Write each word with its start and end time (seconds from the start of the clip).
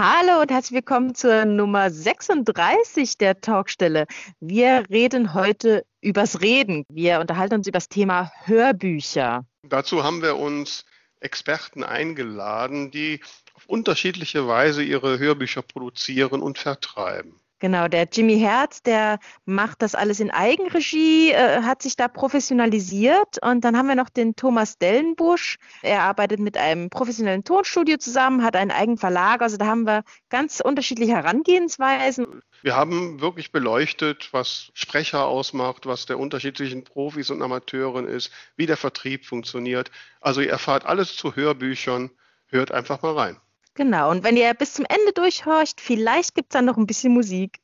Hallo 0.00 0.42
und 0.42 0.52
herzlich 0.52 0.76
willkommen 0.76 1.16
zur 1.16 1.44
Nummer 1.44 1.90
36 1.90 3.18
der 3.18 3.40
Talkstelle. 3.40 4.06
Wir 4.38 4.84
reden 4.88 5.34
heute 5.34 5.84
übers 6.00 6.40
Reden. 6.40 6.84
Wir 6.88 7.18
unterhalten 7.18 7.54
uns 7.54 7.66
über 7.66 7.78
das 7.78 7.88
Thema 7.88 8.30
Hörbücher. 8.44 9.44
Dazu 9.64 10.04
haben 10.04 10.22
wir 10.22 10.36
uns 10.36 10.84
Experten 11.18 11.82
eingeladen, 11.82 12.92
die 12.92 13.18
auf 13.54 13.66
unterschiedliche 13.66 14.46
Weise 14.46 14.84
ihre 14.84 15.18
Hörbücher 15.18 15.62
produzieren 15.62 16.42
und 16.42 16.58
vertreiben. 16.58 17.34
Genau, 17.60 17.88
der 17.88 18.08
Jimmy 18.10 18.38
Herz, 18.38 18.82
der 18.82 19.18
macht 19.44 19.82
das 19.82 19.94
alles 19.94 20.20
in 20.20 20.30
Eigenregie, 20.30 21.32
äh, 21.32 21.62
hat 21.62 21.82
sich 21.82 21.96
da 21.96 22.06
professionalisiert. 22.06 23.42
Und 23.42 23.64
dann 23.64 23.76
haben 23.76 23.88
wir 23.88 23.96
noch 23.96 24.08
den 24.08 24.36
Thomas 24.36 24.78
Dellenbusch. 24.78 25.58
Er 25.82 26.02
arbeitet 26.02 26.38
mit 26.38 26.56
einem 26.56 26.88
professionellen 26.88 27.42
Tonstudio 27.42 27.96
zusammen, 27.96 28.44
hat 28.44 28.54
einen 28.54 28.70
eigenen 28.70 28.98
Verlag. 28.98 29.42
Also 29.42 29.56
da 29.56 29.66
haben 29.66 29.84
wir 29.84 30.04
ganz 30.28 30.60
unterschiedliche 30.60 31.12
Herangehensweisen. 31.12 32.42
Wir 32.62 32.76
haben 32.76 33.20
wirklich 33.20 33.50
beleuchtet, 33.50 34.28
was 34.32 34.70
Sprecher 34.74 35.26
ausmacht, 35.26 35.86
was 35.86 36.06
der 36.06 36.18
Unterschied 36.18 36.56
zwischen 36.56 36.84
Profis 36.84 37.30
und 37.30 37.42
Amateuren 37.42 38.06
ist, 38.06 38.30
wie 38.56 38.66
der 38.66 38.76
Vertrieb 38.76 39.26
funktioniert. 39.26 39.90
Also 40.20 40.40
ihr 40.40 40.50
erfahrt 40.50 40.86
alles 40.86 41.16
zu 41.16 41.34
Hörbüchern. 41.34 42.10
Hört 42.46 42.72
einfach 42.72 43.02
mal 43.02 43.14
rein. 43.14 43.36
Genau, 43.78 44.10
und 44.10 44.24
wenn 44.24 44.36
ihr 44.36 44.52
bis 44.54 44.74
zum 44.74 44.84
Ende 44.88 45.12
durchhorcht, 45.12 45.80
vielleicht 45.80 46.34
gibt 46.34 46.52
es 46.52 46.54
dann 46.54 46.64
noch 46.64 46.76
ein 46.76 46.86
bisschen 46.88 47.14
Musik. 47.14 47.60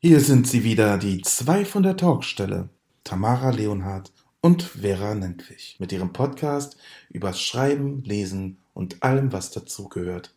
Hier 0.00 0.20
sind 0.20 0.46
sie 0.46 0.62
wieder, 0.62 0.96
die 0.96 1.22
zwei 1.22 1.64
von 1.64 1.82
der 1.82 1.96
Talkstelle, 1.96 2.68
Tamara 3.02 3.50
Leonhardt 3.50 4.12
und 4.40 4.62
Vera 4.62 5.12
Nentwich, 5.16 5.74
mit 5.80 5.90
ihrem 5.90 6.12
Podcast 6.12 6.76
übers 7.10 7.42
Schreiben, 7.42 8.04
Lesen 8.04 8.62
und 8.74 9.02
allem, 9.02 9.32
was 9.32 9.50
dazugehört. 9.50 10.32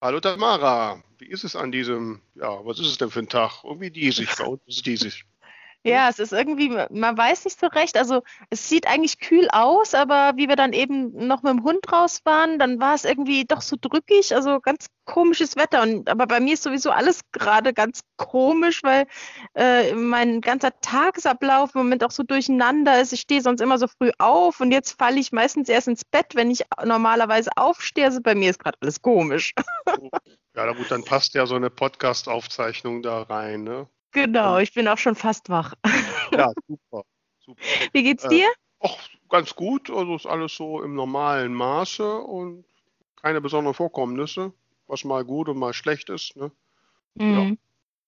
Hallo 0.00 0.18
Tamara, 0.18 1.04
wie 1.18 1.28
ist 1.28 1.44
es 1.44 1.54
an 1.54 1.70
diesem, 1.70 2.20
ja, 2.34 2.48
was 2.66 2.80
ist 2.80 2.88
es 2.88 2.98
denn 2.98 3.10
für 3.10 3.20
ein 3.20 3.28
Tag? 3.28 3.62
Irgendwie 3.62 3.92
diesig, 3.92 4.28
bei 4.36 4.44
uns 4.44 4.60
ist 4.66 4.78
es 4.78 4.82
diesig. 4.82 5.24
Ja, 5.86 6.08
es 6.08 6.18
ist 6.18 6.32
irgendwie, 6.32 6.70
man 6.70 7.18
weiß 7.18 7.44
nicht 7.44 7.60
so 7.60 7.66
recht. 7.66 7.98
Also 7.98 8.22
es 8.48 8.70
sieht 8.70 8.86
eigentlich 8.86 9.18
kühl 9.18 9.48
aus, 9.52 9.94
aber 9.94 10.32
wie 10.36 10.48
wir 10.48 10.56
dann 10.56 10.72
eben 10.72 11.26
noch 11.26 11.42
mit 11.42 11.52
dem 11.52 11.62
Hund 11.62 11.92
raus 11.92 12.22
waren, 12.24 12.58
dann 12.58 12.80
war 12.80 12.94
es 12.94 13.04
irgendwie 13.04 13.44
doch 13.44 13.60
so 13.60 13.76
drückig, 13.78 14.34
also 14.34 14.60
ganz 14.60 14.86
komisches 15.04 15.56
Wetter. 15.56 15.82
Und 15.82 16.08
aber 16.08 16.26
bei 16.26 16.40
mir 16.40 16.54
ist 16.54 16.62
sowieso 16.62 16.90
alles 16.90 17.20
gerade 17.32 17.74
ganz 17.74 18.00
komisch, 18.16 18.82
weil 18.82 19.06
äh, 19.54 19.94
mein 19.94 20.40
ganzer 20.40 20.70
Tagesablauf 20.80 21.74
im 21.74 21.82
Moment 21.82 22.02
auch 22.02 22.10
so 22.10 22.22
durcheinander 22.22 22.98
ist. 23.02 23.12
Ich 23.12 23.20
stehe 23.20 23.42
sonst 23.42 23.60
immer 23.60 23.76
so 23.76 23.86
früh 23.86 24.10
auf 24.18 24.60
und 24.60 24.72
jetzt 24.72 24.98
falle 24.98 25.20
ich 25.20 25.32
meistens 25.32 25.68
erst 25.68 25.88
ins 25.88 26.04
Bett, 26.06 26.34
wenn 26.34 26.50
ich 26.50 26.62
normalerweise 26.82 27.50
aufstehe. 27.56 28.06
Also 28.06 28.22
bei 28.22 28.34
mir 28.34 28.48
ist 28.48 28.58
gerade 28.58 28.78
alles 28.80 29.02
komisch. 29.02 29.52
Ja, 30.56 30.72
gut, 30.72 30.90
dann 30.90 31.04
passt 31.04 31.34
ja 31.34 31.46
so 31.46 31.56
eine 31.56 31.68
Podcast-Aufzeichnung 31.68 33.02
da 33.02 33.22
rein, 33.22 33.64
ne? 33.64 33.88
Genau, 34.14 34.58
ich 34.58 34.72
bin 34.72 34.88
auch 34.88 34.98
schon 34.98 35.16
fast 35.16 35.50
wach. 35.50 35.74
Ja, 36.32 36.52
super. 36.68 37.04
super. 37.44 37.60
Wie 37.92 38.02
geht's 38.02 38.26
dir? 38.28 38.46
Äh, 38.46 38.88
ach, 38.88 39.08
ganz 39.28 39.54
gut. 39.54 39.90
Also 39.90 40.16
ist 40.16 40.26
alles 40.26 40.54
so 40.54 40.82
im 40.82 40.94
normalen 40.94 41.52
Maße 41.52 42.18
und 42.18 42.64
keine 43.20 43.40
besonderen 43.40 43.74
Vorkommnisse, 43.74 44.52
was 44.86 45.04
mal 45.04 45.24
gut 45.24 45.48
und 45.48 45.58
mal 45.58 45.74
schlecht 45.74 46.10
ist. 46.10 46.36
Ne? 46.36 46.52
Mhm. 47.14 47.34
Ja. 47.34 47.56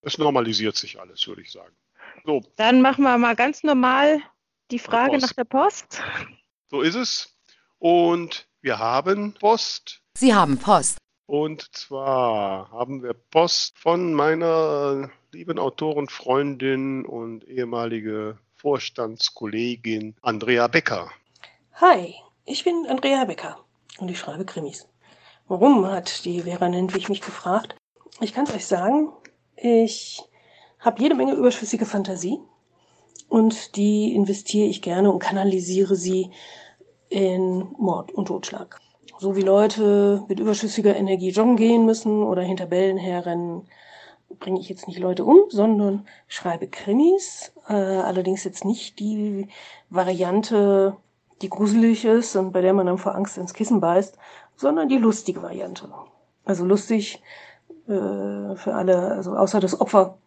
Es 0.02 0.18
normalisiert 0.18 0.76
sich 0.76 1.00
alles, 1.00 1.26
würde 1.26 1.42
ich 1.42 1.50
sagen. 1.50 1.74
So. 2.24 2.42
Dann 2.56 2.80
machen 2.80 3.02
wir 3.02 3.18
mal 3.18 3.34
ganz 3.34 3.64
normal 3.64 4.20
die 4.70 4.78
Frage 4.78 5.18
nach 5.18 5.32
der 5.32 5.44
Post. 5.44 6.00
So 6.68 6.82
ist 6.82 6.94
es. 6.94 7.36
Und 7.78 8.46
wir 8.60 8.78
haben 8.78 9.34
Post. 9.34 10.02
Sie 10.14 10.34
haben 10.34 10.58
Post. 10.58 10.98
Und 11.26 11.74
zwar 11.74 12.70
haben 12.70 13.02
wir 13.02 13.12
Post 13.12 13.78
von 13.78 14.14
meiner 14.14 15.10
lieben 15.36 15.58
Autorenfreundin 15.58 17.04
und 17.04 17.46
ehemalige 17.46 18.38
Vorstandskollegin 18.54 20.14
Andrea 20.22 20.66
Becker. 20.66 21.10
Hi, 21.74 22.14
ich 22.46 22.64
bin 22.64 22.86
Andrea 22.88 23.26
Becker 23.26 23.58
und 23.98 24.10
ich 24.10 24.18
schreibe 24.18 24.46
Krimis. 24.46 24.88
Warum, 25.46 25.86
hat 25.86 26.24
die 26.24 26.40
Vera 26.40 26.70
Nentwich 26.70 27.10
mich 27.10 27.20
gefragt. 27.20 27.76
Ich 28.22 28.32
kann 28.32 28.46
es 28.46 28.54
euch 28.54 28.66
sagen, 28.66 29.12
ich 29.56 30.22
habe 30.78 31.02
jede 31.02 31.14
Menge 31.14 31.34
überschüssige 31.34 31.84
Fantasie 31.84 32.38
und 33.28 33.76
die 33.76 34.14
investiere 34.14 34.68
ich 34.68 34.80
gerne 34.80 35.12
und 35.12 35.18
kanalisiere 35.18 35.96
sie 35.96 36.30
in 37.10 37.68
Mord 37.76 38.10
und 38.10 38.28
Totschlag. 38.28 38.80
So 39.18 39.36
wie 39.36 39.42
Leute 39.42 40.24
mit 40.28 40.40
überschüssiger 40.40 40.96
Energie 40.96 41.28
joggen 41.28 41.56
gehen 41.56 41.84
müssen 41.84 42.22
oder 42.22 42.40
hinter 42.40 42.64
Bällen 42.64 42.96
herrennen, 42.96 43.68
bringe 44.28 44.60
ich 44.60 44.68
jetzt 44.68 44.88
nicht 44.88 44.98
Leute 44.98 45.24
um, 45.24 45.44
sondern 45.48 46.06
schreibe 46.28 46.68
Krimis. 46.68 47.52
Äh, 47.68 47.74
allerdings 47.74 48.44
jetzt 48.44 48.64
nicht 48.64 48.98
die 48.98 49.48
Variante, 49.90 50.96
die 51.42 51.48
gruselig 51.48 52.04
ist 52.04 52.36
und 52.36 52.52
bei 52.52 52.60
der 52.60 52.72
man 52.72 52.86
dann 52.86 52.98
vor 52.98 53.14
Angst 53.14 53.38
ins 53.38 53.54
Kissen 53.54 53.80
beißt, 53.80 54.18
sondern 54.56 54.88
die 54.88 54.98
lustige 54.98 55.42
Variante. 55.42 55.88
Also 56.44 56.64
lustig 56.64 57.22
äh, 57.86 58.56
für 58.56 58.74
alle, 58.74 59.12
also 59.12 59.36
außer 59.36 59.60
das 59.60 59.80
Opfer 59.80 60.18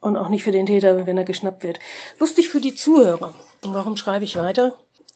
und 0.00 0.16
auch 0.16 0.28
nicht 0.28 0.44
für 0.44 0.52
den 0.52 0.66
Täter, 0.66 1.06
wenn 1.06 1.16
er 1.16 1.24
geschnappt 1.24 1.62
wird. 1.62 1.78
Lustig 2.18 2.50
für 2.50 2.60
die 2.60 2.74
Zuhörer. 2.74 3.34
Und 3.62 3.74
warum 3.74 3.96
schreibe 3.96 4.24
ich 4.24 4.36
weiter? 4.36 4.74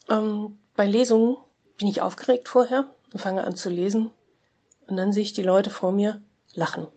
Ähm, 0.09 0.57
bei 0.75 0.85
Lesungen 0.85 1.37
bin 1.77 1.87
ich 1.87 2.01
aufgeregt 2.01 2.49
vorher 2.49 2.89
und 3.13 3.19
fange 3.19 3.43
an 3.43 3.55
zu 3.55 3.69
lesen. 3.69 4.11
Und 4.87 4.97
dann 4.97 5.13
sehe 5.13 5.23
ich 5.23 5.33
die 5.33 5.43
Leute 5.43 5.69
vor 5.69 5.91
mir 5.91 6.21
lachen. 6.53 6.87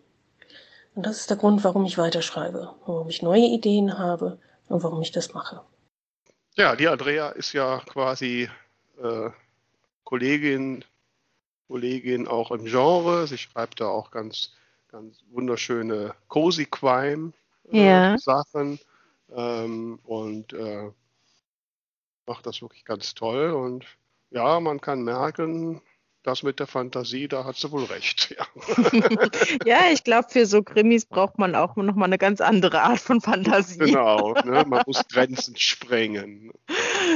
Und 0.95 1.05
das 1.05 1.21
ist 1.21 1.29
der 1.29 1.37
Grund, 1.37 1.63
warum 1.63 1.85
ich 1.85 1.97
weiterschreibe, 1.97 2.75
warum 2.85 3.09
ich 3.09 3.21
neue 3.21 3.45
Ideen 3.45 3.97
habe 3.97 4.39
und 4.67 4.83
warum 4.83 5.01
ich 5.01 5.11
das 5.11 5.33
mache. 5.33 5.61
Ja, 6.55 6.75
die 6.75 6.87
Andrea 6.87 7.29
ist 7.29 7.53
ja 7.53 7.81
quasi 7.87 8.47
äh, 9.01 9.29
Kollegin, 10.03 10.85
Kollegin 11.67 12.27
auch 12.27 12.51
im 12.51 12.65
Genre. 12.65 13.25
Sie 13.25 13.39
schreibt 13.39 13.81
da 13.81 13.87
auch 13.87 14.11
ganz, 14.11 14.51
ganz 14.91 15.23
wunderschöne 15.31 16.13
Cozy 16.27 16.65
Crime 16.65 17.33
äh, 17.71 17.85
ja. 17.87 18.17
Sachen 18.19 18.79
ähm, 19.35 19.99
und 20.03 20.53
äh, 20.53 20.91
macht 22.27 22.45
das 22.45 22.61
wirklich 22.61 22.85
ganz 22.85 23.15
toll. 23.15 23.51
Und 23.51 23.85
ja, 24.29 24.59
man 24.59 24.79
kann 24.79 25.03
merken, 25.03 25.81
das 26.23 26.41
mit 26.41 26.59
der 26.59 26.67
Fantasie, 26.67 27.27
da 27.27 27.43
hat 27.43 27.57
sie 27.57 27.71
wohl 27.71 27.83
recht. 27.85 28.35
Ja, 28.37 28.47
ja 29.65 29.79
ich 29.91 30.03
glaube, 30.03 30.29
für 30.29 30.45
so 30.45 30.63
Krimis 30.63 31.05
braucht 31.05 31.37
man 31.37 31.55
auch 31.55 31.75
noch 31.75 31.95
mal 31.95 32.05
eine 32.05 32.17
ganz 32.17 32.41
andere 32.41 32.81
Art 32.81 32.99
von 32.99 33.21
Fantasie. 33.21 33.77
Genau, 33.77 34.33
ne? 34.45 34.65
man 34.67 34.83
muss 34.87 35.07
Grenzen 35.09 35.55
sprengen. 35.57 36.51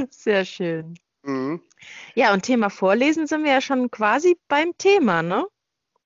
Sehr 0.09 0.45
schön. 0.45 0.99
Mhm. 1.23 1.61
Ja, 2.15 2.33
und 2.33 2.43
Thema 2.43 2.69
Vorlesen 2.69 3.27
sind 3.27 3.43
wir 3.43 3.51
ja 3.51 3.61
schon 3.61 3.89
quasi 3.89 4.37
beim 4.47 4.77
Thema, 4.77 5.23
ne? 5.23 5.47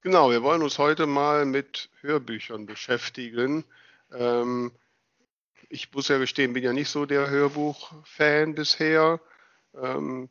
Genau, 0.02 0.32
wir 0.32 0.42
wollen 0.42 0.64
uns 0.64 0.80
heute 0.80 1.06
mal 1.06 1.46
mit 1.46 1.90
Hörbüchern 2.02 2.66
beschäftigen. 2.66 3.66
Ähm, 4.12 4.72
ich 5.70 5.92
muss 5.94 6.08
ja 6.08 6.18
gestehen, 6.18 6.54
bin 6.54 6.64
ja 6.64 6.74
nicht 6.74 6.90
so 6.90 7.06
der 7.06 7.30
Hörbuch-Fan 7.30 8.56
bisher. 8.56 9.20
Ähm, 9.76 10.30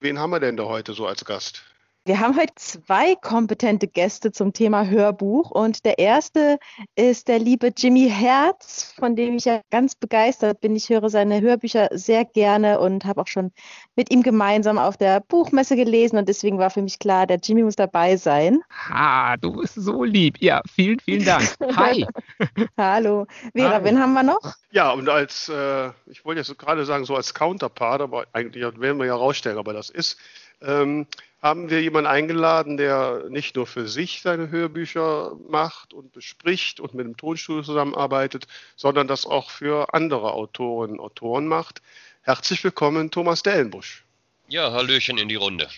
wen 0.00 0.18
haben 0.18 0.30
wir 0.30 0.40
denn 0.40 0.56
da 0.56 0.64
heute 0.64 0.92
so 0.92 1.06
als 1.06 1.24
Gast? 1.24 1.64
Wir 2.06 2.20
haben 2.20 2.36
heute 2.36 2.54
zwei 2.54 3.16
kompetente 3.16 3.88
Gäste 3.88 4.30
zum 4.30 4.52
Thema 4.52 4.86
Hörbuch 4.86 5.50
und 5.50 5.84
der 5.84 5.98
erste 5.98 6.60
ist 6.94 7.26
der 7.26 7.40
liebe 7.40 7.72
Jimmy 7.76 8.08
Herz, 8.08 8.94
von 8.96 9.16
dem 9.16 9.38
ich 9.38 9.46
ja 9.46 9.60
ganz 9.72 9.96
begeistert 9.96 10.60
bin. 10.60 10.76
Ich 10.76 10.88
höre 10.88 11.10
seine 11.10 11.40
Hörbücher 11.40 11.88
sehr 11.90 12.24
gerne 12.24 12.78
und 12.78 13.04
habe 13.06 13.22
auch 13.22 13.26
schon 13.26 13.50
mit 13.96 14.12
ihm 14.12 14.22
gemeinsam 14.22 14.78
auf 14.78 14.96
der 14.96 15.18
Buchmesse 15.18 15.74
gelesen 15.74 16.16
und 16.16 16.28
deswegen 16.28 16.60
war 16.60 16.70
für 16.70 16.80
mich 16.80 17.00
klar, 17.00 17.26
der 17.26 17.38
Jimmy 17.42 17.64
muss 17.64 17.74
dabei 17.74 18.16
sein. 18.16 18.60
Ha, 18.88 19.36
du 19.38 19.54
bist 19.56 19.74
so 19.74 20.04
lieb. 20.04 20.36
Ja, 20.38 20.62
vielen, 20.72 21.00
vielen 21.00 21.24
Dank. 21.24 21.56
Hi. 21.74 22.06
Hallo. 22.78 23.26
Vera, 23.52 23.78
Hi. 23.78 23.84
wen 23.84 24.00
haben 24.00 24.12
wir 24.12 24.22
noch? 24.22 24.54
Ja, 24.70 24.92
und 24.92 25.08
als, 25.08 25.48
äh, 25.48 25.88
ich 26.06 26.24
wollte 26.24 26.42
jetzt 26.42 26.56
gerade 26.56 26.84
sagen, 26.84 27.04
so 27.04 27.16
als 27.16 27.34
Counterpart, 27.34 28.00
aber 28.00 28.26
eigentlich 28.32 28.62
werden 28.62 28.98
wir 29.00 29.06
ja 29.06 29.16
rausstellen, 29.16 29.58
aber 29.58 29.72
das 29.72 29.90
ist, 29.90 30.18
ähm, 30.62 31.08
haben 31.46 31.70
wir 31.70 31.80
jemanden 31.80 32.10
eingeladen, 32.10 32.76
der 32.76 33.26
nicht 33.28 33.54
nur 33.54 33.68
für 33.68 33.86
sich 33.86 34.20
seine 34.20 34.50
Hörbücher 34.50 35.36
macht 35.48 35.94
und 35.94 36.12
bespricht 36.12 36.80
und 36.80 36.92
mit 36.92 37.06
dem 37.06 37.16
Tonstudio 37.16 37.62
zusammenarbeitet, 37.62 38.48
sondern 38.74 39.06
das 39.06 39.26
auch 39.26 39.50
für 39.50 39.94
andere 39.94 40.32
Autorinnen 40.32 40.98
und 40.98 41.04
Autoren 41.04 41.46
macht. 41.46 41.82
Herzlich 42.22 42.64
willkommen, 42.64 43.12
Thomas 43.12 43.44
Dellenbusch. 43.44 44.04
Ja, 44.48 44.72
Hallöchen 44.72 45.18
in 45.18 45.28
die 45.28 45.36
Runde. 45.36 45.68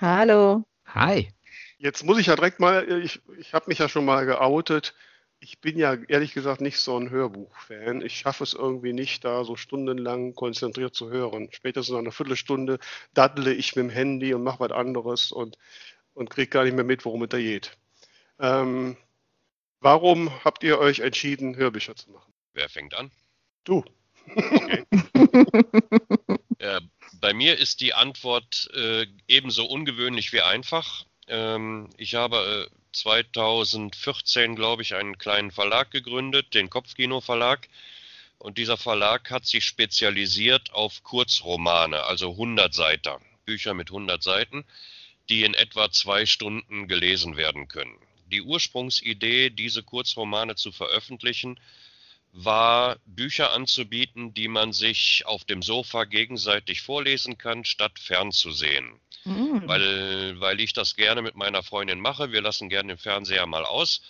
Hallo. 0.00 0.64
Hi. 0.94 1.28
Jetzt 1.78 2.04
muss 2.04 2.18
ich 2.18 2.26
ja 2.26 2.36
direkt 2.36 2.60
mal, 2.60 2.88
ich, 3.02 3.20
ich 3.36 3.52
habe 3.52 3.64
mich 3.66 3.80
ja 3.80 3.88
schon 3.88 4.04
mal 4.04 4.26
geoutet. 4.26 4.94
Ich 5.46 5.60
bin 5.60 5.78
ja 5.78 5.94
ehrlich 6.08 6.34
gesagt 6.34 6.60
nicht 6.60 6.76
so 6.80 6.98
ein 6.98 7.10
Hörbuch-Fan. 7.10 8.02
Ich 8.02 8.18
schaffe 8.18 8.42
es 8.42 8.52
irgendwie 8.52 8.92
nicht, 8.92 9.24
da 9.24 9.44
so 9.44 9.54
stundenlang 9.54 10.34
konzentriert 10.34 10.96
zu 10.96 11.08
hören. 11.08 11.48
Spätestens 11.52 11.92
nach 11.92 12.00
einer 12.00 12.10
Viertelstunde 12.10 12.80
daddle 13.14 13.54
ich 13.54 13.76
mit 13.76 13.84
dem 13.84 13.90
Handy 13.90 14.34
und 14.34 14.42
mache 14.42 14.58
was 14.58 14.72
anderes 14.72 15.30
und, 15.30 15.56
und 16.14 16.30
kriege 16.30 16.48
gar 16.48 16.64
nicht 16.64 16.74
mehr 16.74 16.82
mit, 16.82 17.04
worum 17.04 17.22
es 17.22 17.28
da 17.28 17.38
geht. 17.38 17.78
Ähm, 18.40 18.96
warum 19.78 20.32
habt 20.44 20.64
ihr 20.64 20.80
euch 20.80 20.98
entschieden, 20.98 21.54
Hörbücher 21.54 21.94
zu 21.94 22.10
machen? 22.10 22.32
Wer 22.52 22.68
fängt 22.68 22.94
an? 22.94 23.12
Du. 23.62 23.84
Okay. 24.34 24.84
äh, 26.58 26.80
bei 27.20 27.32
mir 27.32 27.56
ist 27.56 27.80
die 27.80 27.94
Antwort 27.94 28.68
äh, 28.74 29.06
ebenso 29.28 29.64
ungewöhnlich 29.66 30.32
wie 30.32 30.40
einfach. 30.40 31.06
Ähm, 31.28 31.88
ich 31.96 32.16
habe 32.16 32.68
äh, 32.68 32.76
2014, 32.96 34.56
glaube 34.56 34.82
ich, 34.82 34.94
einen 34.94 35.18
kleinen 35.18 35.50
Verlag 35.50 35.90
gegründet, 35.90 36.54
den 36.54 36.70
Kopfkino 36.70 37.20
Verlag. 37.20 37.68
Und 38.38 38.58
dieser 38.58 38.76
Verlag 38.76 39.30
hat 39.30 39.46
sich 39.46 39.64
spezialisiert 39.64 40.72
auf 40.72 41.02
Kurzromane, 41.02 42.02
also 42.04 42.30
100 42.32 42.72
Seiten, 42.72 43.22
Bücher 43.44 43.74
mit 43.74 43.90
100 43.90 44.22
Seiten, 44.22 44.64
die 45.28 45.44
in 45.44 45.54
etwa 45.54 45.90
zwei 45.90 46.24
Stunden 46.26 46.88
gelesen 46.88 47.36
werden 47.36 47.68
können. 47.68 47.98
Die 48.32 48.42
Ursprungsidee, 48.42 49.50
diese 49.50 49.82
Kurzromane 49.82 50.56
zu 50.56 50.72
veröffentlichen, 50.72 51.60
war, 52.32 52.98
Bücher 53.06 53.52
anzubieten, 53.52 54.34
die 54.34 54.48
man 54.48 54.72
sich 54.72 55.24
auf 55.26 55.44
dem 55.44 55.62
Sofa 55.62 56.04
gegenseitig 56.04 56.82
vorlesen 56.82 57.38
kann, 57.38 57.64
statt 57.64 57.98
fernzusehen. 57.98 59.00
Mhm. 59.26 59.62
Weil, 59.66 60.40
weil 60.40 60.60
ich 60.60 60.72
das 60.72 60.94
gerne 60.94 61.20
mit 61.20 61.34
meiner 61.34 61.64
Freundin 61.64 62.00
mache. 62.00 62.30
Wir 62.30 62.40
lassen 62.40 62.68
gerne 62.68 62.94
den 62.94 62.98
Fernseher 62.98 63.46
mal 63.46 63.64
aus, 63.64 64.00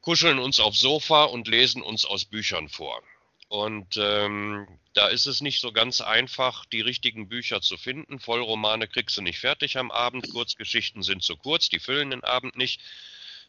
kuscheln 0.00 0.38
uns 0.38 0.58
aufs 0.58 0.80
Sofa 0.80 1.24
und 1.24 1.48
lesen 1.48 1.82
uns 1.82 2.06
aus 2.06 2.24
Büchern 2.24 2.70
vor. 2.70 3.02
Und 3.48 3.96
ähm, 3.98 4.66
da 4.94 5.08
ist 5.08 5.26
es 5.26 5.40
nicht 5.42 5.60
so 5.60 5.70
ganz 5.70 6.00
einfach, 6.00 6.64
die 6.64 6.80
richtigen 6.80 7.28
Bücher 7.28 7.60
zu 7.60 7.76
finden. 7.76 8.18
Vollromane 8.18 8.88
kriegst 8.88 9.16
du 9.18 9.22
nicht 9.22 9.38
fertig 9.38 9.76
am 9.76 9.90
Abend, 9.90 10.30
Kurzgeschichten 10.30 11.02
sind 11.02 11.22
zu 11.22 11.36
kurz, 11.36 11.68
die 11.68 11.78
füllen 11.78 12.10
den 12.10 12.24
Abend 12.24 12.56
nicht. 12.56 12.80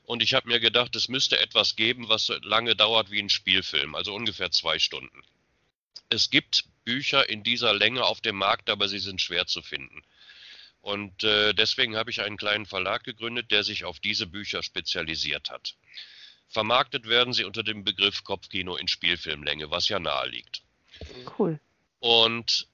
Und 0.04 0.22
ich 0.22 0.34
habe 0.34 0.50
mir 0.50 0.60
gedacht, 0.60 0.96
es 0.96 1.08
müsste 1.08 1.40
etwas 1.40 1.76
geben, 1.76 2.10
was 2.10 2.26
so 2.26 2.36
lange 2.42 2.76
dauert 2.76 3.10
wie 3.10 3.20
ein 3.20 3.30
Spielfilm, 3.30 3.96
also 3.96 4.14
ungefähr 4.14 4.52
zwei 4.52 4.80
Stunden. 4.80 5.24
Es 6.10 6.30
gibt 6.30 6.66
Bücher 6.86 7.28
in 7.28 7.44
dieser 7.44 7.74
Länge 7.74 8.06
auf 8.06 8.22
dem 8.22 8.36
Markt, 8.36 8.70
aber 8.70 8.88
sie 8.88 9.00
sind 9.00 9.22
schwer 9.22 9.48
zu 9.48 9.62
finden. 9.62 10.04
Und 10.88 11.26
äh, 11.26 11.54
deswegen 11.54 11.98
habe 11.98 12.12
ich 12.12 12.22
einen 12.22 12.38
kleinen 12.38 12.66
Verlag 12.66 13.04
gegründet, 13.04 13.52
der 13.52 13.66
sich 13.66 13.84
auf 13.84 14.00
diese 14.00 14.26
Bücher 14.26 14.64
spezialisiert 14.64 15.50
hat. 15.50 15.76
Vermarktet 16.48 17.10
werden 17.10 17.34
sie 17.34 17.44
unter 17.44 17.62
dem 17.62 17.84
Begriff 17.84 18.24
Kopfkino 18.24 18.78
in 18.78 18.88
Spielfilmlänge, 18.88 19.70
was 19.70 19.90
ja 19.90 20.00
nahe 20.00 20.30
liegt. 20.30 20.62
Cool. 21.38 21.60
Und 22.00 22.70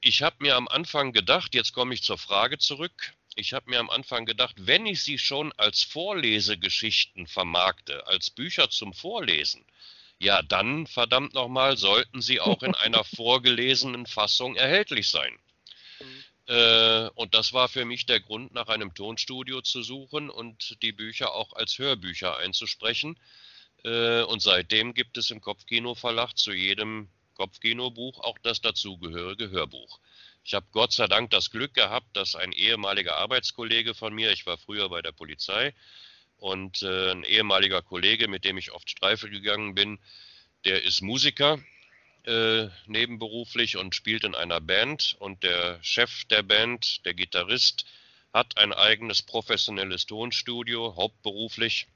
ich 0.00 0.22
habe 0.22 0.36
mir 0.38 0.54
am 0.54 0.68
Anfang 0.68 1.10
gedacht, 1.10 1.56
jetzt 1.56 1.72
komme 1.72 1.92
ich 1.92 2.04
zur 2.04 2.18
Frage 2.18 2.58
zurück, 2.58 3.12
ich 3.34 3.52
habe 3.52 3.68
mir 3.68 3.80
am 3.80 3.90
Anfang 3.90 4.26
gedacht, 4.26 4.54
wenn 4.60 4.86
ich 4.86 5.02
sie 5.02 5.18
schon 5.18 5.52
als 5.56 5.82
Vorlesegeschichten 5.82 7.26
vermarkte, 7.26 8.06
als 8.06 8.30
Bücher 8.30 8.70
zum 8.70 8.92
Vorlesen, 8.92 9.64
ja 10.20 10.40
dann, 10.42 10.86
verdammt 10.86 11.34
nochmal, 11.34 11.76
sollten 11.76 12.22
sie 12.22 12.38
auch 12.40 12.62
in 12.62 12.74
einer 12.86 13.02
vorgelesenen 13.02 14.06
Fassung 14.06 14.54
erhältlich 14.54 15.08
sein. 15.08 15.36
Äh, 16.48 17.08
und 17.14 17.34
das 17.34 17.52
war 17.52 17.68
für 17.68 17.84
mich 17.84 18.06
der 18.06 18.20
Grund, 18.20 18.54
nach 18.54 18.68
einem 18.68 18.94
Tonstudio 18.94 19.62
zu 19.62 19.82
suchen 19.82 20.30
und 20.30 20.80
die 20.82 20.92
Bücher 20.92 21.34
auch 21.34 21.52
als 21.54 21.78
Hörbücher 21.78 22.36
einzusprechen. 22.38 23.18
Äh, 23.84 24.22
und 24.22 24.40
seitdem 24.40 24.94
gibt 24.94 25.16
es 25.16 25.30
im 25.30 25.40
Kopfkino-Verlag 25.40 26.36
zu 26.36 26.52
jedem 26.52 27.08
Kopfkinobuch 27.34 28.20
auch 28.20 28.38
das 28.38 28.60
dazugehörige 28.60 29.50
Hörbuch. 29.50 30.00
Ich 30.44 30.54
habe 30.54 30.66
Gott 30.70 30.92
sei 30.92 31.08
Dank 31.08 31.30
das 31.30 31.50
Glück 31.50 31.74
gehabt, 31.74 32.16
dass 32.16 32.36
ein 32.36 32.52
ehemaliger 32.52 33.16
Arbeitskollege 33.16 33.94
von 33.94 34.14
mir, 34.14 34.30
ich 34.30 34.46
war 34.46 34.56
früher 34.56 34.88
bei 34.88 35.02
der 35.02 35.12
Polizei, 35.12 35.74
und 36.38 36.82
äh, 36.82 37.10
ein 37.10 37.24
ehemaliger 37.24 37.82
Kollege, 37.82 38.28
mit 38.28 38.44
dem 38.44 38.58
ich 38.58 38.72
oft 38.72 38.88
Streife 38.88 39.28
gegangen 39.28 39.74
bin, 39.74 39.98
der 40.64 40.82
ist 40.84 41.00
Musiker 41.00 41.58
äh, 42.26 42.68
nebenberuflich 42.86 43.76
und 43.76 43.94
spielt 43.94 44.24
in 44.24 44.34
einer 44.34 44.60
Band 44.60 45.16
und 45.18 45.42
der 45.42 45.78
Chef 45.82 46.24
der 46.26 46.42
Band, 46.42 47.04
der 47.04 47.14
Gitarrist, 47.14 47.86
hat 48.32 48.58
ein 48.58 48.72
eigenes 48.72 49.22
professionelles 49.22 50.06
Tonstudio, 50.06 50.96
hauptberuflich 50.96 51.86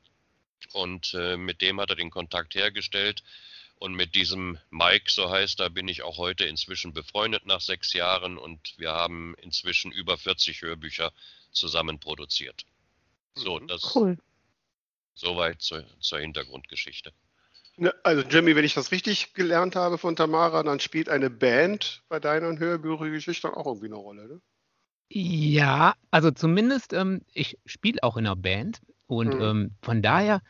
und 0.73 1.15
äh, 1.15 1.37
mit 1.37 1.61
dem 1.61 1.81
hat 1.81 1.91
er 1.91 1.97
den 1.97 2.11
Kontakt 2.11 2.55
hergestellt 2.55 3.23
und 3.81 3.95
mit 3.95 4.15
diesem 4.15 4.59
Mike, 4.71 5.11
so 5.11 5.31
heißt 5.31 5.61
er, 5.61 5.71
bin 5.71 5.89
ich 5.89 6.03
auch 6.03 6.19
heute 6.19 6.45
inzwischen 6.45 6.93
befreundet 6.93 7.47
nach 7.47 7.63
sechs 7.63 7.93
Jahren 7.95 8.37
und 8.39 8.75
wir 8.77 8.91
haben 8.91 9.35
inzwischen 9.39 9.91
über 9.91 10.19
40 10.19 10.61
Hörbücher 10.63 11.13
zusammen 11.51 11.99
produziert. 11.99 12.67
So, 13.35 13.59
mhm. 13.59 13.69
das 13.69 13.95
cool. 13.95 14.19
soweit 15.15 15.63
zur, 15.63 15.85
zur 16.01 16.21
Hintergrundgeschichte. 16.21 17.13
Ne, 17.81 17.95
also 18.03 18.21
Jimmy, 18.21 18.55
wenn 18.55 18.65
ich 18.65 18.75
das 18.75 18.93
richtig 18.93 19.33
gelernt 19.33 19.75
habe 19.75 19.97
von 19.97 20.15
Tamara, 20.15 20.63
dann 20.63 20.81
spielt 20.81 21.09
eine 21.09 21.31
Band 21.31 22.03
bei 22.11 22.21
deinen 22.21 22.59
Hörbüchergeschichten 22.59 23.55
auch 23.55 23.65
irgendwie 23.65 23.87
eine 23.87 23.95
Rolle, 23.95 24.29
ne? 24.29 24.41
Ja, 25.09 25.95
also 26.11 26.31
zumindest, 26.31 26.93
ähm, 26.93 27.23
ich 27.33 27.59
spiele 27.65 28.03
auch 28.03 28.19
in 28.19 28.27
einer 28.27 28.37
Band 28.37 28.83
und 29.07 29.35
mhm. 29.35 29.41
ähm, 29.41 29.71
von 29.81 30.03
daher, 30.03 30.43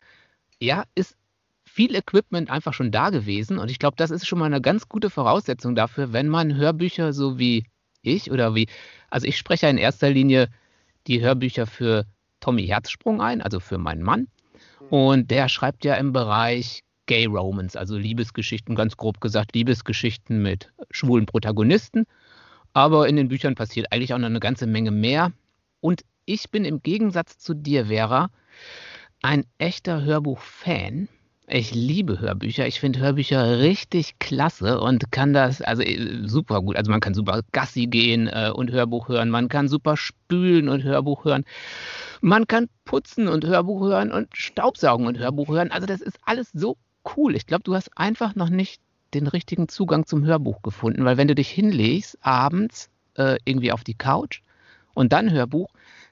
ja, 0.59 0.83
ist 0.93 1.15
viel 1.63 1.95
Equipment 1.95 2.49
einfach 2.49 2.73
schon 2.73 2.91
da 2.91 3.11
gewesen 3.11 3.59
und 3.59 3.71
ich 3.71 3.79
glaube, 3.79 3.95
das 3.95 4.11
ist 4.11 4.27
schon 4.27 4.37
mal 4.37 4.45
eine 4.45 4.61
ganz 4.61 4.89
gute 4.89 5.09
Voraussetzung 5.09 5.73
dafür, 5.73 6.11
wenn 6.11 6.27
man 6.27 6.57
Hörbücher 6.57 7.13
so 7.13 7.39
wie 7.39 7.65
ich 8.01 8.29
oder 8.29 8.55
wie, 8.55 8.67
also 9.09 9.25
ich 9.25 9.37
spreche 9.37 9.67
in 9.67 9.77
erster 9.77 10.09
Linie 10.09 10.49
die 11.07 11.21
Hörbücher 11.21 11.65
für 11.65 12.05
Tommy 12.41 12.67
Herzsprung 12.67 13.21
ein, 13.21 13.41
also 13.41 13.61
für 13.61 13.77
meinen 13.77 14.03
Mann. 14.03 14.27
Mhm. 14.81 14.87
Und 14.89 15.31
der 15.31 15.47
schreibt 15.47 15.85
ja 15.85 15.95
im 15.95 16.11
Bereich 16.11 16.83
Gay 17.11 17.25
Romans, 17.25 17.75
also 17.75 17.97
Liebesgeschichten, 17.97 18.73
ganz 18.73 18.95
grob 18.95 19.19
gesagt, 19.19 19.53
Liebesgeschichten 19.53 20.41
mit 20.41 20.71
schwulen 20.91 21.25
Protagonisten. 21.25 22.05
Aber 22.71 23.09
in 23.09 23.17
den 23.17 23.27
Büchern 23.27 23.53
passiert 23.53 23.91
eigentlich 23.91 24.13
auch 24.13 24.17
noch 24.17 24.27
eine 24.27 24.39
ganze 24.39 24.65
Menge 24.65 24.91
mehr. 24.91 25.33
Und 25.81 26.05
ich 26.23 26.51
bin 26.51 26.63
im 26.63 26.81
Gegensatz 26.81 27.37
zu 27.37 27.53
dir, 27.53 27.87
Vera, 27.87 28.29
ein 29.21 29.43
echter 29.57 30.03
Hörbuch-Fan. 30.03 31.09
Ich 31.47 31.75
liebe 31.75 32.21
Hörbücher. 32.21 32.65
Ich 32.65 32.79
finde 32.79 32.99
Hörbücher 32.99 33.59
richtig 33.59 34.17
klasse 34.19 34.79
und 34.79 35.11
kann 35.11 35.33
das, 35.33 35.61
also 35.61 35.81
äh, 35.81 36.21
super 36.23 36.61
gut. 36.61 36.77
Also 36.77 36.91
man 36.91 37.01
kann 37.01 37.13
super 37.13 37.41
Gassi 37.51 37.87
gehen 37.87 38.29
äh, 38.29 38.51
und 38.55 38.71
Hörbuch 38.71 39.09
hören. 39.09 39.29
Man 39.29 39.49
kann 39.49 39.67
super 39.67 39.97
spülen 39.97 40.69
und 40.69 40.83
Hörbuch 40.83 41.25
hören. 41.25 41.43
Man 42.21 42.47
kann 42.47 42.69
putzen 42.85 43.27
und 43.27 43.45
Hörbuch 43.45 43.81
hören 43.81 44.13
und 44.13 44.29
Staubsaugen 44.33 45.07
und 45.07 45.19
Hörbuch 45.19 45.49
hören. 45.49 45.71
Also 45.71 45.87
das 45.87 45.99
ist 45.99 46.17
alles 46.25 46.49
so 46.53 46.77
cool. 47.15 47.35
Ich 47.35 47.45
glaube, 47.45 47.63
du 47.63 47.75
hast 47.75 47.97
einfach 47.97 48.35
noch 48.35 48.49
nicht 48.49 48.81
den 49.13 49.27
richtigen 49.27 49.67
Zugang 49.67 50.05
zum 50.05 50.25
Hörbuch 50.25 50.61
gefunden, 50.61 51.03
weil 51.05 51.17
wenn 51.17 51.27
du 51.27 51.35
dich 51.35 51.49
hinlegst 51.49 52.17
abends 52.21 52.89
äh, 53.15 53.37
irgendwie 53.45 53.71
auf 53.71 53.83
die 53.83 53.93
Couch 53.93 54.41
und 54.93 55.11
dann 55.13 55.31
Hörbuch, 55.31 55.69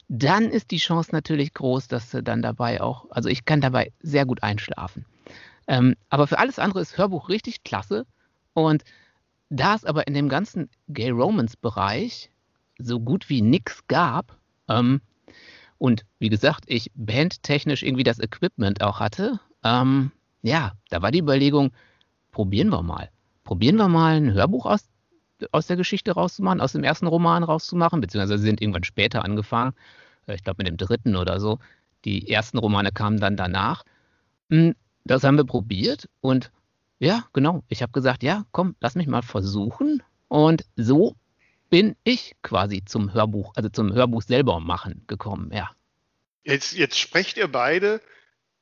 dann 0.10 0.46
ist 0.46 0.72
die 0.72 0.78
Chance 0.78 1.12
natürlich 1.12 1.54
groß, 1.54 1.88
dass 1.88 2.12
du 2.12 2.24
dann 2.24 2.42
dabei 2.42 2.82
auch, 2.82 3.06
also 3.12 3.30
ich 3.30 3.46
kann 3.46 3.62
dabei 3.62 3.92
sehr 4.02 4.26
gut 4.26 4.44
einschlafen. 4.44 5.06
Ähm, 5.68 5.96
aber 6.10 6.28
für 6.28 6.40
alles 6.40 6.60
andere 6.60 6.82
ist 6.82 6.98
Hörbuch 6.98 7.30
richtig 7.30 7.64
klasse 7.64 8.06
und 8.54 8.84
da 9.50 9.76
es 9.76 9.86
aber 9.86 10.08
in 10.08 10.14
dem 10.14 10.30
ganzen 10.30 10.70
Gay 10.88 11.12
Romance 11.12 11.56
Bereich 11.56 12.32
so 12.80 13.00
gut 13.00 13.30
wie 13.30 13.42
nichts 13.42 13.86
gab 13.88 14.36
ähm, 14.68 15.02
und 15.78 16.06
wie 16.18 16.30
gesagt, 16.30 16.66
ich 16.68 16.92
bandtechnisch 16.96 17.84
irgendwie 17.84 18.04
das 18.04 18.20
Equipment 18.20 18.82
auch 18.82 19.00
hatte, 19.00 19.40
ähm, 19.64 20.12
ja, 20.42 20.74
da 20.90 21.02
war 21.02 21.12
die 21.12 21.20
Überlegung, 21.20 21.72
probieren 22.32 22.70
wir 22.70 22.82
mal. 22.82 23.10
Probieren 23.44 23.78
wir 23.78 23.88
mal 23.88 24.16
ein 24.16 24.34
Hörbuch 24.34 24.66
aus, 24.66 24.88
aus 25.52 25.68
der 25.68 25.78
Geschichte 25.78 26.12
rauszumachen, 26.12 26.62
aus 26.62 26.74
dem 26.74 26.84
ersten 26.84 27.08
Roman 27.08 27.44
rauszumachen, 27.44 28.02
beziehungsweise 28.02 28.38
sind 28.38 28.62
irgendwann 28.62 28.84
später 28.84 29.26
angefangen, 29.26 29.74
äh, 30.28 30.36
ich 30.36 30.44
glaube 30.44 30.58
mit 30.60 30.68
dem 30.68 30.78
dritten 30.78 31.16
oder 31.16 31.40
so. 31.40 31.60
Die 32.06 32.30
ersten 32.30 32.58
Romane 32.58 32.92
kamen 32.92 33.20
dann 33.20 33.36
danach. 33.36 33.84
Hm, 34.50 34.76
das 35.04 35.24
haben 35.24 35.38
wir 35.38 35.46
probiert 35.46 36.08
und 36.22 36.52
ja, 37.00 37.26
genau. 37.34 37.64
Ich 37.70 37.82
habe 37.82 37.94
gesagt, 37.94 38.24
ja, 38.24 38.46
komm, 38.52 38.76
lass 38.80 38.96
mich 38.96 39.08
mal 39.08 39.22
versuchen. 39.22 40.04
Und 40.28 40.66
so 40.76 41.16
bin 41.70 41.96
ich 42.04 42.36
quasi 42.42 42.84
zum 42.86 43.14
Hörbuch, 43.14 43.54
also 43.56 43.70
zum 43.70 43.94
Hörbuch 43.94 44.22
selber 44.22 44.60
machen 44.60 45.04
gekommen, 45.08 45.52
ja. 45.54 45.72
Jetzt, 46.44 46.74
jetzt 46.74 46.98
sprecht 46.98 47.38
ihr 47.38 47.48
beide 47.48 48.02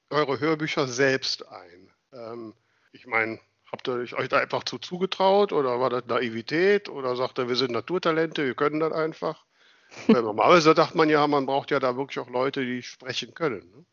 eure 0.09 0.39
Hörbücher 0.39 0.87
selbst 0.87 1.47
ein? 1.47 1.91
Ähm, 2.13 2.53
ich 2.91 3.05
meine, 3.05 3.39
habt 3.71 3.87
ihr 3.87 3.93
euch 3.93 4.29
da 4.29 4.37
einfach 4.37 4.63
zu 4.63 4.77
zugetraut 4.77 5.51
oder 5.53 5.79
war 5.79 5.89
das 5.89 6.05
Naivität 6.05 6.89
oder 6.89 7.15
sagt 7.15 7.39
ihr, 7.39 7.49
wir 7.49 7.55
sind 7.55 7.71
Naturtalente, 7.71 8.45
wir 8.45 8.55
können 8.55 8.79
das 8.79 8.93
einfach? 8.93 9.43
Weil 10.07 10.21
normalerweise 10.21 10.73
sagt 10.75 10.95
man 10.95 11.09
ja, 11.09 11.25
man 11.27 11.45
braucht 11.45 11.71
ja 11.71 11.79
da 11.79 11.95
wirklich 11.95 12.19
auch 12.19 12.29
Leute, 12.29 12.65
die 12.65 12.83
sprechen 12.83 13.33
können. 13.33 13.69
Ne? 13.71 13.85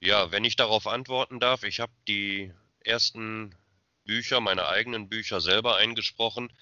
Ja, 0.00 0.30
wenn 0.30 0.44
ich 0.44 0.56
darauf 0.56 0.86
antworten 0.86 1.40
darf, 1.40 1.62
ich 1.62 1.80
habe 1.80 1.92
die 2.06 2.52
ersten 2.80 3.54
Bücher, 4.04 4.40
meine 4.40 4.68
eigenen 4.68 5.08
Bücher 5.08 5.40
selber 5.40 5.76
eingesprochen, 5.76 6.52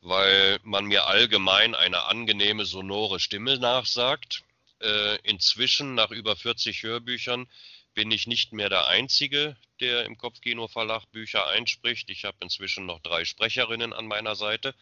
weil 0.00 0.58
man 0.62 0.84
mir 0.84 1.06
allgemein 1.06 1.74
eine 1.74 2.04
angenehme, 2.04 2.64
sonore 2.64 3.20
Stimme 3.20 3.58
nachsagt. 3.58 4.44
Äh, 4.80 5.16
inzwischen, 5.22 5.94
nach 5.94 6.10
über 6.10 6.36
40 6.36 6.82
Hörbüchern, 6.82 7.46
bin 7.94 8.10
ich 8.10 8.26
nicht 8.26 8.52
mehr 8.52 8.68
der 8.68 8.88
Einzige, 8.88 9.56
der 9.80 10.04
im 10.04 10.18
Kopfkino 10.18 10.68
Verlag 10.68 11.06
Bücher 11.12 11.46
einspricht. 11.48 12.10
Ich 12.10 12.24
habe 12.24 12.36
inzwischen 12.40 12.86
noch 12.86 13.00
drei 13.00 13.24
Sprecherinnen 13.24 13.92
an 13.92 14.06
meiner 14.06 14.34
Seite, 14.34 14.74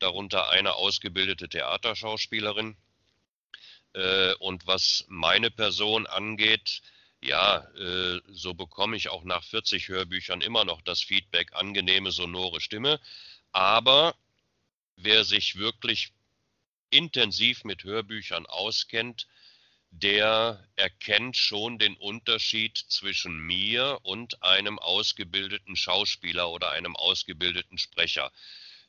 darunter 0.00 0.50
eine 0.50 0.74
ausgebildete 0.74 1.48
Theaterschauspielerin. 1.48 2.76
Äh, 3.94 4.34
und 4.34 4.66
was 4.66 5.04
meine 5.08 5.50
Person 5.50 6.06
angeht, 6.06 6.82
ja, 7.20 7.58
äh, 7.76 8.20
so 8.28 8.54
bekomme 8.54 8.96
ich 8.96 9.08
auch 9.08 9.24
nach 9.24 9.44
40 9.44 9.88
Hörbüchern 9.88 10.40
immer 10.40 10.64
noch 10.64 10.82
das 10.82 11.00
Feedback, 11.00 11.52
angenehme, 11.54 12.12
sonore 12.12 12.60
Stimme. 12.60 13.00
Aber 13.52 14.14
wer 14.96 15.24
sich 15.24 15.56
wirklich 15.56 16.12
intensiv 16.90 17.64
mit 17.64 17.84
Hörbüchern 17.84 18.46
auskennt, 18.46 19.26
der 19.90 20.68
erkennt 20.76 21.36
schon 21.36 21.78
den 21.78 21.96
Unterschied 21.96 22.76
zwischen 22.76 23.38
mir 23.38 23.98
und 24.02 24.42
einem 24.42 24.78
ausgebildeten 24.78 25.76
Schauspieler 25.76 26.50
oder 26.50 26.70
einem 26.72 26.94
ausgebildeten 26.94 27.78
Sprecher. 27.78 28.30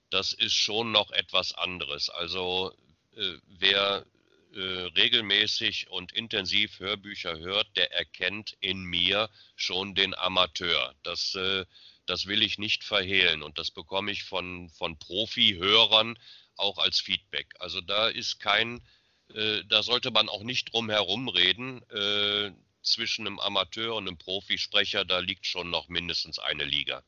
Das 0.10 0.34
ist 0.34 0.54
schon 0.54 0.92
noch 0.92 1.12
etwas 1.12 1.54
anderes. 1.54 2.10
Also 2.10 2.74
äh, 3.16 3.38
wer 3.48 4.06
äh, 4.54 4.60
regelmäßig 4.60 5.90
und 5.90 6.12
intensiv 6.12 6.80
Hörbücher 6.80 7.38
hört, 7.38 7.68
der 7.78 7.92
erkennt 7.94 8.58
in 8.60 8.84
mir 8.84 9.30
schon 9.56 9.94
den 9.96 10.16
Amateur. 10.16 10.96
Das, 11.04 11.36
äh, 11.36 11.66
das 12.10 12.26
will 12.26 12.42
ich 12.42 12.58
nicht 12.58 12.84
verhehlen 12.84 13.44
und 13.44 13.60
das 13.60 13.72
bekomme 13.72 14.12
ich 14.12 14.24
von, 14.24 14.70
von 14.70 14.98
Profi-Hörern 14.98 16.18
auch 16.56 16.78
als 16.80 17.00
Feedback. 17.00 17.54
Also 17.60 17.82
da 17.82 18.08
ist 18.08 18.40
kein, 18.40 18.82
äh, 19.34 19.64
da 19.68 19.84
sollte 19.84 20.12
man 20.12 20.28
auch 20.28 20.44
nicht 20.44 20.74
drum 20.74 20.90
herum 20.90 21.30
reden. 21.30 21.82
Äh, 21.92 22.52
zwischen 22.82 23.28
einem 23.28 23.40
Amateur 23.40 23.96
und 23.96 24.08
einem 24.08 24.18
Profisprecher, 24.18 25.06
da 25.06 25.20
liegt 25.20 25.46
schon 25.46 25.70
noch 25.70 25.90
mindestens 25.90 26.40
eine 26.40 26.64
Liga. 26.64 27.04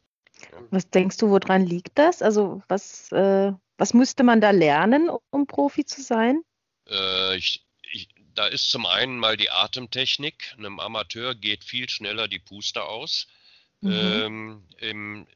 Was 0.69 0.89
denkst 0.89 1.17
du, 1.17 1.29
woran 1.29 1.65
liegt 1.65 1.97
das? 1.97 2.21
Also 2.21 2.61
was, 2.67 3.11
äh, 3.11 3.51
was 3.77 3.93
müsste 3.93 4.23
man 4.23 4.41
da 4.41 4.51
lernen, 4.51 5.09
um 5.29 5.47
Profi 5.47 5.85
zu 5.85 6.01
sein? 6.01 6.43
Äh, 6.87 7.37
ich, 7.37 7.65
ich, 7.91 8.09
da 8.35 8.47
ist 8.47 8.69
zum 8.69 8.85
einen 8.85 9.17
mal 9.17 9.37
die 9.37 9.49
Atemtechnik. 9.49 10.53
Einem 10.57 10.79
Amateur 10.79 11.33
geht 11.35 11.63
viel 11.63 11.89
schneller 11.89 12.27
die 12.27 12.39
Puste 12.39 12.83
aus. 12.83 13.27
Mhm. 13.81 13.91
Ähm, 13.91 14.63
im, 14.77 15.27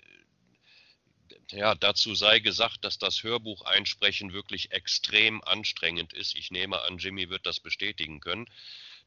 ja, 1.52 1.76
dazu 1.76 2.16
sei 2.16 2.40
gesagt, 2.40 2.84
dass 2.84 2.98
das 2.98 3.24
Hörbuch 3.24 3.64
einsprechen 3.64 4.34
wirklich 4.34 4.72
extrem 4.72 5.44
anstrengend 5.44 6.14
ist. 6.14 6.36
Ich 6.36 6.52
nehme 6.52 6.82
an, 6.84 6.98
Jimmy 6.98 7.30
wird 7.30 7.46
das 7.46 7.60
bestätigen 7.60 8.20
können. 8.20 8.46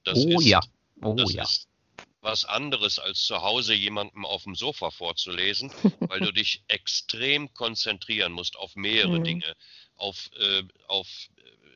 Das 0.05 0.19
oh 0.19 0.39
ist, 0.39 0.47
ja. 0.47 0.61
Oh 1.03 1.15
das 1.15 1.33
ja. 1.33 1.43
ist 1.43 1.69
was 2.21 2.45
anderes 2.45 2.99
als 2.99 3.25
zu 3.25 3.43
Hause 3.43 3.75
jemandem 3.75 4.25
auf 4.25 4.43
dem 4.43 4.55
Sofa 4.55 4.91
vorzulesen, 4.91 5.73
weil 6.01 6.21
du 6.21 6.33
dich 6.33 6.63
extrem 6.69 7.53
konzentrieren 7.55 8.33
musst 8.33 8.57
auf 8.57 8.75
mehrere 8.77 9.21
mhm. 9.21 9.25
Dinge, 9.25 9.57
auf, 9.97 10.31
äh, 10.39 10.63
auf 10.89 11.07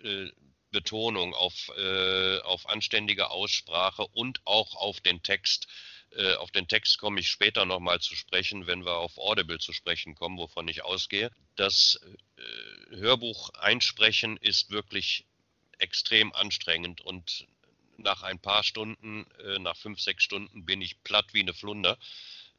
äh, 0.02 0.30
Betonung, 0.70 1.34
auf, 1.34 1.70
äh, 1.76 2.38
auf 2.40 2.68
anständige 2.68 3.30
Aussprache 3.30 4.06
und 4.08 4.40
auch 4.44 4.74
auf 4.74 5.00
den 5.00 5.22
Text. 5.22 5.68
Äh, 6.16 6.34
auf 6.34 6.50
den 6.50 6.68
Text 6.68 6.98
komme 6.98 7.20
ich 7.20 7.28
später 7.28 7.64
nochmal 7.64 8.00
zu 8.00 8.14
sprechen, 8.14 8.66
wenn 8.66 8.84
wir 8.84 8.96
auf 8.96 9.16
Audible 9.18 9.58
zu 9.58 9.72
sprechen 9.72 10.14
kommen, 10.14 10.38
wovon 10.38 10.68
ich 10.68 10.84
ausgehe. 10.84 11.30
Das 11.56 12.00
äh, 12.36 12.96
Hörbuch 12.96 13.50
einsprechen 13.50 14.36
ist 14.36 14.70
wirklich 14.70 15.24
extrem 15.78 16.32
anstrengend 16.32 17.00
und 17.00 17.46
nach 17.96 18.22
ein 18.22 18.38
paar 18.38 18.64
Stunden, 18.64 19.26
äh, 19.44 19.58
nach 19.58 19.76
fünf, 19.76 20.00
sechs 20.00 20.24
Stunden 20.24 20.66
bin 20.66 20.80
ich 20.82 21.02
platt 21.02 21.26
wie 21.32 21.40
eine 21.40 21.54
Flunder. 21.54 21.98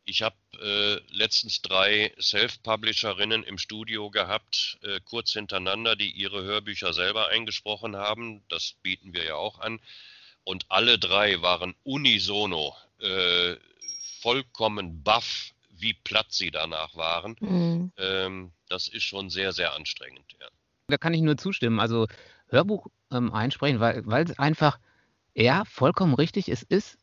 Ich 0.05 0.21
habe 0.21 0.35
äh, 0.59 1.13
letztens 1.13 1.61
drei 1.61 2.13
Self-Publisherinnen 2.19 3.43
im 3.43 3.57
Studio 3.57 4.09
gehabt, 4.09 4.77
äh, 4.81 4.99
kurz 5.05 5.31
hintereinander, 5.31 5.95
die 5.95 6.11
ihre 6.11 6.43
Hörbücher 6.43 6.93
selber 6.93 7.29
eingesprochen 7.29 7.95
haben. 7.95 8.43
Das 8.49 8.73
bieten 8.81 9.13
wir 9.13 9.23
ja 9.23 9.35
auch 9.35 9.59
an. 9.59 9.79
Und 10.43 10.65
alle 10.69 10.99
drei 10.99 11.41
waren 11.41 11.73
unisono 11.83 12.75
äh, 13.03 13.57
vollkommen 14.21 15.03
baff, 15.03 15.51
wie 15.69 15.93
platt 15.93 16.27
sie 16.29 16.51
danach 16.51 16.95
waren. 16.95 17.35
Mhm. 17.39 17.91
Ähm, 17.97 18.51
das 18.69 18.87
ist 18.87 19.03
schon 19.03 19.29
sehr, 19.29 19.51
sehr 19.51 19.75
anstrengend. 19.75 20.25
Ja. 20.39 20.47
Da 20.87 20.97
kann 20.97 21.13
ich 21.13 21.21
nur 21.21 21.37
zustimmen. 21.37 21.79
Also 21.79 22.07
Hörbuch 22.47 22.87
ähm, 23.11 23.33
einsprechen, 23.33 23.79
weil 23.79 24.23
es 24.23 24.39
einfach, 24.39 24.79
ja, 25.35 25.63
vollkommen 25.65 26.13
richtig, 26.13 26.49
es 26.49 26.63
ist 26.63 26.97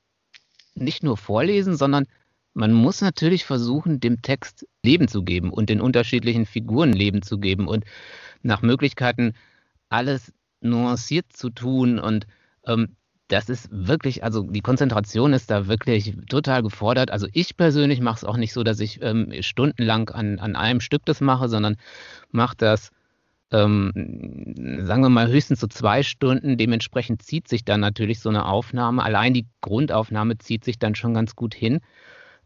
nicht 0.75 1.03
nur 1.03 1.17
vorlesen, 1.17 1.77
sondern 1.77 2.07
man 2.55 2.73
muss 2.73 3.01
natürlich 3.01 3.45
versuchen, 3.45 4.01
dem 4.01 4.23
Text 4.23 4.67
Leben 4.83 5.09
zu 5.09 5.23
geben 5.23 5.53
und 5.53 5.71
den 5.71 5.81
unterschiedlichen 5.81 6.47
Figuren 6.47 6.93
Leben 6.93 7.23
zu 7.23 7.39
geben 7.39 7.69
und 7.69 7.85
nach 8.43 8.63
Möglichkeiten 8.63 9.35
alles 9.89 10.33
nuanciert 10.61 11.33
zu 11.33 11.51
tun. 11.51 11.99
Und 11.99 12.27
ähm, 12.67 12.97
das 13.31 13.49
ist 13.49 13.69
wirklich, 13.71 14.25
also 14.25 14.43
die 14.43 14.61
Konzentration 14.61 15.33
ist 15.33 15.51
da 15.51 15.69
wirklich 15.69 16.17
total 16.29 16.63
gefordert. 16.63 17.11
Also 17.11 17.29
ich 17.33 17.57
persönlich 17.57 18.01
mache 18.01 18.17
es 18.17 18.25
auch 18.25 18.37
nicht 18.37 18.53
so, 18.53 18.65
dass 18.65 18.81
ich 18.81 19.01
ähm, 19.03 19.33
stundenlang 19.41 20.09
an, 20.11 20.41
an 20.41 20.57
einem 20.57 20.81
Stück 20.81 21.05
das 21.05 21.21
mache, 21.21 21.49
sondern 21.49 21.77
mache 22.33 22.57
das, 22.57 22.91
ähm, 23.53 23.93
sagen 24.83 25.03
wir 25.03 25.11
mal, 25.11 25.29
höchstens 25.29 25.61
so 25.61 25.69
zwei 25.69 26.03
Stunden. 26.03 26.59
Dementsprechend 26.59 27.23
zieht 27.23 27.47
sich 27.47 27.65
dann 27.65 27.81
natürlich 27.81 28.19
so 28.19 28.29
eine 28.29 28.47
Aufnahme. 28.47 29.05
Allein 29.05 29.33
die 29.33 29.47
Grundaufnahme 29.61 30.39
zieht 30.39 30.65
sich 30.65 30.81
dann 30.81 30.97
schon 30.97 31.15
ganz 31.15 31.37
gut 31.37 31.55
hin 31.55 31.81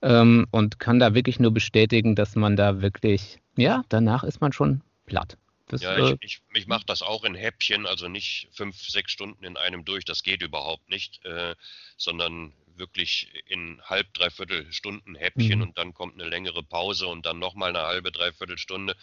ähm, 0.02 0.46
und 0.50 0.78
kann 0.78 0.98
da 0.98 1.14
wirklich 1.14 1.40
nur 1.40 1.54
bestätigen, 1.54 2.14
dass 2.14 2.36
man 2.36 2.56
da 2.56 2.82
wirklich, 2.82 3.38
ja, 3.56 3.84
danach 3.88 4.22
ist 4.22 4.42
man 4.42 4.52
schon 4.52 4.82
platt. 5.06 5.38
Das, 5.66 5.82
ja, 5.82 5.96
ich, 5.96 6.12
äh, 6.12 6.16
ich, 6.20 6.42
ich 6.52 6.66
mache 6.66 6.84
das 6.86 7.02
auch 7.02 7.24
in 7.24 7.34
Häppchen, 7.34 7.86
also 7.86 8.08
nicht 8.08 8.48
fünf, 8.52 8.76
sechs 8.76 9.12
Stunden 9.12 9.44
in 9.44 9.56
einem 9.56 9.84
durch, 9.84 10.04
das 10.04 10.22
geht 10.22 10.42
überhaupt 10.42 10.88
nicht, 10.90 11.24
äh, 11.24 11.54
sondern 11.96 12.52
wirklich 12.76 13.30
in 13.46 13.80
halb, 13.82 14.12
dreiviertel 14.14 14.70
Stunden 14.72 15.14
Häppchen 15.14 15.60
mhm. 15.60 15.62
und 15.62 15.78
dann 15.78 15.94
kommt 15.94 16.14
eine 16.14 16.28
längere 16.28 16.62
Pause 16.62 17.06
und 17.06 17.24
dann 17.24 17.38
nochmal 17.38 17.70
eine 17.70 17.86
halbe, 17.86 18.12
dreiviertel 18.12 18.58
Stunde, 18.58 18.96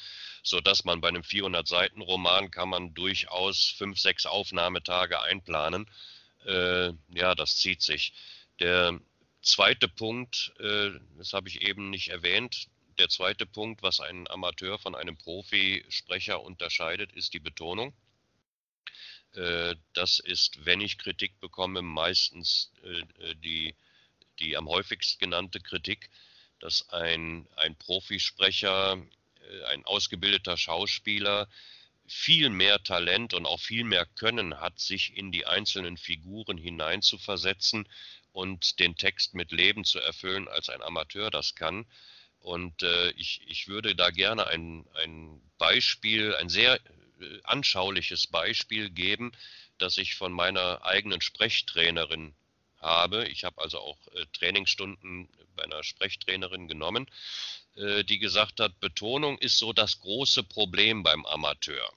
sodass 0.43 0.83
man 0.83 1.01
bei 1.01 1.07
einem 1.07 1.23
400-Seiten-Roman 1.23 2.51
kann 2.51 2.69
man 2.69 2.93
durchaus 2.93 3.73
fünf, 3.77 3.99
sechs 3.99 4.25
Aufnahmetage 4.25 5.21
einplanen. 5.21 5.89
Äh, 6.45 6.91
ja, 7.13 7.35
das 7.35 7.57
zieht 7.57 7.81
sich. 7.81 8.13
Der 8.59 8.99
zweite 9.41 9.87
Punkt, 9.87 10.53
äh, 10.59 10.91
das 11.17 11.33
habe 11.33 11.49
ich 11.49 11.61
eben 11.61 11.89
nicht 11.89 12.09
erwähnt, 12.09 12.67
der 13.01 13.09
zweite 13.09 13.47
Punkt, 13.47 13.81
was 13.81 13.99
einen 13.99 14.27
Amateur 14.27 14.77
von 14.77 14.93
einem 14.93 15.17
Profisprecher 15.17 16.39
unterscheidet, 16.39 17.11
ist 17.13 17.33
die 17.33 17.39
Betonung. 17.39 17.95
Äh, 19.33 19.75
das 19.93 20.19
ist, 20.19 20.65
wenn 20.65 20.81
ich 20.81 20.99
Kritik 20.99 21.39
bekomme, 21.39 21.81
meistens 21.81 22.71
äh, 22.83 23.33
die, 23.37 23.73
die 24.37 24.55
am 24.55 24.69
häufigst 24.69 25.19
genannte 25.19 25.59
Kritik, 25.59 26.11
dass 26.59 26.89
ein, 26.89 27.47
ein 27.55 27.75
Profisprecher, 27.75 29.01
ein 29.69 29.83
ausgebildeter 29.85 30.55
Schauspieler 30.57 31.49
viel 32.05 32.51
mehr 32.51 32.83
Talent 32.83 33.33
und 33.33 33.47
auch 33.47 33.59
viel 33.59 33.83
mehr 33.83 34.05
Können 34.05 34.59
hat, 34.59 34.79
sich 34.79 35.17
in 35.17 35.31
die 35.31 35.47
einzelnen 35.47 35.97
Figuren 35.97 36.59
hineinzuversetzen 36.59 37.89
und 38.31 38.79
den 38.79 38.95
Text 38.95 39.33
mit 39.33 39.51
Leben 39.51 39.85
zu 39.85 39.97
erfüllen, 39.99 40.47
als 40.47 40.69
ein 40.69 40.83
Amateur 40.83 41.31
das 41.31 41.55
kann. 41.55 41.87
Und 42.41 42.83
äh, 42.83 43.11
ich, 43.11 43.41
ich 43.47 43.67
würde 43.67 43.95
da 43.95 44.09
gerne 44.09 44.47
ein, 44.47 44.85
ein 44.95 45.41
Beispiel, 45.57 46.35
ein 46.35 46.49
sehr 46.49 46.75
äh, 46.75 47.39
anschauliches 47.43 48.27
Beispiel 48.27 48.89
geben, 48.89 49.31
das 49.77 49.97
ich 49.97 50.15
von 50.15 50.31
meiner 50.31 50.83
eigenen 50.83 51.21
Sprechtrainerin 51.21 52.33
habe. 52.79 53.27
Ich 53.27 53.43
habe 53.43 53.61
also 53.61 53.79
auch 53.79 53.97
äh, 54.15 54.25
Trainingsstunden 54.33 55.29
bei 55.55 55.63
einer 55.63 55.83
Sprechtrainerin 55.83 56.67
genommen, 56.67 57.07
äh, 57.75 58.03
die 58.03 58.17
gesagt 58.17 58.59
hat, 58.59 58.79
Betonung 58.79 59.37
ist 59.37 59.57
so 59.57 59.71
das 59.71 59.99
große 59.99 60.43
Problem 60.43 61.03
beim 61.03 61.25
Amateur. 61.25 61.93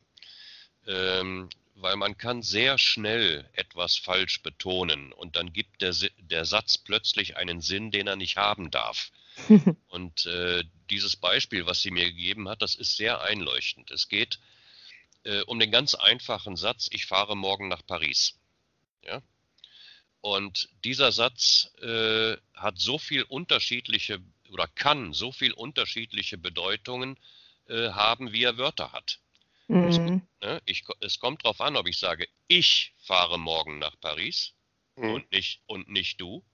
Ähm, 0.86 1.48
weil 1.76 1.96
man 1.96 2.16
kann 2.16 2.42
sehr 2.42 2.78
schnell 2.78 3.48
etwas 3.54 3.96
falsch 3.96 4.42
betonen 4.42 5.12
und 5.12 5.36
dann 5.36 5.52
gibt 5.52 5.82
der, 5.82 5.94
der 6.18 6.44
Satz 6.44 6.78
plötzlich 6.78 7.36
einen 7.36 7.60
Sinn, 7.60 7.90
den 7.90 8.06
er 8.06 8.16
nicht 8.16 8.36
haben 8.36 8.70
darf. 8.70 9.10
und 9.88 10.26
äh, 10.26 10.64
dieses 10.90 11.16
Beispiel, 11.16 11.66
was 11.66 11.82
sie 11.82 11.90
mir 11.90 12.04
gegeben 12.04 12.48
hat, 12.48 12.62
das 12.62 12.74
ist 12.74 12.96
sehr 12.96 13.22
einleuchtend. 13.22 13.90
Es 13.90 14.08
geht 14.08 14.38
äh, 15.24 15.42
um 15.42 15.58
den 15.58 15.70
ganz 15.70 15.94
einfachen 15.94 16.56
Satz, 16.56 16.88
ich 16.92 17.06
fahre 17.06 17.36
morgen 17.36 17.68
nach 17.68 17.84
Paris. 17.84 18.38
Ja? 19.02 19.22
Und 20.20 20.68
dieser 20.84 21.12
Satz 21.12 21.72
äh, 21.82 22.36
hat 22.54 22.78
so 22.78 22.98
viel 22.98 23.22
unterschiedliche 23.24 24.20
oder 24.50 24.68
kann 24.68 25.12
so 25.12 25.32
viel 25.32 25.52
unterschiedliche 25.52 26.38
Bedeutungen 26.38 27.18
äh, 27.68 27.90
haben, 27.90 28.32
wie 28.32 28.44
er 28.44 28.56
Wörter 28.56 28.92
hat. 28.92 29.18
Mhm. 29.68 29.84
Es, 29.84 29.98
ne, 29.98 30.62
ich, 30.66 30.84
es, 31.00 31.18
kommt 31.18 31.44
darauf 31.44 31.60
an, 31.60 31.76
ob 31.76 31.88
ich 31.88 31.98
sage, 31.98 32.28
ich 32.46 32.92
fahre 32.98 33.38
morgen 33.38 33.78
nach 33.78 33.98
Paris 34.00 34.54
mhm. 34.96 35.10
und, 35.10 35.32
nicht, 35.32 35.62
und 35.66 35.88
nicht 35.88 36.20
du. 36.20 36.44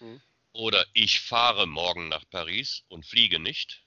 Mhm. 0.00 0.20
Oder 0.52 0.86
ich 0.92 1.20
fahre 1.20 1.66
morgen 1.66 2.08
nach 2.08 2.24
Paris 2.30 2.84
und 2.88 3.06
fliege 3.06 3.38
nicht. 3.38 3.84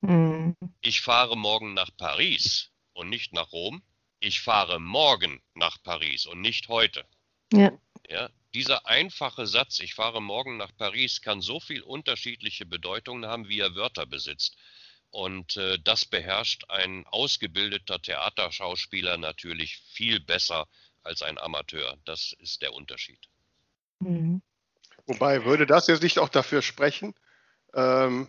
Mhm. 0.00 0.56
Ich 0.80 1.00
fahre 1.00 1.36
morgen 1.36 1.74
nach 1.74 1.90
Paris 1.96 2.70
und 2.92 3.10
nicht 3.10 3.32
nach 3.32 3.52
Rom. 3.52 3.82
Ich 4.20 4.40
fahre 4.40 4.80
morgen 4.80 5.42
nach 5.54 5.82
Paris 5.82 6.26
und 6.26 6.40
nicht 6.40 6.68
heute. 6.68 7.04
Ja. 7.52 7.72
ja. 8.08 8.30
Dieser 8.54 8.86
einfache 8.86 9.46
Satz, 9.46 9.80
ich 9.80 9.92
fahre 9.92 10.22
morgen 10.22 10.56
nach 10.56 10.74
Paris, 10.78 11.20
kann 11.20 11.42
so 11.42 11.60
viel 11.60 11.82
unterschiedliche 11.82 12.64
Bedeutungen 12.64 13.26
haben, 13.26 13.48
wie 13.48 13.60
er 13.60 13.74
Wörter 13.74 14.06
besitzt. 14.06 14.56
Und 15.10 15.56
äh, 15.58 15.78
das 15.84 16.06
beherrscht 16.06 16.64
ein 16.70 17.06
ausgebildeter 17.06 18.00
Theaterschauspieler 18.00 19.18
natürlich 19.18 19.76
viel 19.76 20.20
besser 20.20 20.66
als 21.02 21.20
ein 21.20 21.38
Amateur. 21.38 21.98
Das 22.06 22.32
ist 22.38 22.62
der 22.62 22.72
Unterschied. 22.72 23.20
Mhm. 24.00 24.40
Wobei, 25.06 25.44
würde 25.44 25.66
das 25.66 25.86
jetzt 25.86 26.02
nicht 26.02 26.18
auch 26.18 26.28
dafür 26.28 26.62
sprechen, 26.62 27.14
ähm, 27.74 28.28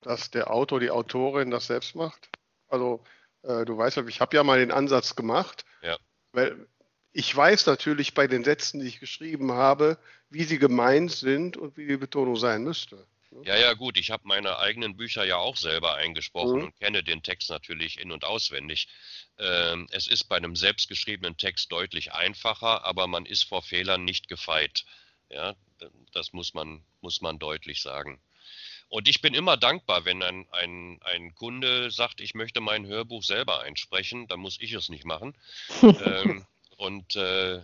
dass 0.00 0.30
der 0.30 0.50
Autor, 0.50 0.80
die 0.80 0.90
Autorin 0.90 1.50
das 1.50 1.66
selbst 1.66 1.94
macht? 1.94 2.30
Also, 2.68 3.04
äh, 3.42 3.64
du 3.64 3.76
weißt 3.76 3.98
ja, 3.98 4.06
ich 4.06 4.20
habe 4.20 4.36
ja 4.36 4.42
mal 4.42 4.58
den 4.58 4.72
Ansatz 4.72 5.14
gemacht, 5.14 5.64
ja. 5.82 5.96
weil 6.32 6.66
ich 7.12 7.34
weiß 7.34 7.66
natürlich 7.66 8.14
bei 8.14 8.26
den 8.26 8.44
Sätzen, 8.44 8.80
die 8.80 8.88
ich 8.88 9.00
geschrieben 9.00 9.52
habe, 9.52 9.98
wie 10.28 10.44
sie 10.44 10.58
gemeint 10.58 11.12
sind 11.12 11.56
und 11.56 11.76
wie 11.76 11.86
die 11.86 11.96
Betonung 11.96 12.36
sein 12.36 12.62
müsste. 12.62 13.06
Ja, 13.44 13.56
ja, 13.56 13.74
gut. 13.74 13.98
Ich 13.98 14.10
habe 14.10 14.22
meine 14.26 14.58
eigenen 14.58 14.96
Bücher 14.96 15.24
ja 15.24 15.36
auch 15.36 15.56
selber 15.56 15.94
eingesprochen 15.94 16.58
mhm. 16.58 16.64
und 16.66 16.78
kenne 16.78 17.02
den 17.02 17.22
Text 17.22 17.50
natürlich 17.50 18.00
in- 18.00 18.12
und 18.12 18.24
auswendig. 18.24 18.88
Ähm, 19.38 19.86
es 19.90 20.06
ist 20.06 20.24
bei 20.24 20.36
einem 20.36 20.56
selbstgeschriebenen 20.56 21.36
Text 21.36 21.70
deutlich 21.72 22.12
einfacher, 22.12 22.84
aber 22.84 23.06
man 23.06 23.26
ist 23.26 23.44
vor 23.44 23.62
Fehlern 23.62 24.04
nicht 24.04 24.28
gefeit. 24.28 24.84
Ja, 25.28 25.54
das 26.12 26.32
muss 26.32 26.54
man, 26.54 26.82
muss 27.00 27.20
man 27.20 27.38
deutlich 27.38 27.82
sagen. 27.82 28.20
Und 28.88 29.08
ich 29.08 29.20
bin 29.20 29.34
immer 29.34 29.56
dankbar, 29.56 30.04
wenn 30.04 30.22
ein, 30.22 30.46
ein, 30.52 31.00
ein 31.02 31.34
Kunde 31.34 31.90
sagt, 31.90 32.20
ich 32.20 32.34
möchte 32.34 32.60
mein 32.60 32.86
Hörbuch 32.86 33.22
selber 33.22 33.62
einsprechen, 33.62 34.28
dann 34.28 34.40
muss 34.40 34.58
ich 34.60 34.72
es 34.72 34.88
nicht 34.88 35.04
machen. 35.04 35.34
ähm, 35.82 36.46
und 36.76 37.16
äh, 37.16 37.60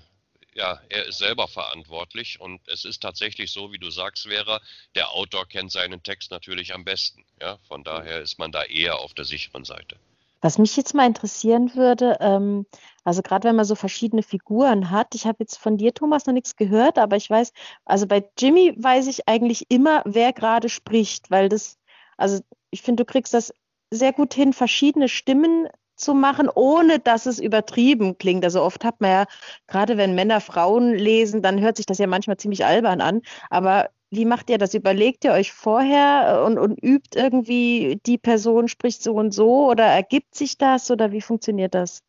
ja, 0.55 0.81
er 0.89 1.07
ist 1.07 1.19
selber 1.19 1.49
verantwortlich 1.49 2.41
und 2.41 2.61
es 2.69 2.85
ist 2.85 3.01
tatsächlich 3.01 3.53
so, 3.53 3.73
wie 3.73 3.79
du 3.79 3.91
sagst, 3.91 4.27
Vera, 4.27 4.61
der 4.95 5.11
Autor 5.13 5.47
kennt 5.47 5.73
seinen 5.73 6.03
Text 6.03 6.31
natürlich 6.31 6.75
am 6.75 6.85
besten. 6.85 7.25
Ja, 7.41 7.59
von 7.69 7.85
daher 7.85 8.21
ist 8.21 8.39
man 8.39 8.53
da 8.53 8.65
eher 8.65 8.99
auf 8.99 9.15
der 9.15 9.25
sicheren 9.25 9.65
Seite. 9.65 9.97
Was 10.41 10.59
mich 10.59 10.77
jetzt 10.77 10.93
mal 10.93 11.07
interessieren 11.07 11.75
würde, 11.77 12.17
ähm, 12.21 12.67
also 13.05 13.23
gerade 13.23 13.49
wenn 13.49 13.57
man 13.57 13.65
so 13.65 13.75
verschiedene 13.75 14.23
Figuren 14.23 14.91
hat, 14.91 15.15
ich 15.15 15.27
habe 15.27 15.39
jetzt 15.41 15.59
von 15.59 15.77
dir, 15.77 15.95
Thomas, 15.95 16.27
noch 16.27 16.35
nichts 16.35 16.57
gehört, 16.57 16.99
aber 16.99 17.17
ich 17.17 17.29
weiß, 17.29 17.53
also 17.85 18.07
bei 18.07 18.29
Jimmy 18.39 18.75
weiß 18.79 19.07
ich 19.09 19.29
eigentlich 19.29 19.67
immer, 19.71 20.03
wer 20.05 20.33
gerade 20.33 20.69
spricht, 20.69 21.31
weil 21.31 21.49
das, 21.49 21.79
also 22.17 22.41
ich 22.71 22.83
finde, 22.83 23.05
du 23.05 23.11
kriegst 23.13 23.35
das 23.35 23.53
sehr 23.91 24.13
gut 24.13 24.35
hin, 24.35 24.53
verschiedene 24.53 25.09
Stimmen 25.09 25.69
zu 25.97 26.15
machen, 26.15 26.49
ohne 26.55 26.99
dass 26.99 27.27
es 27.27 27.39
übertrieben 27.39 28.19
klingt. 28.19 28.45
Also 28.45 28.63
oft 28.63 28.85
hat 28.85 29.01
man 29.01 29.11
ja, 29.11 29.25
gerade 29.67 29.97
wenn 29.97 30.15
Männer 30.15 30.41
Frauen 30.41 30.95
lesen, 30.95 31.43
dann 31.43 31.61
hört 31.61 31.77
sich 31.77 31.87
das 31.87 31.99
ja 31.99 32.07
manchmal 32.07 32.39
ziemlich 32.39 32.65
albern 32.65 33.01
an. 33.01 33.23
Aber 33.51 33.91
wie 34.11 34.25
macht 34.25 34.51
ihr 34.51 34.59
das? 34.59 34.75
Überlegt 34.75 35.25
ihr 35.25 35.33
euch 35.33 35.53
vorher 35.53 36.45
und, 36.47 36.59
und 36.59 36.83
übt 36.83 37.19
irgendwie, 37.19 38.01
die 38.07 38.19
Person 38.19 38.69
spricht 38.69 39.03
so 39.03 39.15
und 39.15 39.33
so 39.33 39.71
oder 39.71 39.85
ergibt 39.85 40.35
sich 40.35 40.59
das 40.59 40.91
oder 40.91 41.13
wie 41.13 41.21
funktioniert 41.23 41.75
das? 41.75 42.03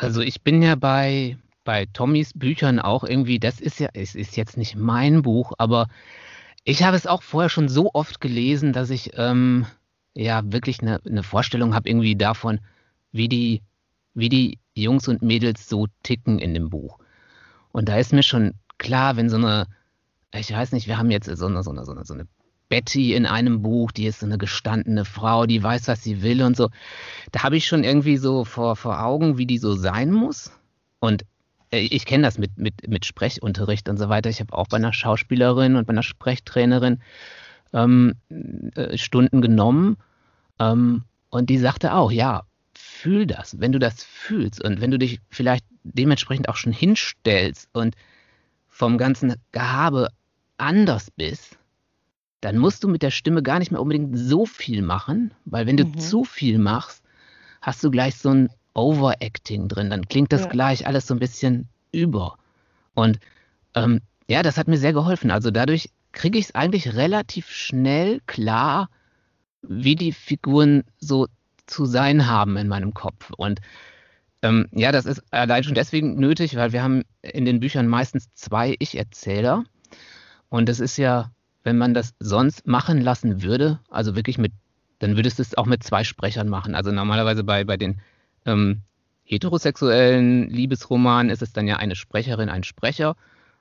Also 0.00 0.20
ich 0.20 0.42
bin 0.42 0.62
ja 0.62 0.76
bei, 0.76 1.36
bei 1.64 1.86
Tommys 1.86 2.32
Büchern 2.32 2.78
auch 2.78 3.02
irgendwie, 3.02 3.40
das 3.40 3.60
ist 3.60 3.80
ja, 3.80 3.88
es 3.94 4.14
ist 4.14 4.36
jetzt 4.36 4.56
nicht 4.56 4.76
mein 4.76 5.22
Buch, 5.22 5.54
aber 5.58 5.88
ich 6.62 6.84
habe 6.84 6.96
es 6.96 7.08
auch 7.08 7.22
vorher 7.22 7.48
schon 7.48 7.68
so 7.68 7.90
oft 7.94 8.20
gelesen, 8.20 8.72
dass 8.72 8.90
ich 8.90 9.10
ähm, 9.14 9.66
ja 10.14 10.42
wirklich 10.44 10.80
eine, 10.80 11.00
eine 11.04 11.24
Vorstellung 11.24 11.74
habe 11.74 11.88
irgendwie 11.88 12.14
davon, 12.14 12.60
wie 13.10 13.28
die, 13.28 13.62
wie 14.14 14.28
die 14.28 14.60
Jungs 14.74 15.08
und 15.08 15.22
Mädels 15.22 15.68
so 15.68 15.88
ticken 16.04 16.38
in 16.38 16.54
dem 16.54 16.70
Buch. 16.70 17.00
Und 17.72 17.88
da 17.88 17.98
ist 17.98 18.12
mir 18.12 18.22
schon 18.22 18.54
klar, 18.78 19.16
wenn 19.16 19.28
so 19.28 19.36
eine, 19.36 19.66
ich 20.32 20.52
weiß 20.52 20.70
nicht, 20.72 20.86
wir 20.86 20.96
haben 20.96 21.10
jetzt 21.10 21.26
so 21.26 21.46
eine, 21.46 21.64
so 21.64 21.70
eine, 21.70 21.84
so 21.84 21.90
eine, 21.90 22.04
so 22.04 22.14
eine 22.14 22.28
Betty 22.68 23.14
in 23.14 23.26
einem 23.26 23.62
Buch, 23.62 23.92
die 23.92 24.06
ist 24.06 24.20
so 24.20 24.26
eine 24.26 24.38
gestandene 24.38 25.04
Frau, 25.04 25.46
die 25.46 25.62
weiß, 25.62 25.88
was 25.88 26.02
sie 26.02 26.22
will 26.22 26.42
und 26.42 26.56
so. 26.56 26.70
Da 27.32 27.42
habe 27.42 27.56
ich 27.56 27.66
schon 27.66 27.84
irgendwie 27.84 28.16
so 28.16 28.44
vor, 28.44 28.76
vor 28.76 29.02
Augen, 29.02 29.38
wie 29.38 29.46
die 29.46 29.58
so 29.58 29.74
sein 29.74 30.12
muss. 30.12 30.52
Und 31.00 31.24
äh, 31.70 31.80
ich 31.80 32.04
kenne 32.04 32.24
das 32.24 32.38
mit, 32.38 32.58
mit, 32.58 32.88
mit 32.88 33.06
Sprechunterricht 33.06 33.88
und 33.88 33.98
so 33.98 34.08
weiter. 34.08 34.30
Ich 34.30 34.40
habe 34.40 34.52
auch 34.52 34.68
bei 34.68 34.76
einer 34.76 34.92
Schauspielerin 34.92 35.76
und 35.76 35.86
bei 35.86 35.92
einer 35.92 36.02
Sprechtrainerin 36.02 37.00
ähm, 37.72 38.14
äh, 38.74 38.96
Stunden 38.98 39.40
genommen. 39.40 39.96
Ähm, 40.58 41.04
und 41.30 41.50
die 41.50 41.58
sagte 41.58 41.94
auch, 41.94 42.10
ja, 42.10 42.42
fühl 42.74 43.26
das. 43.26 43.60
Wenn 43.60 43.72
du 43.72 43.78
das 43.78 44.04
fühlst 44.04 44.62
und 44.62 44.80
wenn 44.80 44.90
du 44.90 44.98
dich 44.98 45.20
vielleicht 45.30 45.64
dementsprechend 45.82 46.48
auch 46.48 46.56
schon 46.56 46.72
hinstellst 46.72 47.68
und 47.72 47.94
vom 48.68 48.98
ganzen 48.98 49.34
Gehabe 49.52 50.08
anders 50.56 51.10
bist, 51.10 51.58
dann 52.40 52.58
musst 52.58 52.84
du 52.84 52.88
mit 52.88 53.02
der 53.02 53.10
Stimme 53.10 53.42
gar 53.42 53.58
nicht 53.58 53.70
mehr 53.70 53.80
unbedingt 53.80 54.16
so 54.16 54.46
viel 54.46 54.82
machen, 54.82 55.32
weil 55.44 55.66
wenn 55.66 55.76
du 55.76 55.84
mhm. 55.84 55.98
zu 55.98 56.24
viel 56.24 56.58
machst, 56.58 57.02
hast 57.60 57.82
du 57.82 57.90
gleich 57.90 58.16
so 58.16 58.30
ein 58.30 58.50
Overacting 58.74 59.68
drin. 59.68 59.90
Dann 59.90 60.06
klingt 60.08 60.32
das 60.32 60.42
ja. 60.42 60.48
gleich 60.48 60.86
alles 60.86 61.06
so 61.06 61.14
ein 61.14 61.20
bisschen 61.20 61.68
über. 61.90 62.38
Und 62.94 63.18
ähm, 63.74 64.00
ja, 64.28 64.42
das 64.42 64.56
hat 64.56 64.68
mir 64.68 64.78
sehr 64.78 64.92
geholfen. 64.92 65.30
Also 65.30 65.50
dadurch 65.50 65.90
kriege 66.12 66.38
ich 66.38 66.46
es 66.46 66.54
eigentlich 66.54 66.94
relativ 66.94 67.50
schnell 67.50 68.20
klar, 68.26 68.88
wie 69.62 69.96
die 69.96 70.12
Figuren 70.12 70.84
so 70.98 71.26
zu 71.66 71.86
sein 71.86 72.28
haben 72.28 72.56
in 72.56 72.68
meinem 72.68 72.94
Kopf. 72.94 73.30
Und 73.36 73.60
ähm, 74.42 74.68
ja, 74.72 74.92
das 74.92 75.06
ist 75.06 75.22
allein 75.32 75.64
schon 75.64 75.74
deswegen 75.74 76.14
nötig, 76.16 76.54
weil 76.56 76.72
wir 76.72 76.82
haben 76.82 77.02
in 77.22 77.44
den 77.44 77.60
Büchern 77.60 77.88
meistens 77.88 78.32
zwei 78.34 78.76
Ich-Erzähler. 78.78 79.64
Und 80.48 80.68
das 80.68 80.80
ist 80.80 80.96
ja, 80.96 81.32
wenn 81.68 81.76
man 81.76 81.92
das 81.92 82.14
sonst 82.18 82.66
machen 82.66 83.02
lassen 83.02 83.42
würde, 83.42 83.78
also 83.90 84.16
wirklich 84.16 84.38
mit, 84.38 84.52
dann 85.00 85.16
würdest 85.16 85.38
du 85.38 85.42
es 85.42 85.58
auch 85.58 85.66
mit 85.66 85.82
zwei 85.82 86.02
Sprechern 86.02 86.48
machen. 86.48 86.74
Also 86.74 86.92
normalerweise 86.92 87.44
bei, 87.44 87.64
bei 87.64 87.76
den 87.76 88.00
ähm, 88.46 88.80
heterosexuellen 89.24 90.48
Liebesromanen 90.48 91.28
ist 91.28 91.42
es 91.42 91.52
dann 91.52 91.66
ja 91.66 91.76
eine 91.76 91.94
Sprecherin, 91.94 92.48
ein 92.48 92.64
Sprecher. 92.64 93.16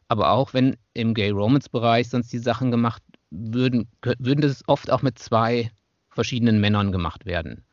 Aber 0.07 0.31
auch 0.31 0.53
wenn 0.53 0.77
im 0.93 1.13
Gay-Romance-Bereich 1.13 2.07
sonst 2.07 2.31
die 2.31 2.39
Sachen 2.39 2.71
gemacht 2.71 3.03
würden, 3.29 3.89
würden 4.19 4.39
das 4.39 4.63
oft 4.67 4.89
auch 4.89 5.01
mit 5.01 5.19
zwei 5.19 5.69
verschiedenen 6.09 6.61
Männern 6.61 6.93
gemacht 6.93 7.25
werden. 7.25 7.65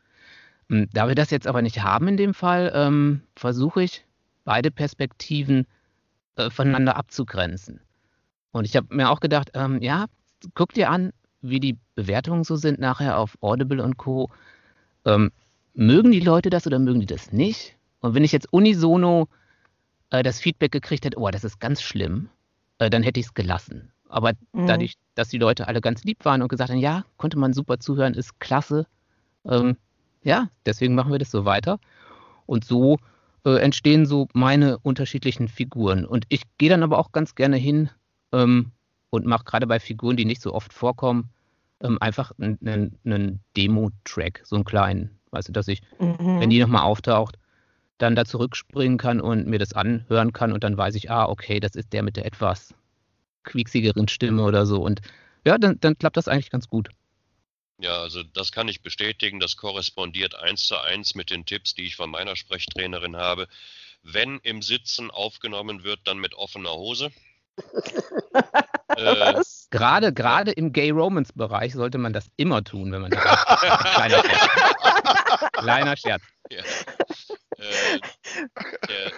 Hm, 0.69 0.89
da 0.93 1.07
wir 1.07 1.15
das 1.15 1.31
jetzt 1.31 1.47
aber 1.47 1.63
nicht 1.63 1.85
haben 1.85 2.09
in 2.09 2.17
dem 2.17 2.35
Fall, 2.35 2.73
ähm, 2.75 3.21
versuche 3.37 3.85
ich, 3.85 4.05
beide 4.43 4.73
Perspektiven 4.73 5.69
äh, 6.35 6.51
voneinander 6.51 6.97
abzugrenzen. 6.97 7.79
Und 8.51 8.65
ich 8.65 8.75
habe 8.75 8.93
mir 8.95 9.11
auch 9.11 9.21
gedacht, 9.21 9.53
ähm, 9.55 9.81
ja, 9.81 10.07
guck 10.55 10.73
dir 10.73 10.91
an, 10.91 11.13
wie 11.43 11.61
die 11.61 11.77
Bewertungen 11.95 12.45
so 12.45 12.57
sind 12.57 12.79
nachher 12.79 13.19
auf 13.19 13.37
Audible 13.41 13.83
und 13.83 13.97
Co. 13.97 14.31
Ähm, 15.05 15.31
mögen 15.75 16.13
die 16.13 16.21
Leute 16.21 16.51
das 16.51 16.67
oder 16.67 16.79
mögen 16.79 17.01
die 17.01 17.07
das 17.07 17.33
nicht? 17.33 17.77
Und 18.01 18.15
wenn 18.15 18.25
ich 18.25 18.33
jetzt 18.33 18.53
unisono 18.53 19.29
äh, 20.11 20.23
das 20.23 20.41
Feedback 20.41 20.73
gekriegt 20.73 21.05
hätte, 21.05 21.19
oh, 21.19 21.31
das 21.31 21.45
ist 21.45 21.61
ganz 21.61 21.83
schlimm, 21.83 22.29
äh, 22.79 22.91
dann 22.91 23.03
hätte 23.03 23.21
ich 23.21 23.27
es 23.27 23.35
gelassen. 23.35 23.93
Aber 24.09 24.33
mhm. 24.53 24.67
dadurch, 24.67 24.95
dass 25.15 25.29
die 25.29 25.39
Leute 25.39 25.69
alle 25.69 25.81
ganz 25.81 26.05
lieb 26.05 26.25
waren 26.25 26.43
und 26.43 26.49
gesagt 26.49 26.71
haben, 26.71 26.79
ja, 26.79 27.05
konnte 27.17 27.39
man 27.39 27.53
super 27.53 27.79
zuhören, 27.79 28.15
ist 28.15 28.39
klasse, 28.41 28.87
ähm, 29.45 29.77
ja, 30.23 30.49
deswegen 30.65 30.95
machen 30.95 31.13
wir 31.13 31.19
das 31.19 31.31
so 31.31 31.45
weiter. 31.45 31.79
Und 32.47 32.65
so 32.65 32.99
äh, 33.45 33.59
entstehen 33.59 34.07
so 34.07 34.29
meine 34.33 34.79
unterschiedlichen 34.79 35.49
Figuren. 35.49 36.05
Und 36.05 36.25
ich 36.29 36.43
gehe 36.59 36.71
dann 36.71 36.83
aber 36.83 36.99
auch 36.99 37.13
ganz 37.13 37.35
gerne 37.35 37.57
hin 37.57 37.91
ähm, 38.33 38.73
und 39.15 39.27
mache 39.27 39.45
gerade 39.45 39.67
bei 39.67 39.81
Figuren, 39.81 40.17
die 40.17 40.25
nicht 40.25 40.43
so 40.43 40.53
oft 40.53 40.73
vorkommen, 40.73 41.31
ähm, 41.81 41.99
einfach 42.01 42.33
einen, 42.39 42.99
einen 43.05 43.41
Demo-Track, 43.57 44.43
so 44.45 44.57
einen 44.57 44.65
kleinen. 44.65 45.19
Weißt 45.31 45.49
du, 45.49 45.53
dass 45.53 45.69
ich, 45.69 45.83
mhm. 45.99 46.41
wenn 46.41 46.51
die 46.51 46.61
nochmal 46.61 46.83
auftaucht, 46.83 47.37
dann 47.99 48.17
da 48.17 48.25
zurückspringen 48.25 48.99
kann 48.99 49.21
und 49.21 49.47
mir 49.47 49.59
das 49.59 49.73
anhören 49.73 50.33
kann 50.33 50.53
und 50.53 50.65
dann 50.65 50.77
weiß 50.77 50.95
ich, 50.97 51.11
ah, 51.11 51.27
okay, 51.27 51.61
das 51.61 51.77
ist 51.77 51.93
der 51.93 52.03
mit 52.03 52.17
der 52.17 52.27
etwas 52.27 52.75
quieksigeren 53.45 54.09
Stimme 54.09 54.43
oder 54.43 54.67
so. 54.67 54.83
Und 54.83 55.01
ja, 55.45 55.59
dann, 55.59 55.79
dann 55.81 55.97
klappt 55.97 56.17
das 56.17 56.29
eigentlich 56.29 56.51
ganz 56.51 56.69
gut. 56.69 56.89
Ja, 57.79 57.99
also 57.99 58.23
das 58.23 58.53
kann 58.53 58.69
ich 58.69 58.83
bestätigen. 58.83 59.41
Das 59.41 59.57
korrespondiert 59.57 60.35
eins 60.35 60.67
zu 60.67 60.81
eins 60.81 61.15
mit 61.15 61.31
den 61.31 61.45
Tipps, 61.45 61.75
die 61.75 61.83
ich 61.83 61.97
von 61.97 62.11
meiner 62.11 62.37
Sprechtrainerin 62.37 63.17
habe. 63.17 63.49
Wenn 64.03 64.39
im 64.41 64.63
Sitzen 64.63 65.11
aufgenommen 65.11 65.83
wird, 65.83 66.01
dann 66.05 66.19
mit 66.19 66.35
offener 66.35 66.73
Hose. 66.73 67.11
Äh, 68.97 69.43
gerade, 69.71 70.13
gerade 70.13 70.53
im 70.53 70.73
Gay 70.73 70.91
Romance 70.91 71.33
Bereich 71.35 71.73
sollte 71.75 71.99
man 71.99 72.13
das 72.13 72.29
immer 72.37 72.65
tun, 72.65 72.93
wenn 72.93 73.03
man 73.03 73.11
das 73.11 73.23
Kleiner 73.95 74.23
Scherz. 74.23 75.53
Kleiner 75.53 75.97
Scherz. 75.97 76.23
Ja. 76.51 76.63
Äh, 77.57 77.99
der, 78.89 79.13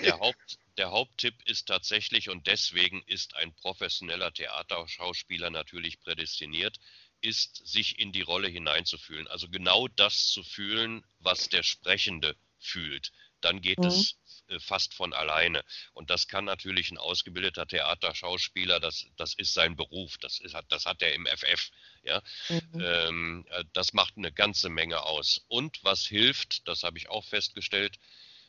der, 0.00 0.18
Haupt, 0.18 0.58
der 0.76 0.90
Haupttipp 0.90 1.34
ist 1.46 1.66
tatsächlich, 1.66 2.28
und 2.30 2.46
deswegen 2.46 3.02
ist 3.06 3.34
ein 3.36 3.54
professioneller 3.54 4.32
Theaterschauspieler 4.32 5.50
natürlich 5.50 6.00
prädestiniert, 6.00 6.78
ist, 7.20 7.66
sich 7.66 7.98
in 7.98 8.12
die 8.12 8.22
Rolle 8.22 8.48
hineinzufühlen. 8.48 9.26
Also 9.28 9.48
genau 9.48 9.88
das 9.88 10.28
zu 10.28 10.42
fühlen, 10.42 11.04
was 11.18 11.48
der 11.48 11.62
Sprechende 11.62 12.36
fühlt. 12.60 13.10
Dann 13.40 13.60
geht 13.60 13.78
mhm. 13.78 13.86
es 13.86 14.16
fast 14.60 14.94
von 14.94 15.12
alleine. 15.12 15.64
Und 15.92 16.10
das 16.10 16.28
kann 16.28 16.44
natürlich 16.44 16.90
ein 16.90 16.98
ausgebildeter 16.98 17.66
Theaterschauspieler, 17.66 18.80
das, 18.80 19.06
das 19.16 19.34
ist 19.34 19.54
sein 19.54 19.76
Beruf, 19.76 20.18
das, 20.18 20.40
ist, 20.40 20.56
das 20.68 20.86
hat 20.86 21.02
er 21.02 21.14
im 21.14 21.26
FF. 21.26 21.70
Ja? 22.02 22.22
Mhm. 22.48 22.80
Ähm, 22.80 23.46
äh, 23.50 23.64
das 23.72 23.92
macht 23.92 24.16
eine 24.16 24.32
ganze 24.32 24.68
Menge 24.68 25.02
aus. 25.02 25.44
Und 25.48 25.82
was 25.82 26.06
hilft, 26.06 26.66
das 26.66 26.82
habe 26.82 26.98
ich 26.98 27.08
auch 27.08 27.24
festgestellt, 27.24 27.98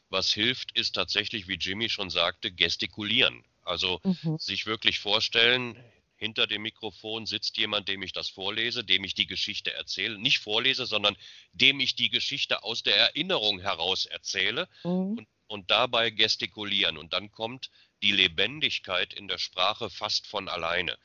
was 0.09 0.31
hilft, 0.33 0.71
ist 0.77 0.95
tatsächlich, 0.95 1.47
wie 1.47 1.55
Jimmy 1.55 1.89
schon 1.89 2.09
sagte, 2.09 2.51
gestikulieren. 2.51 3.43
Also 3.63 4.01
mhm. 4.03 4.38
sich 4.39 4.65
wirklich 4.65 4.99
vorstellen, 4.99 5.77
hinter 6.19 6.47
dem 6.47 6.63
Mikrofon 6.63 7.25
sitzt 7.25 7.57
jemand, 7.57 7.88
dem 7.88 8.03
ich 8.03 8.12
das 8.12 8.27
vorlese, 8.27 8.83
dem 8.83 9.03
ich 9.05 9.13
die 9.13 9.25
Geschichte 9.25 9.73
erzähle. 9.73 10.19
Nicht 10.19 10.39
vorlese, 10.39 10.85
sondern 10.85 11.15
dem 11.53 11.79
ich 11.79 11.95
die 11.95 12.09
Geschichte 12.09 12.63
aus 12.63 12.83
der 12.83 12.97
Erinnerung 12.97 13.62
heraus 13.62 14.05
erzähle 14.05 14.67
mhm. 14.83 15.17
und, 15.17 15.27
und 15.49 15.71
dabei 15.71 16.12
gestikulieren. 16.12 16.97
Und 16.97 17.12
dann 17.12 17.31
kommt 17.31 17.69
die 18.03 18.12
Lebendigkeit 18.12 19.13
in 19.13 19.27
der 19.27 19.39
Sprache 19.39 19.89
fast 19.89 20.27
von 20.27 20.47
alleine. 20.47 20.97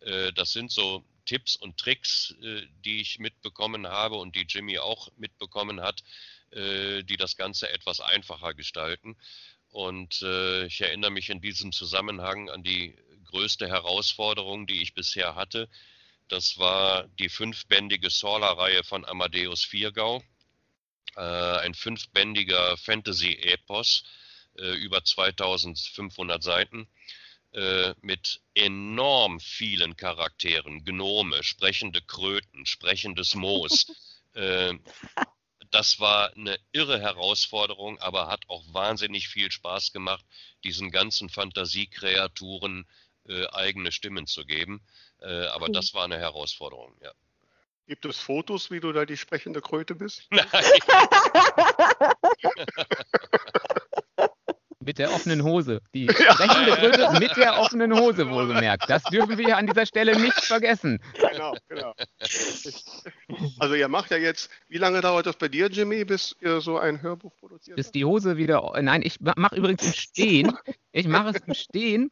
Äh, 0.00 0.32
das 0.32 0.52
sind 0.52 0.70
so 0.70 1.04
Tipps 1.24 1.56
und 1.56 1.78
Tricks, 1.78 2.34
äh, 2.42 2.66
die 2.84 3.00
ich 3.00 3.20
mitbekommen 3.20 3.86
habe 3.86 4.16
und 4.16 4.34
die 4.34 4.46
Jimmy 4.48 4.78
auch 4.78 5.08
mitbekommen 5.16 5.80
hat, 5.80 6.02
äh, 6.50 7.04
die 7.04 7.16
das 7.16 7.36
Ganze 7.36 7.70
etwas 7.70 8.00
einfacher 8.00 8.54
gestalten. 8.54 9.16
Und 9.70 10.20
ich 10.20 10.82
erinnere 10.82 11.10
mich 11.10 11.30
in 11.30 11.40
diesem 11.40 11.72
Zusammenhang 11.72 12.50
an 12.50 12.62
die 12.62 12.94
größte 13.24 13.68
Herausforderung, 13.68 14.66
die 14.66 14.82
ich 14.82 14.92
bisher 14.92 15.34
hatte. 15.34 15.66
Das 16.28 16.58
war 16.58 17.08
die 17.18 17.30
fünfbändige 17.30 18.10
Sorla-Reihe 18.10 18.84
von 18.84 19.06
Amadeus 19.06 19.64
Viergau. 19.64 20.22
Äh, 21.16 21.58
ein 21.58 21.74
fünfbändiger 21.74 22.76
Fantasy-Epos 22.78 24.04
äh, 24.58 24.72
über 24.76 25.04
2500 25.04 26.42
Seiten 26.42 26.88
äh, 27.52 27.94
mit 28.00 28.40
enorm 28.54 29.38
vielen 29.38 29.96
Charakteren, 29.96 30.84
Gnome, 30.84 31.42
sprechende 31.42 32.00
Kröten, 32.02 32.66
sprechendes 32.66 33.34
Moos. 33.34 33.86
Das 35.70 36.00
war 36.00 36.34
eine 36.34 36.58
irre 36.72 37.00
Herausforderung, 37.00 37.98
aber 37.98 38.28
hat 38.28 38.44
auch 38.48 38.62
wahnsinnig 38.74 39.28
viel 39.28 39.50
Spaß 39.50 39.92
gemacht, 39.92 40.24
diesen 40.64 40.90
ganzen 40.90 41.30
Fantasiekreaturen 41.30 42.86
eigene 43.52 43.90
Stimmen 43.90 44.26
zu 44.26 44.44
geben. 44.44 44.82
Aber 45.18 45.66
cool. 45.66 45.72
das 45.72 45.94
war 45.94 46.04
eine 46.04 46.18
Herausforderung, 46.18 46.94
ja. 47.02 47.12
Gibt 47.92 48.06
es 48.06 48.16
Fotos, 48.16 48.70
wie 48.70 48.80
du 48.80 48.90
da 48.90 49.04
die 49.04 49.18
sprechende 49.18 49.60
Kröte 49.60 49.94
bist? 49.94 50.26
Nein. 50.30 50.46
mit 54.80 54.96
der 54.96 55.12
offenen 55.12 55.42
Hose. 55.44 55.82
Die 55.92 56.08
sprechende 56.10 56.72
Kröte 56.72 57.20
mit 57.20 57.36
der 57.36 57.58
offenen 57.58 57.92
Hose, 57.92 58.30
wohlgemerkt. 58.30 58.88
Das 58.88 59.02
dürfen 59.02 59.36
wir 59.36 59.58
an 59.58 59.66
dieser 59.66 59.84
Stelle 59.84 60.18
nicht 60.18 60.42
vergessen. 60.42 61.00
Genau, 61.32 61.54
genau. 61.68 61.92
Also 63.58 63.74
ihr 63.74 63.88
macht 63.88 64.10
ja 64.10 64.16
jetzt, 64.16 64.50
wie 64.68 64.78
lange 64.78 65.02
dauert 65.02 65.26
das 65.26 65.36
bei 65.36 65.48
dir, 65.48 65.66
Jimmy, 65.66 66.06
bis 66.06 66.34
ihr 66.40 66.62
so 66.62 66.78
ein 66.78 67.02
Hörbuch 67.02 67.36
produziert? 67.36 67.76
Bis 67.76 67.90
die 67.90 68.06
Hose 68.06 68.38
wieder, 68.38 68.72
nein, 68.80 69.02
ich 69.02 69.20
mache 69.20 69.54
übrigens 69.54 69.84
im 69.84 69.92
Stehen. 69.92 70.56
Ich 70.92 71.06
mache 71.06 71.36
es 71.36 71.42
im 71.46 71.52
Stehen 71.52 72.10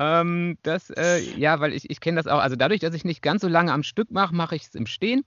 ähm, 0.00 0.56
das, 0.62 0.88
äh, 0.90 1.18
ja, 1.18 1.60
weil 1.60 1.74
ich, 1.74 1.90
ich 1.90 2.00
kenne 2.00 2.16
das 2.16 2.26
auch. 2.26 2.40
Also 2.40 2.56
dadurch, 2.56 2.80
dass 2.80 2.94
ich 2.94 3.04
nicht 3.04 3.20
ganz 3.20 3.42
so 3.42 3.48
lange 3.48 3.70
am 3.70 3.82
Stück 3.82 4.10
mache, 4.10 4.34
mache 4.34 4.56
ich 4.56 4.62
es 4.62 4.74
im 4.74 4.86
Stehen. 4.86 5.24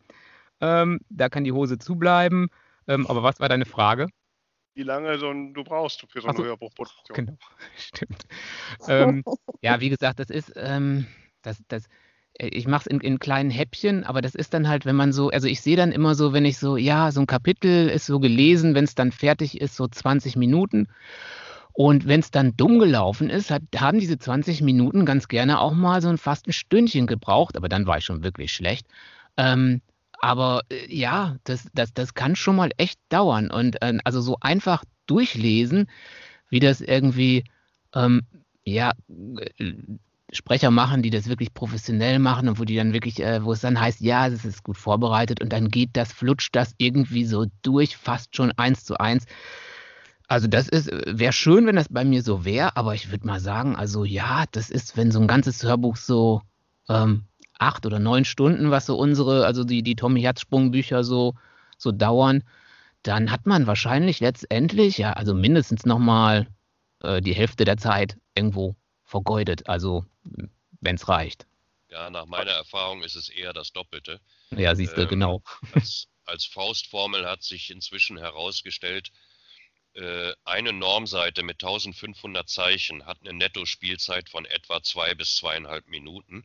Ähm, 0.61 0.99
da 1.09 1.29
kann 1.29 1.43
die 1.43 1.51
Hose 1.51 1.77
zubleiben. 1.77 2.49
Ähm, 2.87 3.05
aber 3.05 3.21
was 3.21 3.39
war 3.39 3.47
deine 3.49 3.65
Frage? 3.65 4.07
Wie 4.73 4.81
lange 4.81 5.19
so 5.19 5.29
ein, 5.29 5.53
du 5.53 5.63
brauchst 5.63 6.03
für 6.09 6.21
so 6.21 6.27
eine 6.27 6.37
so, 6.37 6.43
Hörbuchproduktion? 6.43 7.15
Genau, 7.15 7.37
stimmt. 7.77 8.23
Ähm, 8.87 9.23
ja, 9.61 9.79
wie 9.79 9.89
gesagt, 9.89 10.19
das 10.19 10.31
ist, 10.31 10.51
ähm, 10.55 11.05
das, 11.43 11.61
das, 11.67 11.85
äh, 12.39 12.47
ich 12.47 12.65
mache 12.65 12.81
es 12.81 12.87
in, 12.87 12.99
in, 12.99 13.19
kleinen 13.19 13.51
Häppchen, 13.51 14.03
aber 14.03 14.23
das 14.23 14.33
ist 14.33 14.55
dann 14.55 14.67
halt, 14.67 14.87
wenn 14.87 14.95
man 14.95 15.13
so, 15.13 15.29
also 15.29 15.47
ich 15.47 15.61
sehe 15.61 15.77
dann 15.77 15.91
immer 15.91 16.15
so, 16.15 16.33
wenn 16.33 16.45
ich 16.45 16.57
so, 16.57 16.77
ja, 16.77 17.11
so 17.11 17.21
ein 17.21 17.27
Kapitel 17.27 17.89
ist 17.89 18.07
so 18.07 18.19
gelesen, 18.19 18.73
wenn 18.73 18.85
es 18.85 18.95
dann 18.95 19.11
fertig 19.11 19.61
ist, 19.61 19.75
so 19.75 19.87
20 19.87 20.35
Minuten. 20.35 20.87
Und 21.73 22.07
wenn 22.07 22.19
es 22.19 22.29
dann 22.31 22.55
dumm 22.55 22.79
gelaufen 22.79 23.29
ist, 23.29 23.49
hat, 23.49 23.63
haben 23.75 23.99
diese 23.99 24.19
20 24.19 24.61
Minuten 24.61 25.05
ganz 25.05 25.27
gerne 25.27 25.59
auch 25.59 25.73
mal 25.73 26.01
so 26.01 26.09
ein 26.09 26.19
fast 26.19 26.47
ein 26.47 26.53
Stündchen 26.53 27.07
gebraucht, 27.07 27.57
aber 27.57 27.67
dann 27.67 27.87
war 27.87 27.97
ich 27.97 28.05
schon 28.05 28.23
wirklich 28.23 28.53
schlecht. 28.53 28.87
Ähm, 29.37 29.81
aber 30.21 30.61
äh, 30.69 30.93
ja, 30.95 31.35
das, 31.43 31.67
das, 31.73 31.93
das 31.93 32.13
kann 32.13 32.35
schon 32.35 32.55
mal 32.55 32.69
echt 32.77 32.99
dauern. 33.09 33.49
Und 33.49 33.81
äh, 33.81 33.97
also 34.03 34.21
so 34.21 34.37
einfach 34.39 34.83
durchlesen, 35.07 35.87
wie 36.49 36.59
das 36.59 36.79
irgendwie, 36.79 37.43
ähm, 37.95 38.21
ja, 38.63 38.93
äh, 39.57 39.73
Sprecher 40.31 40.71
machen, 40.71 41.03
die 41.03 41.09
das 41.09 41.27
wirklich 41.27 41.53
professionell 41.53 42.19
machen 42.19 42.49
und 42.49 42.59
wo 42.59 42.63
die 42.65 42.75
dann 42.75 42.93
wirklich, 42.93 43.19
äh, 43.21 43.43
wo 43.43 43.51
es 43.53 43.61
dann 43.61 43.79
heißt, 43.79 44.01
ja, 44.01 44.27
es 44.27 44.45
ist 44.45 44.63
gut 44.63 44.77
vorbereitet 44.77 45.41
und 45.41 45.53
dann 45.53 45.69
geht 45.69 45.91
das, 45.93 46.11
flutscht 46.11 46.55
das 46.55 46.73
irgendwie 46.77 47.25
so 47.25 47.45
durch, 47.61 47.97
fast 47.97 48.35
schon 48.35 48.51
eins 48.53 48.83
zu 48.83 48.97
eins. 48.97 49.25
Also 50.27 50.47
das 50.47 50.69
ist, 50.69 50.89
wäre 50.91 51.33
schön, 51.33 51.67
wenn 51.67 51.75
das 51.75 51.89
bei 51.89 52.05
mir 52.05 52.23
so 52.23 52.45
wäre, 52.45 52.75
aber 52.77 52.95
ich 52.95 53.11
würde 53.11 53.27
mal 53.27 53.39
sagen, 53.39 53.75
also 53.75 54.05
ja, 54.05 54.45
das 54.51 54.69
ist, 54.69 54.95
wenn 54.97 55.11
so 55.11 55.19
ein 55.19 55.27
ganzes 55.27 55.63
Hörbuch 55.63 55.97
so 55.97 56.41
ähm, 56.89 57.25
acht 57.59 57.85
oder 57.85 57.99
neun 57.99 58.25
Stunden, 58.25 58.71
was 58.71 58.85
so 58.85 58.97
unsere, 58.97 59.45
also 59.45 59.63
die, 59.63 59.83
die 59.83 59.95
Tommy 59.95 60.21
Herzsprung 60.21 60.71
Bücher 60.71 61.03
so, 61.03 61.35
so 61.77 61.91
dauern, 61.91 62.43
dann 63.03 63.31
hat 63.31 63.45
man 63.45 63.67
wahrscheinlich 63.67 64.21
letztendlich, 64.21 64.97
ja, 64.97 65.13
also 65.13 65.33
mindestens 65.33 65.85
nochmal 65.85 66.47
äh, 67.01 67.21
die 67.21 67.35
Hälfte 67.35 67.65
der 67.65 67.77
Zeit 67.77 68.17
irgendwo 68.33 68.75
vergeudet, 69.03 69.67
also 69.67 70.05
wenn 70.81 70.95
es 70.95 71.07
reicht. 71.07 71.45
Ja, 71.89 72.09
nach 72.09 72.25
meiner 72.25 72.51
Erfahrung 72.51 73.03
ist 73.03 73.15
es 73.15 73.29
eher 73.29 73.53
das 73.53 73.71
Doppelte. 73.71 74.19
Ja, 74.51 74.73
siehst 74.73 74.97
du, 74.97 75.01
ähm, 75.01 75.09
genau. 75.09 75.43
Als, 75.73 76.07
als 76.25 76.45
Faustformel 76.45 77.29
hat 77.29 77.43
sich 77.43 77.69
inzwischen 77.69 78.17
herausgestellt, 78.17 79.11
eine 80.45 80.73
Normseite 80.73 81.43
mit 81.43 81.63
1500 81.63 82.49
Zeichen 82.49 83.05
hat 83.05 83.19
eine 83.21 83.33
Netto-Spielzeit 83.33 84.27
von 84.29 84.45
etwa 84.45 84.81
zwei 84.81 85.13
bis 85.13 85.35
zweieinhalb 85.35 85.87
Minuten 85.87 86.43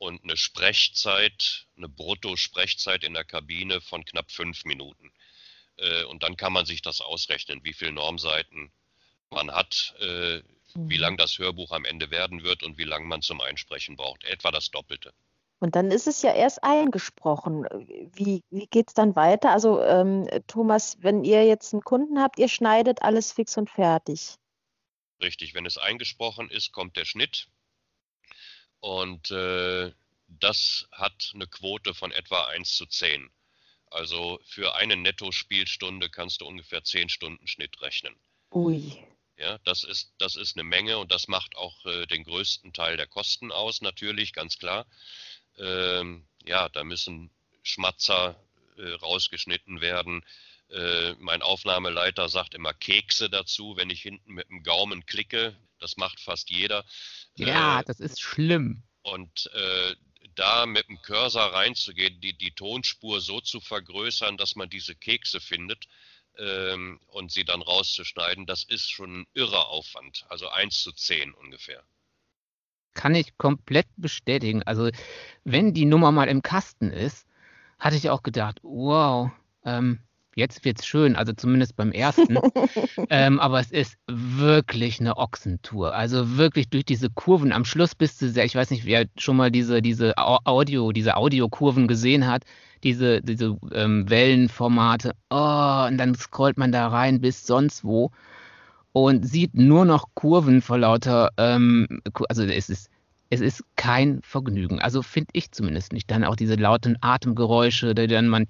und 0.00 0.24
eine 0.24 0.36
Sprechzeit, 0.36 1.66
eine 1.76 1.88
Brutto-Sprechzeit 1.88 3.04
in 3.04 3.12
der 3.12 3.24
Kabine 3.24 3.82
von 3.82 4.04
knapp 4.04 4.32
fünf 4.32 4.64
Minuten. 4.64 5.12
Äh, 5.76 6.04
und 6.04 6.22
dann 6.22 6.38
kann 6.38 6.54
man 6.54 6.64
sich 6.64 6.80
das 6.80 7.02
ausrechnen, 7.02 7.62
wie 7.64 7.74
viele 7.74 7.92
Normseiten 7.92 8.72
man 9.28 9.50
hat, 9.52 9.94
äh, 10.00 10.42
wie 10.74 10.96
mhm. 10.96 11.00
lang 11.00 11.16
das 11.18 11.38
Hörbuch 11.38 11.72
am 11.72 11.84
Ende 11.84 12.10
werden 12.10 12.42
wird 12.42 12.62
und 12.62 12.78
wie 12.78 12.84
lang 12.84 13.06
man 13.08 13.20
zum 13.20 13.42
Einsprechen 13.42 13.96
braucht. 13.96 14.24
Etwa 14.24 14.50
das 14.50 14.70
Doppelte. 14.70 15.12
Und 15.60 15.76
dann 15.76 15.90
ist 15.90 16.06
es 16.06 16.22
ja 16.22 16.32
erst 16.32 16.64
eingesprochen. 16.64 17.66
Wie, 18.14 18.42
wie 18.50 18.66
geht 18.66 18.88
es 18.88 18.94
dann 18.94 19.14
weiter? 19.14 19.50
Also 19.50 19.82
ähm, 19.82 20.26
Thomas, 20.46 20.96
wenn 21.02 21.22
ihr 21.22 21.44
jetzt 21.46 21.74
einen 21.74 21.82
Kunden 21.82 22.18
habt, 22.18 22.38
ihr 22.38 22.48
schneidet 22.48 23.02
alles 23.02 23.32
fix 23.32 23.58
und 23.58 23.68
fertig. 23.68 24.36
Richtig, 25.22 25.52
wenn 25.52 25.66
es 25.66 25.76
eingesprochen 25.76 26.50
ist, 26.50 26.72
kommt 26.72 26.96
der 26.96 27.04
Schnitt. 27.04 27.48
Und 28.80 29.30
äh, 29.30 29.92
das 30.28 30.88
hat 30.92 31.32
eine 31.34 31.46
Quote 31.46 31.92
von 31.92 32.10
etwa 32.10 32.46
1 32.46 32.74
zu 32.74 32.86
10. 32.86 33.30
Also 33.90 34.40
für 34.44 34.76
eine 34.76 34.96
Netto-Spielstunde 34.96 36.08
kannst 36.08 36.40
du 36.40 36.46
ungefähr 36.46 36.82
10 36.82 37.10
Stunden 37.10 37.46
Schnitt 37.46 37.82
rechnen. 37.82 38.16
Ui. 38.50 38.96
Ja, 39.36 39.58
das 39.64 39.84
ist, 39.84 40.14
das 40.16 40.36
ist 40.36 40.56
eine 40.56 40.64
Menge 40.64 40.96
und 40.96 41.12
das 41.12 41.28
macht 41.28 41.54
auch 41.56 41.84
äh, 41.84 42.06
den 42.06 42.24
größten 42.24 42.72
Teil 42.72 42.96
der 42.96 43.06
Kosten 43.06 43.52
aus, 43.52 43.82
natürlich, 43.82 44.32
ganz 44.32 44.56
klar 44.58 44.86
ähm, 45.58 46.26
ja, 46.44 46.68
da 46.68 46.84
müssen 46.84 47.30
Schmatzer 47.62 48.36
äh, 48.76 48.90
rausgeschnitten 48.92 49.80
werden. 49.80 50.24
Äh, 50.70 51.14
mein 51.18 51.42
Aufnahmeleiter 51.42 52.28
sagt 52.28 52.54
immer 52.54 52.72
Kekse 52.72 53.28
dazu, 53.28 53.76
wenn 53.76 53.90
ich 53.90 54.02
hinten 54.02 54.32
mit 54.32 54.48
dem 54.48 54.62
Gaumen 54.62 55.04
klicke. 55.06 55.56
Das 55.78 55.96
macht 55.96 56.20
fast 56.20 56.50
jeder. 56.50 56.84
Ja, 57.36 57.80
äh, 57.80 57.84
das 57.84 58.00
ist 58.00 58.20
schlimm. 58.20 58.82
Und 59.02 59.50
äh, 59.54 59.96
da 60.34 60.66
mit 60.66 60.88
dem 60.88 61.00
Cursor 61.02 61.52
reinzugehen, 61.52 62.20
die, 62.20 62.36
die 62.36 62.52
Tonspur 62.52 63.20
so 63.20 63.40
zu 63.40 63.60
vergrößern, 63.60 64.36
dass 64.36 64.56
man 64.56 64.70
diese 64.70 64.94
Kekse 64.94 65.40
findet 65.40 65.86
ähm, 66.38 67.00
und 67.08 67.32
sie 67.32 67.44
dann 67.44 67.62
rauszuschneiden, 67.62 68.46
das 68.46 68.64
ist 68.64 68.90
schon 68.90 69.20
ein 69.20 69.26
irrer 69.34 69.68
Aufwand. 69.68 70.24
Also 70.28 70.48
1 70.48 70.82
zu 70.82 70.92
10 70.92 71.34
ungefähr. 71.34 71.84
Kann 72.94 73.14
ich 73.14 73.36
komplett 73.38 73.86
bestätigen. 73.96 74.62
Also, 74.64 74.90
wenn 75.44 75.74
die 75.74 75.84
Nummer 75.86 76.12
mal 76.12 76.28
im 76.28 76.42
Kasten 76.42 76.90
ist, 76.90 77.26
hatte 77.78 77.96
ich 77.96 78.10
auch 78.10 78.22
gedacht, 78.22 78.58
wow, 78.62 79.30
ähm, 79.64 80.00
jetzt 80.34 80.64
wird's 80.64 80.86
schön, 80.86 81.16
also 81.16 81.32
zumindest 81.32 81.76
beim 81.76 81.92
ersten. 81.92 82.38
ähm, 83.10 83.40
aber 83.40 83.60
es 83.60 83.70
ist 83.70 83.96
wirklich 84.06 85.00
eine 85.00 85.16
Ochsentour. 85.16 85.94
Also 85.94 86.36
wirklich 86.36 86.68
durch 86.68 86.84
diese 86.84 87.10
Kurven. 87.10 87.52
Am 87.52 87.64
Schluss 87.64 87.94
bist 87.94 88.20
du 88.22 88.28
sehr, 88.28 88.44
ich 88.44 88.54
weiß 88.54 88.70
nicht, 88.70 88.84
wer 88.84 89.06
schon 89.16 89.36
mal 89.36 89.50
diese, 89.50 89.82
diese 89.82 90.14
Audio, 90.16 90.92
diese 90.92 91.16
Audiokurven 91.16 91.88
gesehen 91.88 92.26
hat, 92.26 92.44
diese, 92.84 93.22
diese 93.22 93.56
ähm, 93.72 94.08
Wellenformate. 94.08 95.12
Oh, 95.30 95.86
und 95.88 95.98
dann 95.98 96.14
scrollt 96.14 96.58
man 96.58 96.72
da 96.72 96.88
rein 96.88 97.20
bis 97.20 97.46
sonst 97.46 97.84
wo 97.84 98.10
und 98.92 99.26
sieht 99.26 99.54
nur 99.54 99.84
noch 99.84 100.06
Kurven 100.14 100.62
vor 100.62 100.78
lauter, 100.78 101.30
ähm, 101.36 102.02
also 102.28 102.44
es 102.44 102.68
ist 102.68 102.90
es 103.32 103.40
ist 103.40 103.64
kein 103.76 104.20
Vergnügen. 104.22 104.80
Also 104.80 105.02
finde 105.02 105.30
ich 105.34 105.52
zumindest 105.52 105.92
nicht. 105.92 106.10
Dann 106.10 106.24
auch 106.24 106.34
diese 106.34 106.56
lauten 106.56 106.98
Atemgeräusche, 107.00 107.94
die 107.94 108.08
dann 108.08 108.26
man 108.26 108.46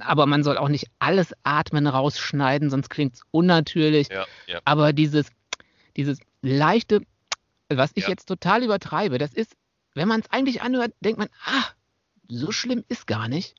aber 0.00 0.26
man 0.26 0.42
soll 0.42 0.56
auch 0.56 0.68
nicht 0.68 0.86
alles 0.98 1.34
Atmen 1.42 1.86
rausschneiden, 1.86 2.70
sonst 2.70 2.88
klingt 2.88 3.14
es 3.14 3.22
unnatürlich. 3.30 4.08
Ja, 4.10 4.26
ja. 4.46 4.60
Aber 4.64 4.92
dieses, 4.92 5.26
dieses 5.96 6.18
leichte, 6.40 7.02
was 7.68 7.90
ich 7.94 8.04
ja. 8.04 8.10
jetzt 8.10 8.26
total 8.26 8.62
übertreibe, 8.62 9.18
das 9.18 9.34
ist, 9.34 9.54
wenn 9.94 10.08
man 10.08 10.20
es 10.20 10.30
eigentlich 10.30 10.62
anhört, 10.62 10.92
denkt 11.00 11.18
man, 11.18 11.28
ah, 11.44 11.64
so 12.28 12.52
schlimm 12.52 12.84
ist 12.88 13.06
gar 13.06 13.28
nicht. 13.28 13.54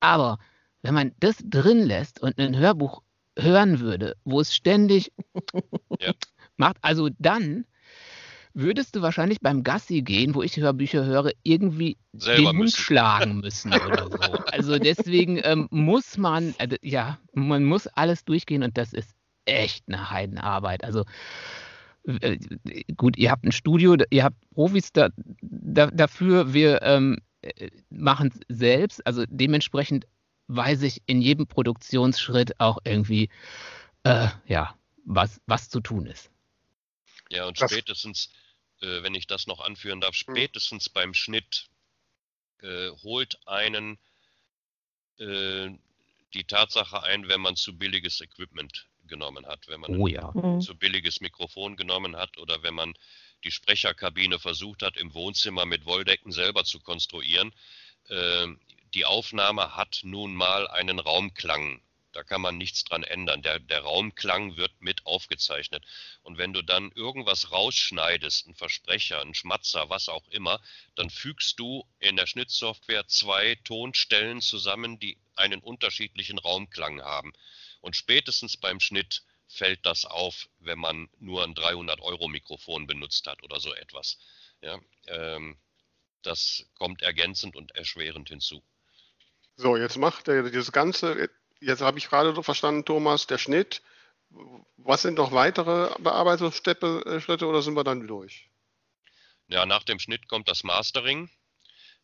Aber 0.00 0.38
wenn 0.82 0.94
man 0.94 1.12
das 1.18 1.36
drin 1.42 1.82
lässt 1.82 2.20
und 2.20 2.38
ein 2.38 2.56
Hörbuch 2.56 3.02
hören 3.38 3.80
würde, 3.80 4.16
wo 4.24 4.40
es 4.40 4.54
ständig 4.54 5.12
macht, 6.56 6.76
also 6.82 7.08
dann 7.18 7.64
würdest 8.54 8.94
du 8.94 9.02
wahrscheinlich 9.02 9.40
beim 9.40 9.62
Gassi 9.62 10.02
gehen, 10.02 10.34
wo 10.34 10.42
ich 10.42 10.56
Hörbücher 10.56 11.04
höre, 11.04 11.30
irgendwie 11.42 11.96
Selber 12.12 12.52
den 12.52 12.58
Hund 12.58 12.72
schlagen 12.72 13.36
müssen 13.40 13.72
oder 13.72 14.10
so. 14.10 14.18
Also 14.46 14.78
deswegen 14.78 15.40
ähm, 15.42 15.68
muss 15.70 16.18
man, 16.18 16.54
äh, 16.58 16.76
ja, 16.82 17.18
man 17.32 17.64
muss 17.64 17.86
alles 17.86 18.24
durchgehen 18.24 18.62
und 18.62 18.76
das 18.76 18.92
ist 18.92 19.10
echt 19.44 19.84
eine 19.88 20.10
Heidenarbeit. 20.10 20.84
Also 20.84 21.04
äh, 22.04 22.38
gut, 22.96 23.16
ihr 23.16 23.30
habt 23.30 23.44
ein 23.44 23.52
Studio, 23.52 23.96
ihr 24.10 24.24
habt 24.24 24.36
Profis 24.50 24.92
da, 24.92 25.08
da, 25.40 25.86
dafür, 25.86 26.52
wir 26.52 26.82
ähm, 26.82 27.18
äh, 27.42 27.70
machen 27.90 28.30
es 28.32 28.58
selbst. 28.58 29.06
Also 29.06 29.24
dementsprechend 29.28 30.06
weiß 30.48 30.82
ich 30.82 31.02
in 31.06 31.20
jedem 31.22 31.46
Produktionsschritt 31.46 32.60
auch 32.60 32.78
irgendwie, 32.84 33.30
äh, 34.04 34.28
ja, 34.46 34.76
was, 35.04 35.40
was 35.46 35.68
zu 35.68 35.80
tun 35.80 36.06
ist. 36.06 36.30
Ja, 37.30 37.46
und 37.46 37.58
spätestens, 37.58 38.30
äh, 38.80 39.02
wenn 39.02 39.14
ich 39.14 39.26
das 39.26 39.46
noch 39.46 39.60
anführen 39.60 40.00
darf, 40.00 40.14
hm. 40.14 40.34
spätestens 40.34 40.88
mhm. 40.88 40.92
beim 40.94 41.14
Schnitt 41.14 41.68
äh, 42.62 42.90
holt 43.02 43.38
einen 43.46 43.98
äh, 45.18 45.70
die 46.34 46.44
Tatsache 46.44 47.02
ein, 47.02 47.28
wenn 47.28 47.40
man 47.40 47.56
zu 47.56 47.76
billiges 47.76 48.20
Equipment 48.20 48.86
genommen 49.06 49.46
hat, 49.46 49.68
wenn 49.68 49.80
man 49.80 49.96
oh, 49.96 50.06
ja. 50.06 50.30
ein 50.30 50.56
mhm. 50.56 50.60
zu 50.60 50.74
billiges 50.76 51.20
Mikrofon 51.20 51.76
genommen 51.76 52.16
hat 52.16 52.38
oder 52.38 52.62
wenn 52.62 52.74
man 52.74 52.94
die 53.44 53.50
Sprecherkabine 53.50 54.38
versucht 54.38 54.82
hat, 54.82 54.96
im 54.96 55.12
Wohnzimmer 55.14 55.66
mit 55.66 55.84
Wolldecken 55.84 56.32
selber 56.32 56.64
zu 56.64 56.80
konstruieren. 56.80 57.52
Äh, 58.08 58.46
die 58.94 59.04
Aufnahme 59.04 59.76
hat 59.76 60.00
nun 60.02 60.34
mal 60.34 60.68
einen 60.68 60.98
Raumklang 60.98 61.80
da 62.12 62.22
kann 62.22 62.42
man 62.42 62.58
nichts 62.58 62.84
dran 62.84 63.02
ändern. 63.04 63.42
Der, 63.42 63.58
der 63.58 63.80
Raumklang 63.80 64.56
wird 64.56 64.80
mit 64.80 65.06
aufgezeichnet. 65.06 65.84
Und 66.22 66.36
wenn 66.36 66.52
du 66.52 66.62
dann 66.62 66.92
irgendwas 66.92 67.50
rausschneidest, 67.50 68.46
ein 68.46 68.54
Versprecher, 68.54 69.20
ein 69.22 69.34
Schmatzer, 69.34 69.88
was 69.88 70.08
auch 70.08 70.26
immer, 70.28 70.60
dann 70.94 71.08
fügst 71.08 71.58
du 71.58 71.86
in 71.98 72.16
der 72.16 72.26
Schnittsoftware 72.26 73.06
zwei 73.08 73.56
Tonstellen 73.64 74.42
zusammen, 74.42 74.98
die 74.98 75.18
einen 75.36 75.60
unterschiedlichen 75.60 76.38
Raumklang 76.38 77.00
haben. 77.00 77.32
Und 77.80 77.96
spätestens 77.96 78.58
beim 78.58 78.78
Schnitt 78.78 79.24
fällt 79.48 79.84
das 79.86 80.04
auf, 80.04 80.48
wenn 80.58 80.78
man 80.78 81.08
nur 81.18 81.44
ein 81.44 81.54
300-Euro-Mikrofon 81.54 82.86
benutzt 82.86 83.26
hat 83.26 83.42
oder 83.42 83.58
so 83.58 83.72
etwas. 83.74 84.18
Ja, 84.60 84.78
ähm, 85.06 85.58
das 86.22 86.66
kommt 86.74 87.02
ergänzend 87.02 87.56
und 87.56 87.74
erschwerend 87.74 88.28
hinzu. 88.28 88.62
So, 89.56 89.76
jetzt 89.76 89.98
macht 89.98 90.28
er 90.28 90.50
das 90.50 90.72
Ganze 90.72 91.28
jetzt 91.62 91.80
habe 91.80 91.98
ich 91.98 92.08
gerade 92.08 92.34
so 92.34 92.42
verstanden, 92.42 92.84
Thomas, 92.84 93.26
der 93.26 93.38
Schnitt. 93.38 93.82
Was 94.76 95.02
sind 95.02 95.14
noch 95.14 95.32
weitere 95.32 95.94
Bearbeitungsschritte 96.00 97.22
äh, 97.28 97.44
oder 97.44 97.62
sind 97.62 97.74
wir 97.74 97.84
dann 97.84 98.06
durch? 98.06 98.48
Ja, 99.48 99.66
nach 99.66 99.82
dem 99.82 99.98
Schnitt 99.98 100.28
kommt 100.28 100.48
das 100.48 100.64
Mastering. 100.64 101.30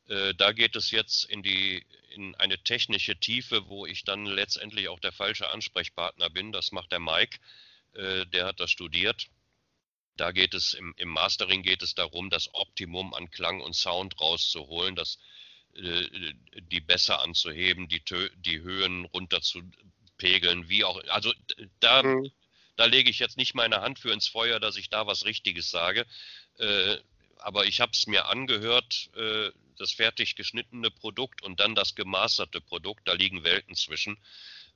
Äh, 0.06 0.34
da 0.34 0.52
geht 0.52 0.76
es 0.76 0.90
jetzt 0.90 1.24
in 1.24 1.42
die 1.42 1.84
in 2.10 2.34
eine 2.36 2.58
technische 2.62 3.16
Tiefe, 3.16 3.68
wo 3.68 3.86
ich 3.86 4.04
dann 4.04 4.26
letztendlich 4.26 4.88
auch 4.88 5.00
der 5.00 5.12
falsche 5.12 5.50
Ansprechpartner 5.50 6.30
bin. 6.30 6.52
Das 6.52 6.72
macht 6.72 6.92
der 6.92 7.00
Mike, 7.00 7.38
äh, 7.94 8.26
der 8.26 8.46
hat 8.46 8.60
das 8.60 8.70
studiert. 8.70 9.28
Da 10.16 10.32
geht 10.32 10.52
es 10.54 10.74
im, 10.74 10.94
im 10.96 11.08
Mastering 11.08 11.62
geht 11.62 11.82
es 11.82 11.94
darum, 11.94 12.28
das 12.28 12.52
Optimum 12.52 13.14
an 13.14 13.30
Klang 13.30 13.60
und 13.60 13.74
Sound 13.74 14.20
rauszuholen, 14.20 14.96
das 14.96 15.16
äh, 15.16 15.37
die 15.80 16.80
besser 16.80 17.22
anzuheben, 17.22 17.88
die, 17.88 18.02
die 18.36 18.60
Höhen 18.60 19.04
runter 19.06 19.40
zu 19.40 19.62
pegeln, 20.16 20.68
wie 20.68 20.84
auch. 20.84 21.00
Also 21.08 21.32
da, 21.80 22.02
mhm. 22.02 22.30
da 22.76 22.86
lege 22.86 23.10
ich 23.10 23.18
jetzt 23.18 23.36
nicht 23.36 23.54
meine 23.54 23.80
Hand 23.80 23.98
für 23.98 24.12
ins 24.12 24.28
Feuer, 24.28 24.60
dass 24.60 24.76
ich 24.76 24.90
da 24.90 25.06
was 25.06 25.24
Richtiges 25.24 25.70
sage. 25.70 26.04
Äh, 26.58 26.96
aber 27.36 27.66
ich 27.66 27.80
habe 27.80 27.92
es 27.92 28.06
mir 28.06 28.26
angehört, 28.26 29.10
äh, 29.14 29.50
das 29.78 29.92
fertig 29.92 30.34
geschnittene 30.34 30.90
Produkt 30.90 31.42
und 31.42 31.60
dann 31.60 31.76
das 31.76 31.94
gemasterte 31.94 32.60
Produkt, 32.60 33.06
da 33.06 33.12
liegen 33.12 33.44
Welten 33.44 33.76
zwischen. 33.76 34.18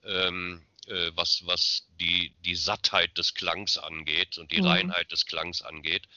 Ähm, 0.04 0.64
äh, 0.86 1.12
was, 1.14 1.42
was 1.46 1.86
die, 2.00 2.34
die 2.44 2.56
Sattheit 2.56 3.16
des 3.16 3.34
Klangs 3.34 3.78
angeht 3.78 4.38
und 4.38 4.50
die 4.50 4.60
mhm. 4.60 4.66
Reinheit 4.66 5.12
des 5.12 5.26
Klangs 5.26 5.62
angeht. 5.62 6.08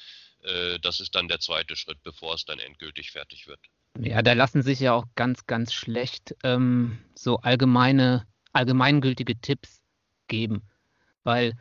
Äh, 0.44 0.80
das 0.80 1.00
ist 1.00 1.14
dann 1.14 1.28
der 1.28 1.40
zweite 1.40 1.76
Schritt, 1.76 2.02
bevor 2.04 2.34
es 2.34 2.46
dann 2.46 2.60
endgültig 2.60 3.12
fertig 3.12 3.48
wird. 3.48 3.60
Ja, 4.00 4.22
da 4.22 4.34
lassen 4.34 4.62
sich 4.62 4.80
ja 4.80 4.94
auch 4.94 5.06
ganz, 5.16 5.46
ganz 5.48 5.74
schlecht 5.74 6.36
ähm, 6.44 6.98
so 7.16 7.38
allgemeine, 7.38 8.26
allgemeingültige 8.52 9.40
Tipps 9.40 9.82
geben. 10.28 10.64
Weil, 11.24 11.54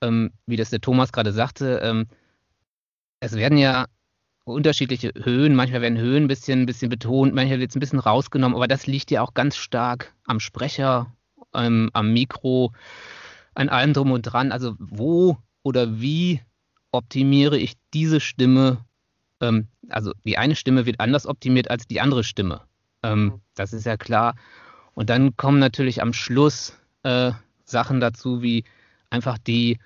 ähm, 0.00 0.32
wie 0.46 0.56
das 0.56 0.70
der 0.70 0.80
Thomas 0.80 1.12
gerade 1.12 1.32
sagte, 1.32 1.80
ähm, 1.82 2.08
es 3.20 3.34
werden 3.34 3.58
ja 3.58 3.86
unterschiedliche 4.44 5.12
Höhen, 5.14 5.54
manchmal 5.54 5.82
werden 5.82 5.98
Höhen 5.98 6.24
ein 6.24 6.28
bisschen, 6.28 6.62
ein 6.62 6.66
bisschen 6.66 6.88
betont, 6.88 7.34
manchmal 7.34 7.60
wird 7.60 7.70
es 7.70 7.76
ein 7.76 7.80
bisschen 7.80 7.98
rausgenommen, 7.98 8.56
aber 8.56 8.68
das 8.68 8.86
liegt 8.86 9.10
ja 9.10 9.22
auch 9.22 9.34
ganz 9.34 9.56
stark 9.56 10.14
am 10.24 10.40
Sprecher, 10.40 11.12
ähm, 11.54 11.90
am 11.92 12.12
Mikro, 12.12 12.72
an 13.54 13.68
allem 13.68 13.92
drum 13.92 14.12
und 14.12 14.22
dran. 14.22 14.52
Also 14.52 14.74
wo 14.78 15.38
oder 15.62 16.00
wie 16.00 16.40
optimiere 16.92 17.58
ich 17.58 17.74
diese 17.92 18.20
Stimme 18.20 18.84
ähm, 19.40 19.68
also 19.88 20.12
die 20.24 20.38
eine 20.38 20.56
Stimme 20.56 20.86
wird 20.86 21.00
anders 21.00 21.26
optimiert 21.26 21.70
als 21.70 21.86
die 21.86 22.00
andere 22.00 22.24
Stimme. 22.24 22.62
Ähm, 23.02 23.24
mhm. 23.24 23.40
das 23.54 23.72
ist 23.72 23.86
ja 23.86 23.96
klar. 23.96 24.34
Und 24.94 25.10
dann 25.10 25.36
kommen 25.36 25.58
natürlich 25.58 26.02
am 26.02 26.12
Schluss 26.12 26.76
äh, 27.04 27.32
Sachen 27.64 28.00
dazu, 28.00 28.42
wie 28.42 28.64
einfach 29.10 29.38
die 29.38 29.78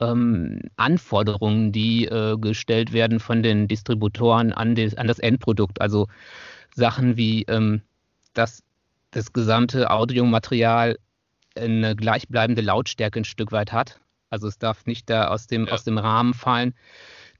ähm, 0.00 0.60
Anforderungen, 0.76 1.72
die 1.72 2.06
äh, 2.06 2.36
gestellt 2.38 2.92
werden 2.92 3.20
von 3.20 3.42
den 3.42 3.68
Distributoren 3.68 4.52
an, 4.52 4.74
des, 4.74 4.96
an 4.96 5.08
das 5.08 5.18
Endprodukt. 5.18 5.80
Also 5.80 6.06
Sachen 6.74 7.16
wie, 7.16 7.42
ähm, 7.44 7.82
dass 8.32 8.62
das 9.10 9.32
gesamte 9.32 9.90
Audiomaterial 9.90 10.98
eine 11.56 11.94
gleichbleibende 11.94 12.62
Lautstärke 12.62 13.20
ein 13.20 13.24
Stück 13.24 13.52
weit 13.52 13.72
hat. 13.72 14.00
Also 14.30 14.48
es 14.48 14.58
darf 14.58 14.86
nicht 14.86 15.08
da 15.08 15.28
aus 15.28 15.46
dem, 15.46 15.66
ja. 15.66 15.72
aus 15.72 15.84
dem 15.84 15.98
Rahmen 15.98 16.34
fallen 16.34 16.74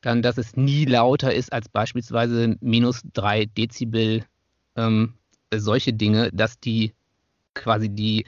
dann, 0.04 0.22
dass 0.22 0.38
es 0.38 0.56
nie 0.56 0.84
lauter 0.84 1.32
ist 1.32 1.52
als 1.52 1.68
beispielsweise 1.68 2.56
minus 2.60 3.02
drei 3.12 3.46
Dezibel, 3.46 4.24
ähm, 4.76 5.14
solche 5.54 5.92
Dinge, 5.92 6.30
dass 6.32 6.60
die 6.60 6.92
quasi 7.54 7.88
die, 7.88 8.26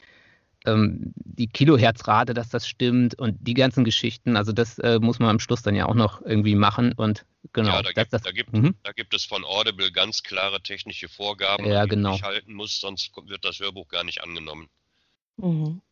ähm, 0.64 1.12
die 1.16 1.48
Kiloherzrate, 1.48 2.32
dass 2.32 2.48
das 2.48 2.66
stimmt 2.66 3.18
und 3.18 3.36
die 3.40 3.54
ganzen 3.54 3.84
Geschichten, 3.84 4.36
also 4.36 4.52
das 4.52 4.78
äh, 4.78 4.98
muss 5.00 5.18
man 5.18 5.28
am 5.28 5.40
Schluss 5.40 5.62
dann 5.62 5.74
ja 5.74 5.86
auch 5.86 5.94
noch 5.94 6.22
irgendwie 6.22 6.54
machen 6.54 6.92
und 6.92 7.26
genau. 7.52 7.72
Ja, 7.72 7.82
da, 7.82 7.92
gibt, 7.92 8.12
das, 8.12 8.22
da, 8.22 8.30
gibt, 8.30 8.52
mhm. 8.52 8.74
da 8.82 8.92
gibt 8.92 9.12
es 9.12 9.24
von 9.24 9.44
Audible 9.44 9.92
ganz 9.92 10.22
klare 10.22 10.62
technische 10.62 11.08
Vorgaben, 11.08 11.66
ja, 11.66 11.84
genau. 11.84 12.12
die 12.12 12.16
ich 12.16 12.22
halten 12.22 12.54
muss, 12.54 12.80
sonst 12.80 13.12
wird 13.26 13.44
das 13.44 13.60
Hörbuch 13.60 13.88
gar 13.88 14.04
nicht 14.04 14.22
angenommen. 14.22 14.68
Mhm. 15.36 15.82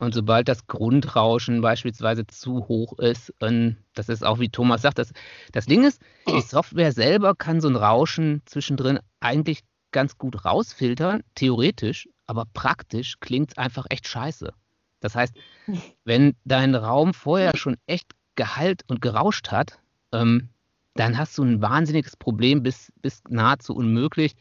Und 0.00 0.14
sobald 0.14 0.48
das 0.48 0.66
Grundrauschen 0.66 1.60
beispielsweise 1.60 2.26
zu 2.26 2.66
hoch 2.68 2.98
ist, 2.98 3.34
das 3.38 4.08
ist 4.08 4.24
auch 4.24 4.38
wie 4.38 4.48
Thomas 4.48 4.80
sagt, 4.80 4.98
das, 4.98 5.12
das 5.52 5.66
Ding 5.66 5.84
ist, 5.84 6.00
die 6.26 6.40
Software 6.40 6.92
selber 6.92 7.34
kann 7.34 7.60
so 7.60 7.68
ein 7.68 7.76
Rauschen 7.76 8.40
zwischendrin 8.46 8.98
eigentlich 9.20 9.60
ganz 9.92 10.16
gut 10.16 10.46
rausfiltern, 10.46 11.22
theoretisch, 11.34 12.08
aber 12.26 12.46
praktisch 12.54 13.20
klingt 13.20 13.50
es 13.50 13.58
einfach 13.58 13.84
echt 13.90 14.08
scheiße. 14.08 14.54
Das 15.00 15.14
heißt, 15.14 15.34
wenn 16.04 16.34
dein 16.44 16.74
Raum 16.74 17.12
vorher 17.12 17.54
schon 17.56 17.76
echt 17.86 18.10
Gehalt 18.36 18.84
und 18.88 19.02
gerauscht 19.02 19.50
hat, 19.50 19.80
ähm, 20.12 20.48
dann 20.94 21.18
hast 21.18 21.36
du 21.36 21.42
ein 21.42 21.60
wahnsinniges 21.60 22.16
Problem, 22.16 22.62
bis, 22.62 22.90
bis 23.02 23.22
nahezu 23.28 23.74
unmöglich, 23.74 24.34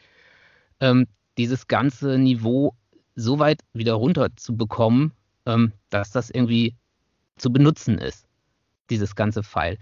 ähm, 0.80 1.08
dieses 1.38 1.67
ganze 1.67 2.17
Niveau 2.17 2.76
so 3.15 3.39
weit 3.39 3.60
wieder 3.74 3.95
runter 3.95 4.30
zu 4.38 4.56
bekommen, 4.56 5.12
ähm, 5.45 5.73
dass 5.89 6.12
das 6.12 6.30
irgendwie 6.30 6.75
zu 7.38 7.52
benutzen 7.52 7.97
ist, 7.97 8.28
dieses 8.89 9.15
ganze 9.15 9.43
File. 9.43 9.78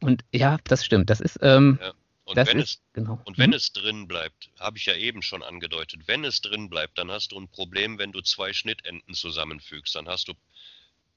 Und 0.00 0.24
ja, 0.32 0.58
das 0.64 0.84
stimmt. 0.84 1.10
Das 1.10 1.20
ist. 1.20 1.38
Ähm, 1.42 1.78
ja. 1.80 1.92
Und, 2.26 2.36
wenn, 2.36 2.58
ist, 2.58 2.70
es, 2.70 2.82
genau. 2.94 3.20
und 3.26 3.36
wenn 3.36 3.50
mhm. 3.50 3.56
es 3.56 3.72
drin 3.72 4.08
bleibt, 4.08 4.48
habe 4.58 4.78
ich 4.78 4.86
ja 4.86 4.94
eben 4.94 5.20
schon 5.20 5.42
angedeutet, 5.42 6.08
wenn 6.08 6.24
es 6.24 6.40
drin 6.40 6.70
bleibt, 6.70 6.96
dann 6.96 7.10
hast 7.10 7.32
du 7.32 7.38
ein 7.38 7.48
Problem, 7.48 7.98
wenn 7.98 8.12
du 8.12 8.22
zwei 8.22 8.54
Schnittenden 8.54 9.14
zusammenfügst. 9.14 9.94
Dann 9.94 10.08
hast 10.08 10.28
du 10.28 10.32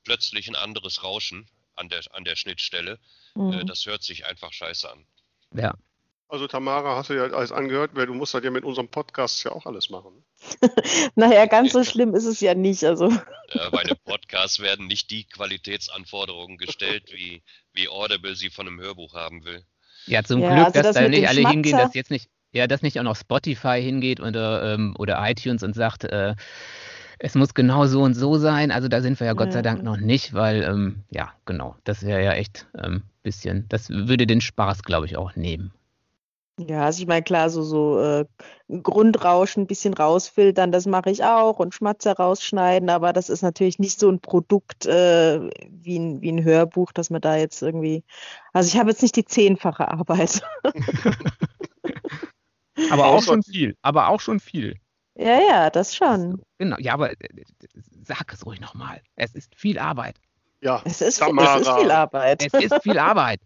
plötzlich 0.03 0.49
ein 0.49 0.55
anderes 0.57 1.03
Rauschen 1.03 1.47
an 1.75 1.87
der, 1.87 2.01
an 2.11 2.25
der 2.25 2.35
Schnittstelle. 2.35 2.99
Äh, 3.35 3.39
mhm. 3.39 3.67
das 3.67 3.85
hört 3.85 4.03
sich 4.03 4.25
einfach 4.25 4.51
scheiße 4.51 4.91
an. 4.91 5.05
Ja. 5.53 5.75
Also 6.29 6.47
Tamara, 6.47 6.97
hast 6.97 7.09
du 7.09 7.13
ja 7.13 7.23
alles 7.23 7.53
angehört, 7.53 7.91
weil 7.93 8.05
du 8.05 8.13
musst 8.13 8.33
halt 8.33 8.43
ja 8.43 8.51
mit 8.51 8.65
unserem 8.65 8.89
Podcast 8.89 9.43
ja 9.45 9.53
auch 9.53 9.65
alles 9.65 9.89
machen. 9.89 10.23
naja, 11.15 11.45
ganz 11.45 11.71
so 11.71 11.85
schlimm 11.85 12.13
ist 12.15 12.25
es 12.25 12.41
ja 12.41 12.53
nicht. 12.53 12.83
Also. 12.83 13.09
Ja, 13.53 13.69
bei 13.69 13.79
einem 13.79 13.95
Podcast 14.03 14.59
werden 14.59 14.87
nicht 14.87 15.09
die 15.09 15.23
Qualitätsanforderungen 15.23 16.57
gestellt, 16.57 17.11
wie, 17.13 17.43
wie 17.73 17.87
Audible 17.87 18.35
sie 18.35 18.49
von 18.49 18.67
einem 18.67 18.81
Hörbuch 18.81 19.13
haben 19.13 19.45
will. 19.45 19.63
Ja, 20.05 20.23
zum 20.23 20.41
ja, 20.41 20.53
Glück, 20.53 20.65
also 20.65 20.81
dass 20.81 20.87
das 20.87 20.95
da 20.95 21.07
nicht 21.07 21.27
alle 21.27 21.41
Schmatzer. 21.41 21.53
hingehen, 21.53 21.77
dass 21.77 21.93
jetzt 21.93 22.11
nicht, 22.11 22.29
ja, 22.51 22.67
dass 22.67 22.81
nicht 22.81 22.99
auch 22.99 23.03
noch 23.03 23.15
Spotify 23.15 23.81
hingeht 23.81 24.19
oder, 24.19 24.73
ähm, 24.73 24.95
oder 24.99 25.17
iTunes 25.29 25.63
und 25.63 25.75
sagt, 25.75 26.03
äh, 26.03 26.35
es 27.19 27.35
muss 27.35 27.53
genau 27.53 27.87
so 27.87 28.01
und 28.01 28.15
so 28.15 28.37
sein. 28.37 28.71
Also 28.71 28.89
da 28.89 29.01
sind 29.01 29.19
wir 29.19 29.27
ja 29.27 29.33
Gott 29.33 29.53
sei 29.53 29.61
Dank 29.61 29.81
noch 29.81 29.97
nicht, 29.97 30.33
weil, 30.33 30.63
ähm, 30.63 31.03
ja, 31.09 31.33
genau, 31.45 31.75
das 31.85 32.05
wäre 32.05 32.23
ja 32.23 32.33
echt 32.33 32.67
ein 32.73 32.85
ähm, 32.85 33.03
bisschen, 33.23 33.65
das 33.69 33.89
würde 33.89 34.27
den 34.27 34.41
Spaß, 34.41 34.83
glaube 34.83 35.05
ich, 35.05 35.17
auch 35.17 35.35
nehmen. 35.35 35.71
Ja, 36.60 36.86
also 36.86 37.02
ich 37.02 37.08
meine, 37.08 37.22
klar, 37.22 37.52
so, 37.52 37.62
so 37.62 38.02
äh, 38.02 38.26
Grundrauschen 38.82 39.63
ein 39.63 39.67
bisschen 39.67 39.93
rausfiltern, 39.93 40.72
das 40.72 40.88
mache 40.88 41.12
ich 41.12 41.24
auch 41.24 41.60
und 41.60 41.76
Schmatzer 41.76 42.13
rausschneiden, 42.13 42.89
aber 42.89 43.13
das 43.13 43.30
ist 43.30 43.43
natürlich 43.43 43.78
nicht 43.78 44.00
so 44.00 44.10
ein 44.10 44.20
Produkt 44.20 44.88
äh, 44.88 45.52
wie, 45.70 46.00
ein, 46.00 46.22
wie 46.22 46.32
ein 46.32 46.43
Hörbuch, 46.43 46.91
dass 46.93 47.12
man 47.12 47.22
da 47.22 47.36
jetzt 47.36 47.62
irgendwie. 47.62 48.04
Also 48.54 48.70
ich 48.70 48.80
habe 48.80 48.89
jetzt 48.89 49.04
nicht 49.04 49.15
die 49.15 49.26
zehnfache 49.26 49.88
Arbeit. 49.88 50.41
aber 52.91 53.06
auch 53.06 53.22
schon 53.22 53.43
viel, 53.43 53.78
aber 53.84 54.08
auch 54.08 54.20
schon 54.20 54.39
viel. 54.39 54.78
Ja, 55.13 55.39
ja, 55.39 55.70
das 55.70 55.96
schon. 55.96 56.41
Genau, 56.58 56.78
ja, 56.80 56.93
aber 56.93 57.12
äh, 57.12 57.15
sag 58.04 58.34
es 58.34 58.48
ruhig 58.48 58.62
nochmal. 58.62 59.02
Es 59.15 59.36
ist 59.36 59.54
viel 59.56 59.78
Arbeit. 59.78 60.15
Ja, 60.62 60.82
es 60.86 61.02
ist, 61.02 61.22
es 61.22 61.62
ist 61.62 61.70
viel 61.70 61.91
Arbeit. 61.91 62.43
Es 62.43 62.54
ist 62.54 62.82
viel 62.82 62.98
Arbeit. 62.98 63.41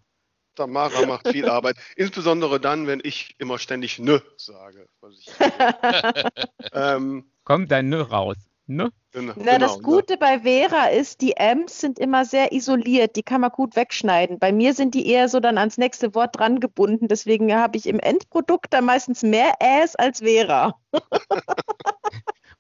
Tamara 0.56 1.06
macht 1.06 1.28
viel 1.28 1.50
Arbeit, 1.50 1.78
insbesondere 1.96 2.60
dann, 2.60 2.88
wenn 2.88 3.02
ich 3.04 3.36
immer 3.38 3.60
ständig 3.60 4.00
Nö 4.00 4.20
sage. 4.38 4.88
ähm, 6.74 7.26
Kommt 7.44 7.72
dein 7.72 7.90
Nö 7.90 8.02
raus. 8.02 8.38
Nö? 8.68 8.90
Genau, 9.12 9.34
Na, 9.36 9.58
das 9.58 9.76
genau, 9.76 9.96
Gute 9.96 10.14
ne? 10.14 10.20
bei 10.20 10.40
Vera 10.40 10.86
ist, 10.86 11.20
die 11.20 11.34
M's 11.36 11.82
sind 11.82 12.00
immer 12.00 12.24
sehr 12.24 12.54
isoliert, 12.54 13.18
die 13.18 13.24
kann 13.24 13.42
man 13.42 13.50
gut 13.52 13.76
wegschneiden. 13.76 14.40
Bei 14.40 14.54
mir 14.54 14.74
sind 14.74 14.96
die 14.96 15.08
eher 15.08 15.28
so 15.28 15.42
dann 15.42 15.58
ans 15.58 15.78
nächste 15.78 16.16
Wort 16.16 16.38
dran 16.38 16.62
gebunden, 16.62 17.10
deswegen 17.10 17.54
habe 17.54 17.76
ich 17.78 17.88
im 17.88 18.00
Endprodukt 18.00 18.68
dann 18.74 18.86
meistens 18.86 19.24
mehr 19.24 19.56
Äs 19.60 19.96
als 19.96 20.20
Vera. 20.20 20.80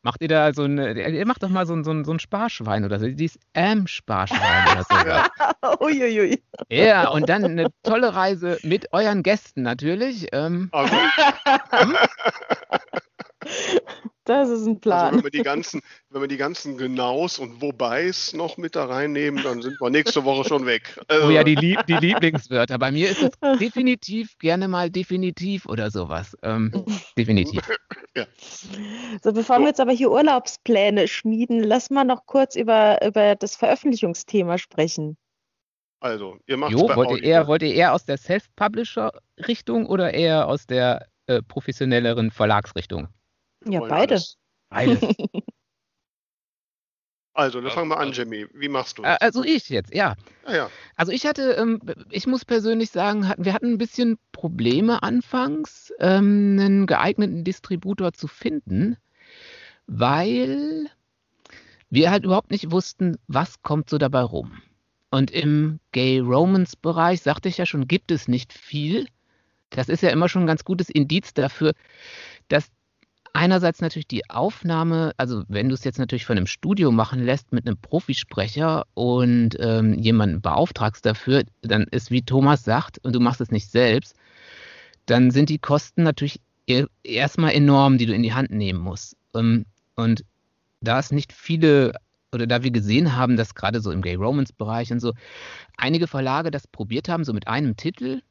Macht 0.03 0.21
ihr 0.21 0.27
da 0.27 0.51
so 0.53 0.63
ein, 0.63 0.77
ihr 0.77 1.25
macht 1.27 1.43
doch 1.43 1.49
mal 1.49 1.67
so 1.67 1.73
ein, 1.73 1.83
so 1.83 1.91
ein, 1.91 2.03
so 2.05 2.11
ein 2.11 2.19
Sparschwein 2.19 2.85
oder 2.85 2.99
so, 2.99 3.07
dieses 3.07 3.39
M-Sparschwein 3.53 4.67
oder 4.71 4.83
so. 4.89 5.85
Uiuiui. 5.85 6.41
Ja, 6.71 7.09
und 7.09 7.29
dann 7.29 7.43
eine 7.43 7.67
tolle 7.83 8.15
Reise 8.15 8.57
mit 8.63 8.93
euren 8.93 9.23
Gästen 9.23 9.61
natürlich. 9.61 10.27
Ähm, 10.31 10.69
okay. 10.71 10.97
Das 14.31 14.49
ist 14.49 14.65
ein 14.65 14.79
Plan. 14.79 15.07
Also 15.07 15.17
wenn, 15.17 15.23
wir 15.25 15.31
die 15.31 15.43
ganzen, 15.43 15.81
wenn 16.09 16.21
wir 16.21 16.27
die 16.29 16.37
ganzen 16.37 16.77
Genaus 16.77 17.37
und 17.37 17.61
Wobeis 17.61 18.31
noch 18.33 18.55
mit 18.55 18.77
da 18.77 18.85
reinnehmen, 18.85 19.43
dann 19.43 19.61
sind 19.61 19.79
wir 19.81 19.89
nächste 19.89 20.23
Woche 20.23 20.47
schon 20.47 20.65
weg. 20.65 20.97
Also. 21.09 21.27
Oh 21.27 21.31
ja, 21.31 21.43
die, 21.43 21.55
Lieb 21.55 21.85
die 21.85 21.95
Lieblingswörter. 21.95 22.79
Bei 22.79 22.91
mir 22.91 23.09
ist 23.09 23.21
es 23.21 23.31
definitiv 23.59 24.37
gerne 24.39 24.69
mal 24.69 24.89
definitiv 24.89 25.65
oder 25.65 25.91
sowas. 25.91 26.37
Ähm, 26.43 26.71
definitiv. 27.17 27.61
Ja. 28.13 28.25
So, 29.23 29.31
bevor 29.31 29.55
so. 29.55 29.61
wir 29.61 29.67
jetzt 29.69 29.79
aber 29.79 29.93
hier 29.93 30.11
Urlaubspläne 30.11 31.07
schmieden, 31.07 31.63
lass 31.63 31.89
mal 31.89 32.03
noch 32.03 32.25
kurz 32.25 32.57
über, 32.57 32.99
über 33.07 33.35
das 33.35 33.55
Veröffentlichungsthema 33.55 34.57
sprechen. 34.57 35.15
Also, 36.01 36.37
ihr 36.45 36.57
macht 36.57 36.73
Jo, 36.73 36.93
wollt 36.93 37.11
ihr, 37.11 37.23
eher, 37.23 37.47
wollt 37.47 37.61
ihr 37.61 37.73
eher 37.73 37.93
aus 37.93 38.03
der 38.03 38.17
Self-Publisher-Richtung 38.17 39.85
oder 39.85 40.13
eher 40.13 40.49
aus 40.49 40.67
der 40.67 41.07
äh, 41.27 41.41
professionelleren 41.41 42.31
Verlagsrichtung? 42.31 43.07
Ja, 43.65 43.81
beides. 43.81 44.37
Beides. 44.69 45.01
Also, 47.33 47.61
dann 47.61 47.71
fangen 47.71 47.87
wir 47.87 47.97
an, 47.97 48.11
Jimmy. 48.11 48.45
Wie 48.53 48.67
machst 48.67 48.97
du 48.97 49.03
das? 49.03 49.21
Also 49.21 49.43
ich 49.43 49.69
jetzt, 49.69 49.93
ja. 49.95 50.15
ja, 50.45 50.53
ja. 50.53 50.69
Also 50.97 51.13
ich 51.13 51.25
hatte, 51.25 51.53
ähm, 51.53 51.79
ich 52.09 52.27
muss 52.27 52.43
persönlich 52.43 52.91
sagen, 52.91 53.31
wir 53.37 53.53
hatten 53.53 53.73
ein 53.73 53.77
bisschen 53.77 54.19
Probleme 54.33 55.01
anfangs, 55.01 55.93
ähm, 55.99 56.57
einen 56.59 56.87
geeigneten 56.87 57.45
Distributor 57.45 58.11
zu 58.11 58.27
finden, 58.27 58.97
weil 59.87 60.87
wir 61.89 62.11
halt 62.11 62.25
überhaupt 62.25 62.51
nicht 62.51 62.71
wussten, 62.71 63.17
was 63.27 63.61
kommt 63.61 63.89
so 63.89 63.97
dabei 63.97 64.21
rum. 64.21 64.61
Und 65.09 65.31
im 65.31 65.79
Gay-Romance-Bereich, 65.93 67.21
sagte 67.21 67.49
ich 67.49 67.57
ja 67.57 67.65
schon, 67.65 67.87
gibt 67.87 68.11
es 68.11 68.27
nicht 68.27 68.53
viel. 68.53 69.07
Das 69.69 69.87
ist 69.87 70.03
ja 70.03 70.09
immer 70.09 70.27
schon 70.27 70.43
ein 70.43 70.47
ganz 70.47 70.65
gutes 70.65 70.89
Indiz 70.89 71.33
dafür, 71.33 71.73
dass 72.49 72.71
einerseits 73.33 73.81
natürlich 73.81 74.07
die 74.07 74.29
Aufnahme, 74.29 75.13
also 75.17 75.43
wenn 75.47 75.69
du 75.69 75.75
es 75.75 75.83
jetzt 75.83 75.99
natürlich 75.99 76.25
von 76.25 76.37
einem 76.37 76.47
Studio 76.47 76.91
machen 76.91 77.23
lässt 77.23 77.51
mit 77.51 77.65
einem 77.65 77.77
Profisprecher 77.77 78.85
und 78.93 79.57
ähm, 79.59 79.93
jemanden 79.93 80.41
beauftragst 80.41 81.05
dafür, 81.05 81.43
dann 81.61 81.83
ist 81.83 82.11
wie 82.11 82.23
Thomas 82.23 82.63
sagt 82.63 82.99
und 83.03 83.13
du 83.13 83.19
machst 83.19 83.41
es 83.41 83.51
nicht 83.51 83.69
selbst, 83.69 84.15
dann 85.05 85.31
sind 85.31 85.49
die 85.49 85.59
Kosten 85.59 86.03
natürlich 86.03 86.39
e-, 86.67 86.85
erstmal 87.03 87.53
enorm, 87.53 87.97
die 87.97 88.05
du 88.05 88.13
in 88.13 88.23
die 88.23 88.33
Hand 88.33 88.51
nehmen 88.51 88.79
musst. 88.79 89.15
Ähm, 89.35 89.65
und 89.95 90.23
da 90.81 90.99
es 90.99 91.11
nicht 91.11 91.33
viele 91.33 91.93
oder 92.33 92.47
da 92.47 92.63
wir 92.63 92.71
gesehen 92.71 93.15
haben, 93.15 93.35
dass 93.35 93.55
gerade 93.55 93.81
so 93.81 93.91
im 93.91 94.01
Gay 94.01 94.15
Romance 94.15 94.53
Bereich 94.53 94.91
und 94.91 95.01
so 95.01 95.13
einige 95.77 96.07
Verlage 96.07 96.49
das 96.49 96.65
probiert 96.67 97.09
haben, 97.09 97.25
so 97.25 97.33
mit 97.33 97.47
einem 97.47 97.75
Titel 97.75 98.21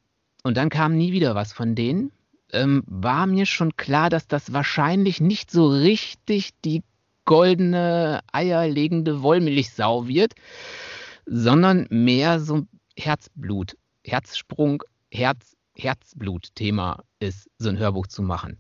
und 0.43 0.57
dann 0.57 0.71
kam 0.71 0.97
nie 0.97 1.13
wieder 1.13 1.35
was 1.35 1.53
von 1.53 1.75
denen 1.75 2.11
ähm, 2.53 2.83
war 2.87 3.27
mir 3.27 3.47
schon 3.47 3.77
klar, 3.77 4.11
dass 4.11 4.27
das 4.27 4.53
wahrscheinlich 4.53 5.21
nicht 5.21 5.51
so 5.51 5.69
richtig 5.69 6.51
die 6.65 6.83
goldene, 7.25 8.21
eierlegende 8.33 9.23
Wollmilchsau 9.23 10.09
wird, 10.09 10.35
sondern 11.27 11.87
mehr 11.91 12.41
so 12.41 12.67
Herzblut, 12.97 13.77
Herzsprung, 14.05 14.83
Herz, 15.11 15.57
Herzblut-Thema 15.77 17.05
ist, 17.21 17.49
so 17.59 17.69
ein 17.69 17.79
Hörbuch 17.79 18.07
zu 18.07 18.23
machen. 18.23 18.59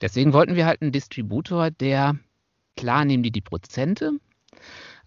Deswegen 0.00 0.32
wollten 0.32 0.56
wir 0.56 0.66
halt 0.66 0.82
einen 0.82 0.92
Distributor, 0.92 1.70
der, 1.70 2.18
klar 2.76 3.04
nehmen 3.04 3.22
die 3.22 3.30
die 3.30 3.40
Prozente, 3.40 4.12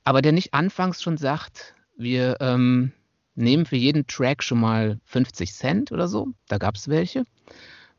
aber 0.04 0.22
der 0.22 0.32
nicht 0.32 0.54
anfangs 0.54 1.02
schon 1.02 1.18
sagt, 1.18 1.76
wir 1.98 2.38
ähm, 2.40 2.92
nehmen 3.36 3.66
für 3.66 3.76
jeden 3.76 4.08
Track 4.08 4.44
schon 4.44 4.60
mal 4.60 5.00
50 5.06 5.54
Cent 5.54 5.92
oder 5.92 6.08
so, 6.08 6.30
da 6.48 6.58
gab 6.58 6.76
es 6.76 6.88
welche, 6.88 7.24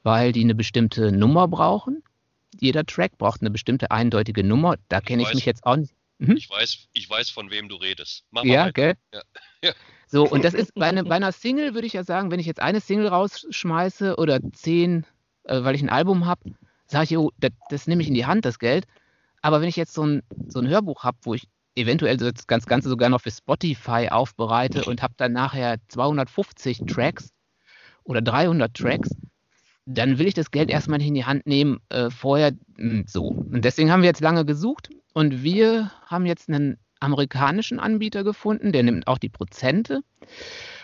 weil 0.02 0.32
die 0.32 0.42
eine 0.42 0.54
bestimmte 0.54 1.12
Nummer 1.12 1.48
brauchen. 1.48 2.02
Jeder 2.58 2.84
Track 2.84 3.18
braucht 3.18 3.40
eine 3.40 3.50
bestimmte 3.50 3.90
eindeutige 3.90 4.44
Nummer. 4.44 4.76
Da 4.88 5.00
kenne 5.00 5.22
ich, 5.22 5.28
ich 5.28 5.34
mich 5.34 5.46
jetzt 5.46 5.64
auch 5.64 5.76
nicht. 5.76 5.94
Mhm. 6.18 6.36
Ich, 6.36 6.50
weiß, 6.50 6.88
ich 6.92 7.08
weiß, 7.08 7.30
von 7.30 7.50
wem 7.50 7.68
du 7.68 7.76
redest. 7.76 8.24
Mach 8.30 8.44
ja, 8.44 8.66
weiter. 8.66 8.72
gell? 8.72 8.94
Ja. 9.14 9.22
ja. 9.64 9.72
So, 10.06 10.28
und 10.28 10.44
das 10.44 10.54
ist 10.54 10.74
bei, 10.74 10.86
eine, 10.86 11.04
bei, 11.04 11.14
einer 11.14 11.32
Single, 11.32 11.74
würde 11.74 11.86
ich 11.86 11.92
ja 11.92 12.04
sagen, 12.04 12.30
wenn 12.30 12.40
ich 12.40 12.46
jetzt 12.46 12.60
eine 12.60 12.80
Single 12.80 13.06
rausschmeiße 13.06 14.16
oder 14.16 14.40
zehn, 14.52 15.06
äh, 15.44 15.62
weil 15.62 15.76
ich 15.76 15.82
ein 15.82 15.88
Album 15.88 16.26
habe, 16.26 16.50
sage 16.86 17.04
ich, 17.04 17.16
oh, 17.16 17.30
das, 17.38 17.52
das 17.70 17.86
nehme 17.86 18.02
ich 18.02 18.08
in 18.08 18.14
die 18.14 18.26
Hand, 18.26 18.44
das 18.44 18.58
Geld. 18.58 18.86
Aber 19.40 19.60
wenn 19.60 19.68
ich 19.68 19.76
jetzt 19.76 19.94
so 19.94 20.04
ein, 20.04 20.22
so 20.48 20.58
ein 20.58 20.68
Hörbuch 20.68 21.04
habe, 21.04 21.16
wo 21.22 21.34
ich 21.34 21.48
eventuell 21.74 22.16
das 22.16 22.46
Ganze 22.46 22.88
sogar 22.88 23.08
noch 23.08 23.20
für 23.20 23.30
Spotify 23.30 24.08
aufbereite 24.10 24.84
und 24.84 25.02
habe 25.02 25.14
dann 25.16 25.32
nachher 25.32 25.78
250 25.88 26.82
Tracks 26.86 27.32
oder 28.04 28.20
300 28.20 28.74
Tracks, 28.74 29.10
dann 29.94 30.18
will 30.18 30.26
ich 30.26 30.34
das 30.34 30.50
Geld 30.50 30.70
erstmal 30.70 30.98
nicht 30.98 31.08
in 31.08 31.14
die 31.14 31.24
Hand 31.24 31.46
nehmen, 31.46 31.80
äh, 31.88 32.10
vorher 32.10 32.52
mh, 32.76 32.90
hm, 32.90 33.04
so. 33.06 33.24
Und 33.24 33.64
deswegen 33.64 33.90
haben 33.90 34.02
wir 34.02 34.08
jetzt 34.08 34.20
lange 34.20 34.44
gesucht 34.44 34.90
und 35.12 35.42
wir 35.42 35.90
haben 36.06 36.26
jetzt 36.26 36.48
einen 36.48 36.78
amerikanischen 37.00 37.80
Anbieter 37.80 38.24
gefunden, 38.24 38.72
der 38.72 38.82
nimmt 38.82 39.06
auch 39.06 39.18
die 39.18 39.28
Prozente, 39.28 40.00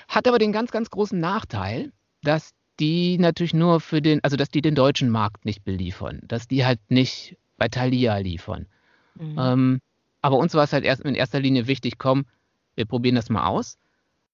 hat 0.09 0.27
aber 0.27 0.39
den 0.39 0.53
ganz, 0.53 0.71
ganz 0.71 0.91
großen 0.91 1.19
Nachteil, 1.19 1.93
dass 2.23 2.53
die 2.81 3.19
natürlich 3.19 3.55
nur 3.55 3.81
für 3.81 4.03
den, 4.03 4.23
also 4.25 4.37
dass 4.37 4.49
die 4.49 4.63
den 4.63 4.75
deutschen 4.75 5.11
Markt 5.11 5.45
nicht 5.45 5.65
beliefern, 5.65 6.21
dass 6.25 6.49
die 6.49 6.65
halt 6.65 6.81
nicht 6.89 7.37
bei 7.57 7.69
Thalia 7.69 8.17
liefern. 8.19 8.67
Mhm. 9.15 9.37
Ähm, 9.39 9.81
aber 10.21 10.39
uns 10.39 10.55
war 10.55 10.65
es 10.65 10.73
halt 10.73 10.85
erst 10.85 11.03
in 11.03 11.15
erster 11.15 11.41
Linie 11.41 11.67
wichtig, 11.67 11.99
komm, 11.99 12.27
wir 12.75 12.85
probieren 12.85 13.15
das 13.15 13.31
mal 13.31 13.47
aus. 13.47 13.79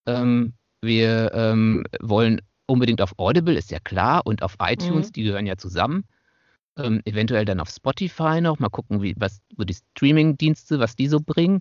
Ähm, 0.07 0.55
wir 0.81 1.33
ähm, 1.35 1.85
wollen 2.01 2.41
unbedingt 2.73 3.01
auf 3.01 3.19
Audible, 3.19 3.55
ist 3.55 3.71
ja 3.71 3.79
klar, 3.79 4.23
und 4.25 4.43
auf 4.43 4.57
iTunes, 4.61 5.09
mhm. 5.09 5.13
die 5.13 5.23
gehören 5.25 5.47
ja 5.47 5.57
zusammen. 5.57 6.05
Ähm, 6.77 7.03
eventuell 7.05 7.45
dann 7.45 7.61
auf 7.61 7.69
Spotify 7.69 8.41
noch, 8.41 8.59
mal 8.59 8.71
gucken, 8.71 9.03
wie, 9.03 9.15
was, 9.19 9.41
wo 9.57 9.65
die 9.65 9.75
Streaming-Dienste, 9.75 10.79
was 10.79 10.97
die 10.97 11.07
so 11.07 11.21
bringen. 11.21 11.61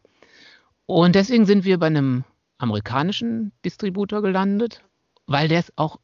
Und 0.86 1.16
deswegen 1.16 1.46
sind 1.46 1.66
wir 1.66 1.78
bei 1.78 1.88
einem 1.88 2.24
amerikanischen 2.58 3.52
Distributor 3.66 4.22
gelandet, 4.22 4.84
weil 5.28 5.48
der 5.48 5.60
es 5.60 5.74
auch 5.76 6.00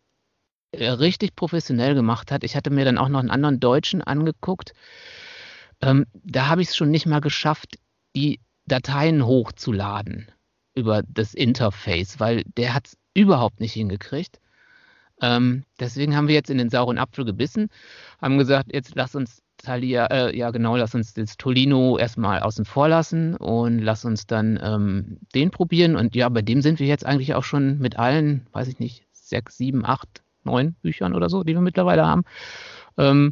äh, 0.72 0.89
richtig 0.89 1.36
professionell 1.36 1.95
gemacht 1.95 2.32
hat. 2.32 2.43
Ich 2.43 2.55
hatte 2.55 2.70
mir 2.70 2.86
dann 2.86 2.97
auch 2.97 3.10
noch 3.10 3.20
einen 3.20 3.30
anderen 3.30 3.60
Deutschen 3.60 4.01
angeguckt. 4.01 4.74
Ähm, 5.82 6.05
da 6.14 6.47
habe 6.47 6.62
ich 6.62 6.70
es 6.70 6.76
schon 6.76 6.91
nicht 6.91 7.05
mal 7.05 7.22
geschafft, 7.22 7.78
die 8.16 8.39
Dateien 8.66 9.26
hochzuladen 9.26 10.30
über 10.76 11.01
das 11.03 11.34
Interface, 11.34 12.20
weil 12.20 12.43
der 12.58 12.74
hat 12.74 12.88
es 12.88 12.97
überhaupt 13.14 13.60
nicht 13.60 13.74
hingekriegt. 13.74 14.39
Ähm, 15.22 15.63
deswegen 15.80 16.15
haben 16.15 16.28
wir 16.28 16.36
jetzt 16.36 16.49
in 16.49 16.57
den 16.57 16.70
sauren 16.70 16.97
Apfel 16.97 17.26
gebissen, 17.26 17.70
haben 18.22 18.38
gesagt, 18.38 18.70
jetzt 18.74 18.93
lass 18.95 19.15
uns 19.15 19.41
Thalia, 19.57 20.05
äh, 20.07 20.38
ja 20.38 20.51
genau, 20.51 20.76
lass 20.76 20.93
uns 20.93 21.13
das 21.13 21.38
Tolino 21.38 21.97
erstmal 21.97 22.41
außen 22.41 22.65
vor 22.65 22.88
lassen 22.88 23.36
und 23.36 23.80
lass 23.80 24.05
uns 24.05 24.28
dann 24.28 24.59
ähm, 24.61 25.18
den 25.34 25.49
probieren. 25.51 25.95
Und 25.95 26.15
ja, 26.15 26.30
bei 26.30 26.41
dem 26.41 26.61
sind 26.61 26.80
wir 26.80 26.88
jetzt 26.88 27.05
eigentlich 27.05 27.34
auch 27.34 27.43
schon 27.43 27.80
mit 27.80 27.97
allen, 27.97 28.45
weiß 28.51 28.68
ich 28.68 28.80
nicht, 28.80 29.03
sechs, 29.11 29.57
sieben, 29.57 29.84
acht, 29.86 30.22
neun 30.43 30.76
Büchern 30.82 31.13
oder 31.13 31.30
so, 31.30 31.43
die 31.43 31.53
wir 31.53 31.61
mittlerweile 31.61 32.05
haben. 32.05 32.24
Ähm, 32.97 33.32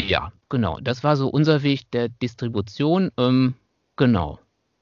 ja, 0.00 0.32
genau. 0.48 0.78
Das 0.80 1.02
war 1.02 1.16
so 1.16 1.28
unser 1.28 1.62
Weg 1.62 1.90
der 1.90 2.08
Distribution. 2.08 3.10
Ähm, 3.18 3.54
genau. 3.96 4.38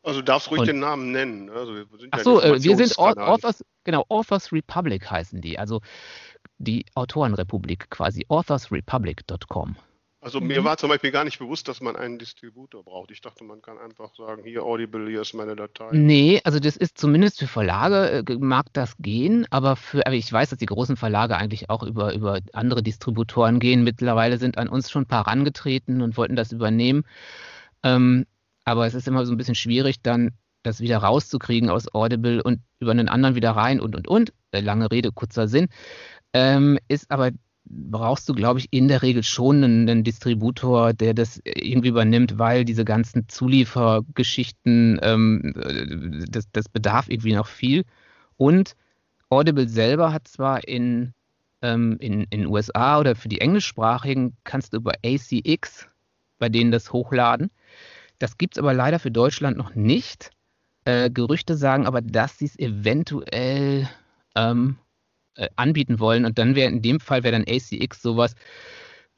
Also 0.06 0.20
du 0.20 0.24
darfst 0.24 0.52
ruhig 0.52 0.60
und, 0.60 0.68
den 0.68 0.78
Namen 0.78 1.10
nennen. 1.10 1.50
Also 1.50 1.74
wir 1.74 1.84
sind 1.98 2.10
ach 2.12 2.20
so, 2.20 2.40
äh, 2.40 2.62
wir 2.62 2.76
sind 2.76 2.96
Authors, 2.96 3.64
genau, 3.82 4.04
Authors 4.08 4.52
Republic 4.52 5.10
heißen 5.10 5.40
die. 5.40 5.58
Also 5.58 5.80
die 6.58 6.86
Autorenrepublik 6.94 7.90
quasi. 7.90 8.24
authorsrepublic.com. 8.28 9.74
Also 10.20 10.40
mhm. 10.40 10.46
mir 10.46 10.62
war 10.62 10.76
zum 10.76 10.90
Beispiel 10.90 11.10
gar 11.10 11.24
nicht 11.24 11.40
bewusst, 11.40 11.66
dass 11.66 11.80
man 11.80 11.96
einen 11.96 12.20
Distributor 12.20 12.84
braucht. 12.84 13.10
Ich 13.10 13.20
dachte, 13.20 13.42
man 13.42 13.60
kann 13.62 13.78
einfach 13.78 14.14
sagen, 14.14 14.44
hier 14.44 14.62
Audible, 14.62 15.10
hier 15.10 15.22
ist 15.22 15.34
meine 15.34 15.56
Datei. 15.56 15.88
Nee, 15.90 16.40
also 16.44 16.60
das 16.60 16.76
ist 16.76 16.98
zumindest 16.98 17.40
für 17.40 17.48
Verlage, 17.48 18.24
äh, 18.28 18.36
mag 18.38 18.66
das 18.74 18.96
gehen, 18.98 19.44
aber 19.50 19.74
für, 19.74 20.06
aber 20.06 20.14
ich 20.14 20.32
weiß, 20.32 20.50
dass 20.50 20.58
die 20.60 20.66
großen 20.66 20.96
Verlage 20.96 21.36
eigentlich 21.36 21.68
auch 21.68 21.82
über, 21.82 22.14
über 22.14 22.38
andere 22.52 22.84
Distributoren 22.84 23.58
gehen. 23.58 23.82
Mittlerweile 23.82 24.38
sind 24.38 24.56
an 24.56 24.68
uns 24.68 24.88
schon 24.88 25.02
ein 25.02 25.08
paar 25.08 25.26
rangetreten 25.26 26.00
und 26.00 26.16
wollten 26.16 26.36
das 26.36 26.52
übernehmen. 26.52 27.02
Ähm, 27.82 28.24
aber 28.66 28.86
es 28.86 28.94
ist 28.94 29.08
immer 29.08 29.24
so 29.24 29.32
ein 29.32 29.38
bisschen 29.38 29.54
schwierig, 29.54 30.02
dann 30.02 30.32
das 30.62 30.80
wieder 30.80 30.98
rauszukriegen 30.98 31.70
aus 31.70 31.94
Audible 31.94 32.42
und 32.42 32.60
über 32.80 32.90
einen 32.90 33.08
anderen 33.08 33.36
wieder 33.36 33.52
rein 33.52 33.80
und 33.80 33.94
und 33.94 34.08
und. 34.08 34.32
Äh, 34.50 34.60
lange 34.60 34.90
Rede, 34.90 35.12
kurzer 35.12 35.48
Sinn. 35.48 35.68
Ähm, 36.32 36.78
ist 36.88 37.10
aber 37.10 37.30
brauchst 37.64 38.28
du, 38.28 38.34
glaube 38.34 38.58
ich, 38.58 38.68
in 38.72 38.88
der 38.88 39.02
Regel 39.02 39.22
schon 39.22 39.62
einen, 39.62 39.88
einen, 39.88 40.04
Distributor, 40.04 40.92
der 40.92 41.14
das 41.14 41.40
irgendwie 41.44 41.88
übernimmt, 41.88 42.38
weil 42.38 42.64
diese 42.64 42.84
ganzen 42.84 43.28
Zuliefergeschichten, 43.28 45.00
ähm, 45.02 46.24
das, 46.28 46.50
das 46.52 46.68
bedarf 46.68 47.08
irgendwie 47.08 47.34
noch 47.34 47.46
viel. 47.46 47.84
Und 48.36 48.74
Audible 49.30 49.68
selber 49.68 50.12
hat 50.12 50.28
zwar 50.28 50.66
in, 50.66 51.12
ähm, 51.62 51.96
in, 52.00 52.26
in 52.30 52.46
USA 52.46 53.00
oder 53.00 53.14
für 53.16 53.28
die 53.28 53.40
englischsprachigen 53.40 54.36
kannst 54.44 54.72
du 54.72 54.78
über 54.78 54.92
ACX 55.04 55.88
bei 56.38 56.48
denen 56.48 56.70
das 56.70 56.92
hochladen. 56.92 57.50
Das 58.18 58.38
gibt 58.38 58.56
es 58.56 58.58
aber 58.58 58.74
leider 58.74 58.98
für 58.98 59.10
Deutschland 59.10 59.56
noch 59.56 59.74
nicht. 59.74 60.30
Äh, 60.84 61.10
Gerüchte 61.10 61.56
sagen 61.56 61.86
aber, 61.86 62.00
dass 62.00 62.38
sie 62.38 62.46
es 62.46 62.58
eventuell 62.58 63.88
ähm, 64.34 64.76
äh, 65.34 65.48
anbieten 65.56 66.00
wollen. 66.00 66.24
Und 66.24 66.38
dann 66.38 66.54
wäre 66.54 66.70
in 66.70 66.82
dem 66.82 67.00
Fall 67.00 67.22
wäre 67.22 67.32
dann 67.32 67.44
ACX 67.48 68.02
sowas 68.02 68.34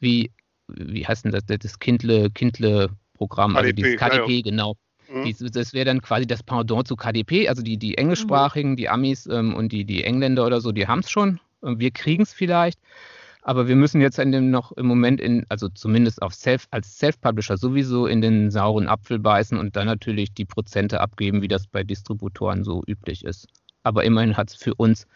wie, 0.01 0.31
wie 0.69 1.07
heißt 1.07 1.25
denn 1.25 1.33
das, 1.33 1.45
das 1.47 1.79
Kindle, 1.79 2.31
Kindle 2.31 2.91
Programm, 3.15 3.55
KDP, 3.55 3.59
also 3.59 3.73
dieses 3.77 3.97
KDP, 3.99 4.37
ja, 4.37 4.43
genau. 4.43 4.77
Mhm. 5.11 5.35
das 5.53 5.73
wäre 5.73 5.87
dann 5.87 6.03
quasi 6.03 6.27
das 6.27 6.43
Pendant 6.43 6.87
zu 6.87 6.95
KDP, 6.95 7.49
also 7.49 7.63
die, 7.63 7.79
die 7.79 7.97
englischsprachigen, 7.97 8.77
die 8.77 8.91
Amis 8.91 9.27
ähm, 9.27 9.55
und 9.55 9.73
die, 9.73 9.85
die 9.85 10.05
Engländer 10.05 10.45
oder 10.45 10.61
so, 10.61 10.71
die 10.71 10.87
haben 10.87 11.01
es 11.01 11.11
schon. 11.11 11.41
Wir 11.63 11.91
kriegen 11.91 12.23
es 12.23 12.33
vielleicht. 12.33 12.79
Aber 13.49 13.67
wir 13.67 13.77
müssen 13.77 14.01
jetzt 14.03 14.19
in 14.19 14.31
dem 14.31 14.51
noch 14.51 14.73
im 14.73 14.87
Moment 14.87 15.21
in, 15.21 15.47
also 15.49 15.69
zumindest 15.71 16.21
auf 16.21 16.35
Self, 16.35 16.67
als 16.71 16.99
Self-Publisher 16.99 17.57
sowieso 17.57 18.07
in 18.07 18.21
den 18.21 18.51
sauren 18.51 18.89
Apfel 18.89 19.19
beißen 19.19 19.57
und 19.57 19.75
dann 19.75 19.87
natürlich 19.87 20.35
die 20.35 20.45
Prozente 20.45 21.01
abgeben, 21.01 21.41
wie 21.41 21.49
das 21.49 21.67
bei 21.67 21.83
Distributoren 21.83 22.63
so 22.63 22.83
üblich 22.87 23.25
ist 23.25 23.47
aber 23.89 24.05
immerhin 24.05 24.37
hat 24.37 24.51
es 24.51 24.57
für 24.57 24.75
uns 24.75 25.07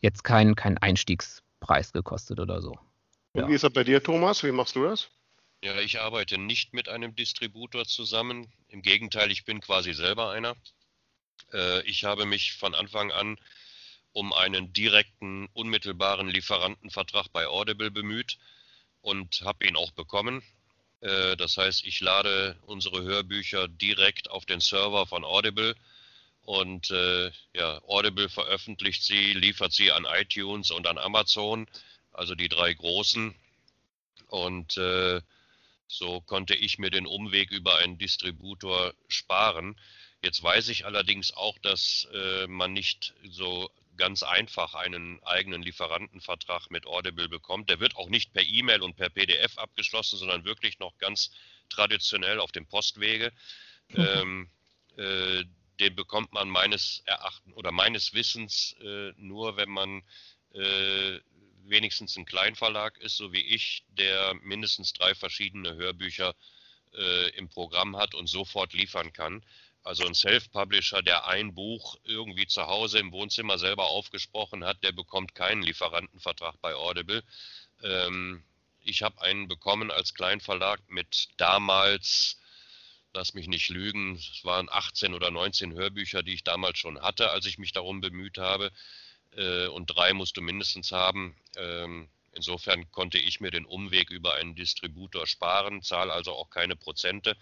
jetzt 0.00 0.24
keinen 0.24 0.54
kein 0.54 0.76
Einstiegspreis 0.76 1.92
gekostet 1.92 2.38
oder 2.38 2.60
so. 2.60 2.76
Und 3.32 3.42
ja. 3.42 3.48
wie 3.48 3.54
ist 3.54 3.64
das 3.64 3.72
bei 3.72 3.82
dir, 3.82 4.02
Thomas? 4.02 4.42
Wie 4.42 4.52
machst 4.52 4.76
du 4.76 4.84
das? 4.84 5.08
Ja, 5.64 5.78
ich 5.80 6.00
arbeite 6.00 6.36
nicht 6.36 6.74
mit 6.74 6.88
einem 6.88 7.14
Distributor 7.14 7.86
zusammen. 7.86 8.52
Im 8.68 8.82
Gegenteil, 8.82 9.30
ich 9.30 9.44
bin 9.44 9.60
quasi 9.60 9.94
selber 9.94 10.30
einer. 10.30 10.54
Äh, 11.52 11.82
ich 11.88 12.04
habe 12.04 12.26
mich 12.26 12.54
von 12.54 12.74
Anfang 12.74 13.10
an 13.10 13.38
um 14.12 14.32
einen 14.32 14.72
direkten, 14.72 15.48
unmittelbaren 15.52 16.28
Lieferantenvertrag 16.28 17.32
bei 17.32 17.46
Audible 17.46 17.90
bemüht 17.90 18.38
und 19.02 19.42
habe 19.42 19.66
ihn 19.66 19.76
auch 19.76 19.92
bekommen. 19.92 20.42
Äh, 21.00 21.36
das 21.36 21.56
heißt, 21.56 21.84
ich 21.84 22.00
lade 22.00 22.56
unsere 22.66 23.02
Hörbücher 23.02 23.68
direkt 23.68 24.30
auf 24.30 24.46
den 24.46 24.60
Server 24.60 25.06
von 25.06 25.24
Audible 25.24 25.76
und 26.42 26.90
äh, 26.90 27.30
ja, 27.54 27.80
Audible 27.86 28.28
veröffentlicht 28.28 29.02
sie, 29.04 29.34
liefert 29.34 29.72
sie 29.72 29.92
an 29.92 30.04
iTunes 30.04 30.70
und 30.70 30.86
an 30.86 30.98
Amazon, 30.98 31.68
also 32.12 32.34
die 32.34 32.48
drei 32.48 32.72
großen. 32.72 33.34
Und 34.28 34.76
äh, 34.76 35.20
so 35.86 36.20
konnte 36.20 36.54
ich 36.54 36.78
mir 36.78 36.90
den 36.90 37.06
Umweg 37.06 37.50
über 37.50 37.78
einen 37.78 37.98
Distributor 37.98 38.94
sparen. 39.08 39.78
Jetzt 40.22 40.42
weiß 40.42 40.68
ich 40.68 40.86
allerdings 40.86 41.32
auch, 41.32 41.58
dass 41.58 42.08
äh, 42.12 42.46
man 42.46 42.72
nicht 42.72 43.14
so 43.28 43.70
ganz 44.00 44.22
einfach 44.22 44.74
einen 44.74 45.22
eigenen 45.24 45.62
Lieferantenvertrag 45.62 46.70
mit 46.70 46.86
Audible 46.86 47.28
bekommt. 47.28 47.68
Der 47.68 47.80
wird 47.80 47.96
auch 47.96 48.08
nicht 48.08 48.32
per 48.32 48.42
E-Mail 48.42 48.80
und 48.80 48.96
per 48.96 49.10
PDF 49.10 49.58
abgeschlossen, 49.58 50.18
sondern 50.18 50.46
wirklich 50.46 50.78
noch 50.78 50.96
ganz 50.96 51.30
traditionell 51.68 52.40
auf 52.40 52.50
dem 52.50 52.66
Postwege. 52.66 53.30
Mhm. 53.88 54.08
Ähm, 54.08 54.50
äh, 54.96 55.44
den 55.80 55.94
bekommt 55.94 56.32
man 56.32 56.48
meines 56.48 57.02
Erachtens 57.04 57.54
oder 57.56 57.72
meines 57.72 58.14
Wissens 58.14 58.74
äh, 58.80 59.12
nur, 59.16 59.58
wenn 59.58 59.68
man 59.68 60.02
äh, 60.54 61.20
wenigstens 61.64 62.16
ein 62.16 62.24
Kleinverlag 62.24 62.96
ist, 63.00 63.18
so 63.18 63.34
wie 63.34 63.44
ich, 63.44 63.84
der 63.88 64.32
mindestens 64.42 64.94
drei 64.94 65.14
verschiedene 65.14 65.74
Hörbücher 65.74 66.34
äh, 66.94 67.28
im 67.36 67.50
Programm 67.50 67.98
hat 67.98 68.14
und 68.14 68.28
sofort 68.28 68.72
liefern 68.72 69.12
kann. 69.12 69.44
Also 69.82 70.06
ein 70.06 70.14
Self-Publisher, 70.14 71.02
der 71.02 71.26
ein 71.26 71.54
Buch 71.54 71.96
irgendwie 72.04 72.46
zu 72.46 72.66
Hause 72.66 72.98
im 72.98 73.12
Wohnzimmer 73.12 73.58
selber 73.58 73.88
aufgesprochen 73.88 74.64
hat, 74.64 74.82
der 74.82 74.92
bekommt 74.92 75.34
keinen 75.34 75.62
Lieferantenvertrag 75.62 76.60
bei 76.60 76.74
Audible. 76.74 77.22
Ähm, 77.82 78.42
ich 78.82 79.02
habe 79.02 79.20
einen 79.22 79.48
bekommen 79.48 79.90
als 79.90 80.14
Kleinverlag 80.14 80.80
mit 80.88 81.28
damals 81.36 82.40
lass 83.12 83.34
mich 83.34 83.48
nicht 83.48 83.68
lügen, 83.68 84.16
es 84.16 84.44
waren 84.44 84.68
18 84.70 85.14
oder 85.14 85.30
19 85.30 85.72
Hörbücher, 85.74 86.22
die 86.22 86.34
ich 86.34 86.44
damals 86.44 86.78
schon 86.78 87.00
hatte, 87.00 87.30
als 87.30 87.46
ich 87.46 87.58
mich 87.58 87.72
darum 87.72 88.00
bemüht 88.00 88.38
habe. 88.38 88.70
Äh, 89.36 89.66
und 89.68 89.86
drei 89.86 90.12
musst 90.12 90.36
du 90.36 90.42
mindestens 90.42 90.92
haben. 90.92 91.36
Ähm, 91.56 92.08
insofern 92.32 92.90
konnte 92.92 93.18
ich 93.18 93.40
mir 93.40 93.50
den 93.50 93.66
Umweg 93.66 94.10
über 94.10 94.34
einen 94.34 94.54
Distributor 94.54 95.26
sparen, 95.26 95.82
zahle 95.82 96.12
also 96.12 96.32
auch 96.32 96.50
keine 96.50 96.76
Prozente, 96.76 97.36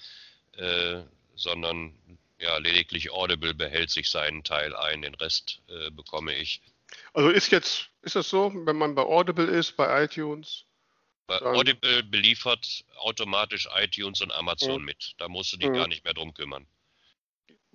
äh, 0.53 1.03
sondern 1.35 1.95
ja, 2.39 2.57
lediglich 2.59 3.11
Audible 3.11 3.55
behält 3.55 3.91
sich 3.91 4.11
seinen 4.11 4.45
Teil 4.45 4.75
ein, 4.75 5.03
den 5.03 5.15
Rest 5.15 5.61
äh, 5.69 5.91
bekomme 5.91 6.35
ich. 6.35 6.61
Also 7.13 7.31
ist 7.31 7.51
jetzt, 7.51 7.91
ist 8.03 8.17
das 8.17 8.29
so, 8.31 8.53
wenn 8.55 8.77
man 8.77 8.95
bei 8.95 9.03
Audible 9.03 9.47
ist, 9.47 9.77
bei 9.77 10.05
iTunes, 10.05 10.65
Audible 11.29 12.03
beliefert 12.05 12.85
automatisch 12.97 13.69
iTunes 13.77 14.23
und 14.23 14.33
Amazon 14.33 14.81
mhm. 14.81 14.87
mit. 14.87 15.15
Da 15.19 15.29
musst 15.29 15.53
du 15.53 15.59
dich 15.59 15.69
mhm. 15.69 15.75
gar 15.75 15.89
nicht 15.89 16.05
mehr 16.05 16.15
drum 16.15 16.33
kümmern. 16.33 16.67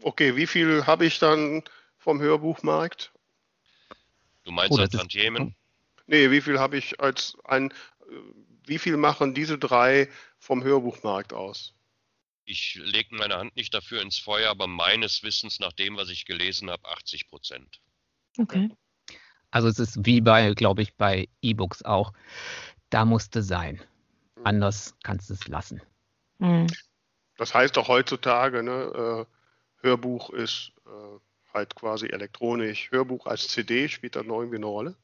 Okay, 0.01 0.35
wie 0.35 0.47
viel 0.47 0.87
habe 0.87 1.05
ich 1.05 1.19
dann 1.19 1.63
vom 1.97 2.19
Hörbuchmarkt? 2.19 3.11
Du 4.43 4.51
meinst 4.51 4.77
oh, 4.77 4.81
als 4.81 4.91
Tantiemen? 4.91 5.55
Nee, 6.07 6.31
wie 6.31 6.41
viel 6.41 6.59
habe 6.59 6.77
ich 6.77 6.99
als 6.99 7.37
ein, 7.43 7.73
wie 8.65 8.79
viel 8.79 8.97
machen 8.97 9.33
diese 9.33 9.57
drei 9.57 10.09
vom 10.39 10.63
Hörbuchmarkt 10.63 11.31
aus? 11.31 11.73
Ich 12.45 12.75
lege 12.75 13.15
meine 13.15 13.37
Hand 13.37 13.55
nicht 13.55 13.73
dafür 13.73 14.01
ins 14.01 14.17
Feuer, 14.17 14.49
aber 14.49 14.67
meines 14.67 15.23
Wissens 15.23 15.59
nach 15.59 15.73
dem, 15.73 15.95
was 15.95 16.09
ich 16.09 16.25
gelesen 16.25 16.69
habe, 16.69 16.89
80 16.89 17.27
Prozent. 17.27 17.79
Okay. 18.37 18.69
Also 19.51 19.67
es 19.67 19.79
ist 19.79 20.05
wie 20.05 20.19
bei, 20.19 20.53
glaube 20.53 20.81
ich, 20.81 20.95
bei 20.95 21.29
E-Books 21.41 21.83
auch 21.83 22.11
da 22.89 23.05
musste 23.05 23.41
sein. 23.41 23.81
Mhm. 24.35 24.45
Anders 24.45 24.95
kannst 25.03 25.29
du 25.29 25.33
es 25.33 25.47
lassen. 25.47 25.81
Mhm. 26.39 26.67
Das 27.37 27.53
heißt 27.53 27.77
auch 27.77 27.87
heutzutage, 27.87 28.63
ne, 28.63 29.25
äh, 29.27 29.85
Hörbuch 29.85 30.29
ist 30.31 30.71
äh, 30.85 31.19
halt 31.53 31.75
quasi 31.75 32.07
elektronisch. 32.07 32.91
Hörbuch 32.91 33.25
als 33.25 33.47
CD 33.47 33.87
spielt 33.89 34.15
da 34.15 34.23
noch 34.23 34.39
irgendwie 34.39 34.57
eine 34.57 34.65
Rolle? 34.65 34.95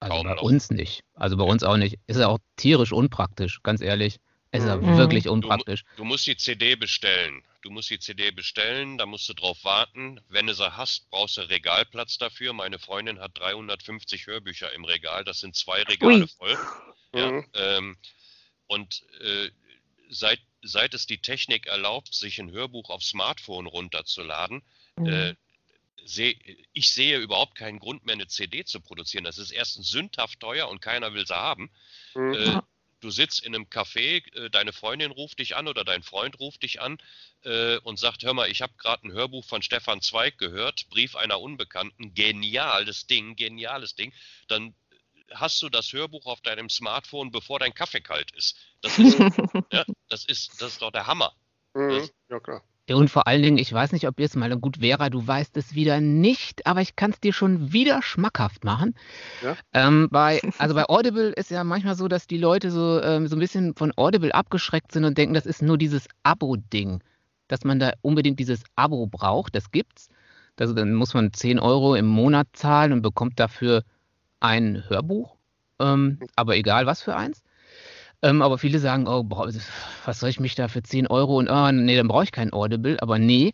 Also 0.00 0.22
bei 0.22 0.34
noch. 0.34 0.42
uns 0.42 0.70
nicht. 0.70 1.04
Also 1.14 1.36
bei 1.36 1.44
uns 1.44 1.62
auch 1.62 1.76
nicht. 1.76 1.98
Ist 2.06 2.18
ja 2.18 2.28
auch 2.28 2.38
tierisch 2.56 2.92
unpraktisch, 2.92 3.62
ganz 3.62 3.80
ehrlich. 3.80 4.18
Ist 4.52 4.66
ja 4.66 4.76
mhm. 4.76 4.98
wirklich 4.98 5.28
unpraktisch. 5.28 5.82
Du, 5.82 6.02
du, 6.02 6.04
musst 6.04 6.26
die 6.26 6.36
CD 6.36 6.76
bestellen. 6.76 7.42
Du 7.62 7.70
musst 7.70 7.88
die 7.88 7.98
CD 7.98 8.30
bestellen, 8.30 8.98
da 8.98 9.06
musst 9.06 9.26
du 9.28 9.32
drauf 9.32 9.64
warten. 9.64 10.20
Wenn 10.28 10.46
du 10.46 10.54
sie 10.54 10.76
hast, 10.76 11.08
brauchst 11.10 11.38
du 11.38 11.48
Regalplatz 11.48 12.18
dafür. 12.18 12.52
Meine 12.52 12.78
Freundin 12.78 13.18
hat 13.18 13.38
350 13.38 14.26
Hörbücher 14.26 14.72
im 14.74 14.84
Regal. 14.84 15.24
Das 15.24 15.40
sind 15.40 15.56
zwei 15.56 15.82
Regale 15.84 16.24
Ui. 16.24 16.28
voll. 16.28 16.58
Ja, 17.14 17.30
mhm. 17.30 17.46
ähm, 17.54 17.96
und 18.66 19.04
äh, 19.20 19.50
seit, 20.10 20.40
seit 20.62 20.92
es 20.92 21.06
die 21.06 21.18
Technik 21.18 21.66
erlaubt, 21.66 22.14
sich 22.14 22.38
ein 22.38 22.50
Hörbuch 22.50 22.90
auf 22.90 23.02
Smartphone 23.02 23.66
runterzuladen, 23.66 24.62
mhm. 24.96 25.06
äh, 25.06 25.34
seh, 26.04 26.36
ich 26.72 26.92
sehe 26.92 27.18
überhaupt 27.18 27.54
keinen 27.54 27.78
Grund 27.78 28.04
mehr, 28.04 28.14
eine 28.14 28.26
CD 28.26 28.64
zu 28.64 28.80
produzieren. 28.80 29.24
Das 29.24 29.38
ist 29.38 29.50
erstens 29.50 29.90
sündhaft 29.90 30.40
teuer 30.40 30.68
und 30.68 30.80
keiner 30.80 31.14
will 31.14 31.26
sie 31.26 31.36
haben. 31.36 31.70
Mhm. 32.14 32.34
Äh, 32.34 32.60
du 33.02 33.10
sitzt 33.10 33.44
in 33.44 33.54
einem 33.54 33.66
Café, 33.66 34.24
äh, 34.34 34.50
deine 34.50 34.72
Freundin 34.72 35.10
ruft 35.10 35.38
dich 35.38 35.56
an 35.56 35.68
oder 35.68 35.84
dein 35.84 36.02
Freund 36.02 36.38
ruft 36.40 36.62
dich 36.62 36.80
an 36.80 36.98
äh, 37.44 37.78
und 37.78 37.98
sagt, 37.98 38.22
hör 38.22 38.32
mal, 38.32 38.50
ich 38.50 38.62
habe 38.62 38.72
gerade 38.78 39.06
ein 39.06 39.12
Hörbuch 39.12 39.44
von 39.44 39.62
Stefan 39.62 40.00
Zweig 40.00 40.38
gehört, 40.38 40.88
Brief 40.88 41.16
einer 41.16 41.40
Unbekannten, 41.40 42.14
geniales 42.14 43.06
Ding, 43.06 43.36
geniales 43.36 43.94
Ding. 43.94 44.12
Dann 44.48 44.74
hast 45.34 45.60
du 45.62 45.68
das 45.68 45.92
Hörbuch 45.92 46.26
auf 46.26 46.40
deinem 46.40 46.68
Smartphone, 46.68 47.30
bevor 47.30 47.58
dein 47.58 47.74
Kaffee 47.74 48.00
kalt 48.00 48.30
ist. 48.32 48.56
Das 48.80 48.98
ist, 48.98 49.18
ja, 49.72 49.84
das 50.08 50.24
ist, 50.24 50.60
das 50.60 50.72
ist 50.72 50.82
doch 50.82 50.92
der 50.92 51.06
Hammer. 51.06 51.34
Mhm. 51.74 52.08
Ja, 52.28 52.40
klar. 52.40 52.62
Und 52.90 53.10
vor 53.10 53.28
allen 53.28 53.42
Dingen, 53.42 53.58
ich 53.58 53.72
weiß 53.72 53.92
nicht, 53.92 54.08
ob 54.08 54.18
ihr 54.18 54.26
es 54.26 54.34
mal 54.34 54.56
gut 54.56 54.78
Vera, 54.78 55.08
du 55.08 55.24
weißt 55.24 55.56
es 55.56 55.74
wieder 55.74 56.00
nicht, 56.00 56.66
aber 56.66 56.80
ich 56.80 56.96
kann 56.96 57.12
es 57.12 57.20
dir 57.20 57.32
schon 57.32 57.72
wieder 57.72 58.02
schmackhaft 58.02 58.64
machen. 58.64 58.94
Ja? 59.42 59.56
Ähm, 59.72 60.08
bei, 60.10 60.40
also 60.58 60.74
bei 60.74 60.88
Audible 60.88 61.30
ist 61.30 61.50
ja 61.50 61.62
manchmal 61.62 61.94
so, 61.94 62.08
dass 62.08 62.26
die 62.26 62.38
Leute 62.38 62.72
so, 62.72 63.00
ähm, 63.00 63.28
so 63.28 63.36
ein 63.36 63.38
bisschen 63.38 63.76
von 63.76 63.92
Audible 63.96 64.34
abgeschreckt 64.34 64.90
sind 64.90 65.04
und 65.04 65.16
denken, 65.16 65.34
das 65.34 65.46
ist 65.46 65.62
nur 65.62 65.78
dieses 65.78 66.08
Abo-Ding, 66.24 67.02
dass 67.46 67.64
man 67.64 67.78
da 67.78 67.92
unbedingt 68.02 68.40
dieses 68.40 68.64
Abo 68.74 69.06
braucht. 69.06 69.54
Das 69.54 69.70
gibt's. 69.70 70.08
Also 70.58 70.74
dann 70.74 70.94
muss 70.94 71.14
man 71.14 71.32
10 71.32 71.60
Euro 71.60 71.94
im 71.94 72.06
Monat 72.06 72.48
zahlen 72.52 72.92
und 72.92 73.02
bekommt 73.02 73.38
dafür 73.40 73.84
ein 74.40 74.84
Hörbuch, 74.88 75.36
ähm, 75.78 76.18
aber 76.36 76.56
egal 76.56 76.86
was 76.86 77.00
für 77.00 77.16
eins. 77.16 77.42
Ähm, 78.22 78.40
aber 78.40 78.58
viele 78.58 78.78
sagen, 78.78 79.08
oh, 79.08 79.24
was 80.04 80.20
soll 80.20 80.30
ich 80.30 80.40
mich 80.40 80.54
da 80.54 80.68
für 80.68 80.82
10 80.82 81.08
Euro 81.08 81.38
und 81.38 81.48
oh, 81.50 81.72
nee, 81.72 81.96
dann 81.96 82.08
brauche 82.08 82.24
ich 82.24 82.32
kein 82.32 82.52
Audible. 82.52 82.96
Aber 83.00 83.18
nee, 83.18 83.52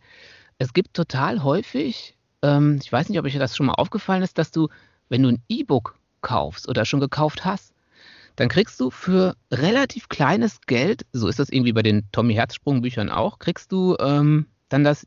es 0.58 0.72
gibt 0.72 0.94
total 0.94 1.42
häufig, 1.42 2.16
ähm, 2.42 2.78
ich 2.82 2.92
weiß 2.92 3.08
nicht, 3.08 3.18
ob 3.18 3.24
euch 3.24 3.38
das 3.38 3.56
schon 3.56 3.66
mal 3.66 3.74
aufgefallen 3.74 4.22
ist, 4.22 4.36
dass 4.38 4.50
du, 4.50 4.68
wenn 5.08 5.22
du 5.22 5.30
ein 5.30 5.42
E-Book 5.48 5.98
kaufst 6.20 6.68
oder 6.68 6.84
schon 6.84 7.00
gekauft 7.00 7.44
hast, 7.44 7.72
dann 8.36 8.48
kriegst 8.48 8.78
du 8.78 8.90
für 8.90 9.34
relativ 9.50 10.08
kleines 10.08 10.60
Geld, 10.66 11.06
so 11.12 11.28
ist 11.28 11.38
das 11.38 11.48
irgendwie 11.48 11.72
bei 11.72 11.82
den 11.82 12.08
Tommy 12.12 12.34
Herzsprung 12.34 12.82
Büchern 12.82 13.10
auch, 13.10 13.38
kriegst 13.38 13.72
du 13.72 13.96
ähm, 13.98 14.46
dann 14.68 14.84
das 14.84 15.06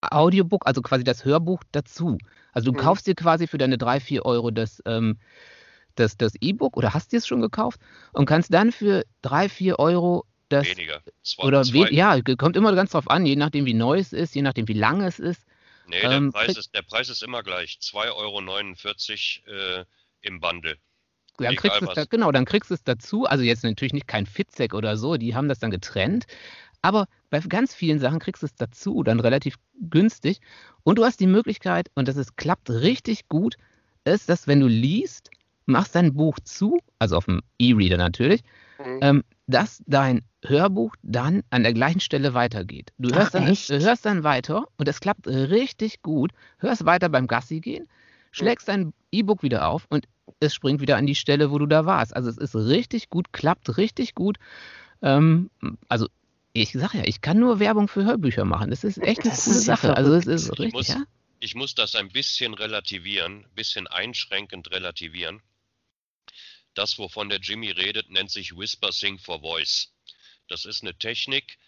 Audiobook, 0.00 0.66
also 0.66 0.82
quasi 0.82 1.04
das 1.04 1.24
Hörbuch 1.24 1.62
dazu. 1.72 2.18
Also 2.52 2.72
du 2.72 2.78
mhm. 2.78 2.82
kaufst 2.82 3.06
dir 3.06 3.14
quasi 3.14 3.46
für 3.46 3.58
deine 3.58 3.78
3, 3.78 4.00
4 4.00 4.24
Euro 4.24 4.50
das, 4.50 4.82
ähm, 4.86 5.18
das, 5.94 6.16
das 6.16 6.32
E-Book 6.40 6.76
oder 6.76 6.94
hast 6.94 7.12
dir 7.12 7.18
es 7.18 7.26
schon 7.26 7.40
gekauft 7.40 7.80
und 8.12 8.26
kannst 8.26 8.52
dann 8.52 8.72
für 8.72 9.04
3, 9.22 9.48
4 9.48 9.78
Euro 9.78 10.24
das. 10.48 10.66
Weniger. 10.66 11.02
Zwei, 11.22 11.44
oder 11.44 11.62
zwei. 11.62 11.90
ja, 11.90 12.20
kommt 12.36 12.56
immer 12.56 12.74
ganz 12.74 12.90
drauf 12.90 13.08
an, 13.08 13.24
je 13.26 13.36
nachdem 13.36 13.66
wie 13.66 13.74
neu 13.74 13.98
es 13.98 14.12
ist, 14.12 14.34
je 14.34 14.42
nachdem 14.42 14.68
wie 14.68 14.74
lang 14.74 15.02
es 15.02 15.18
ist. 15.18 15.44
Nee, 15.86 16.00
der, 16.00 16.10
ähm, 16.12 16.32
Preis, 16.32 16.56
ist, 16.56 16.74
der 16.74 16.82
Preis 16.82 17.08
ist 17.08 17.22
immer 17.22 17.42
gleich. 17.42 17.78
2,49 17.80 19.46
Euro 19.46 19.80
äh, 19.80 19.84
im 20.22 20.40
Bundle. 20.40 20.76
Dann 21.38 21.56
kriegst 21.56 21.80
da, 21.94 22.04
genau, 22.04 22.32
dann 22.32 22.44
kriegst 22.44 22.70
du 22.70 22.74
es 22.74 22.84
dazu. 22.84 23.24
Also 23.24 23.42
jetzt 23.44 23.64
natürlich 23.64 23.94
nicht 23.94 24.06
kein 24.06 24.26
Fitzek 24.26 24.74
oder 24.74 24.96
so, 24.96 25.16
die 25.16 25.34
haben 25.34 25.48
das 25.48 25.58
dann 25.58 25.70
getrennt. 25.70 26.26
Aber 26.82 27.06
bei 27.30 27.40
ganz 27.40 27.74
vielen 27.74 27.98
Sachen 27.98 28.18
kriegst 28.18 28.42
du 28.42 28.46
es 28.46 28.54
dazu, 28.54 29.02
dann 29.02 29.20
relativ 29.20 29.56
günstig. 29.80 30.40
Und 30.82 30.98
du 30.98 31.04
hast 31.04 31.20
die 31.20 31.26
Möglichkeit, 31.26 31.90
und 31.94 32.08
das 32.08 32.16
ist, 32.16 32.36
klappt 32.36 32.70
richtig 32.70 33.28
gut, 33.28 33.56
ist, 34.04 34.28
dass 34.28 34.46
wenn 34.46 34.60
du 34.60 34.66
liest, 34.66 35.30
machst 35.66 35.94
dein 35.94 36.14
Buch 36.14 36.38
zu, 36.42 36.78
also 36.98 37.16
auf 37.16 37.26
dem 37.26 37.40
E-Reader 37.58 37.96
natürlich, 37.96 38.42
mhm. 38.78 38.98
ähm, 39.02 39.24
dass 39.46 39.82
dein 39.86 40.22
Hörbuch 40.44 40.94
dann 41.02 41.42
an 41.50 41.62
der 41.62 41.74
gleichen 41.74 42.00
Stelle 42.00 42.34
weitergeht. 42.34 42.92
Du 42.98 43.14
hörst, 43.14 43.34
Ach, 43.34 43.44
dann, 43.44 43.54
du 43.54 43.84
hörst 43.84 44.06
dann 44.06 44.24
weiter 44.24 44.66
und 44.76 44.88
es 44.88 45.00
klappt 45.00 45.26
richtig 45.26 46.02
gut. 46.02 46.32
Hörst 46.58 46.86
weiter 46.86 47.08
beim 47.08 47.26
Gassi 47.26 47.60
gehen, 47.60 47.88
schlägst 48.30 48.68
dein 48.68 48.92
E-Book 49.12 49.42
wieder 49.42 49.68
auf 49.68 49.86
und 49.90 50.06
es 50.38 50.54
springt 50.54 50.80
wieder 50.80 50.96
an 50.96 51.06
die 51.06 51.14
Stelle, 51.14 51.50
wo 51.50 51.58
du 51.58 51.66
da 51.66 51.84
warst. 51.84 52.14
Also 52.14 52.30
es 52.30 52.38
ist 52.38 52.54
richtig 52.54 53.10
gut, 53.10 53.32
klappt 53.32 53.76
richtig 53.76 54.14
gut. 54.14 54.38
Ähm, 55.02 55.50
also 55.88 56.08
ich 56.52 56.72
sage 56.72 56.98
ja, 56.98 57.04
ich 57.06 57.20
kann 57.20 57.38
nur 57.38 57.60
Werbung 57.60 57.88
für 57.88 58.04
Hörbücher 58.04 58.44
machen. 58.44 58.70
Das 58.70 58.84
ist 58.84 58.98
echt 58.98 59.20
eine 59.20 59.30
das 59.30 59.44
coole 59.44 59.56
Sache. 59.56 59.96
Also 59.96 60.14
es 60.14 60.26
ist 60.26 60.50
richtig, 60.52 60.72
muss, 60.72 60.88
ja? 60.88 61.02
ich 61.40 61.54
muss 61.54 61.74
das 61.74 61.94
ein 61.94 62.08
bisschen 62.08 62.54
relativieren, 62.54 63.44
ein 63.44 63.54
bisschen 63.54 63.86
einschränkend 63.86 64.70
relativieren. 64.70 65.40
Das, 66.74 66.98
wovon 66.98 67.28
der 67.28 67.40
Jimmy 67.40 67.70
redet, 67.70 68.10
nennt 68.10 68.30
sich 68.30 68.56
Whisper 68.56 68.92
Sync 68.92 69.20
for 69.20 69.40
Voice. 69.40 69.92
Das 70.48 70.64
ist 70.64 70.82
eine 70.82 70.96
Technik, 70.96 71.58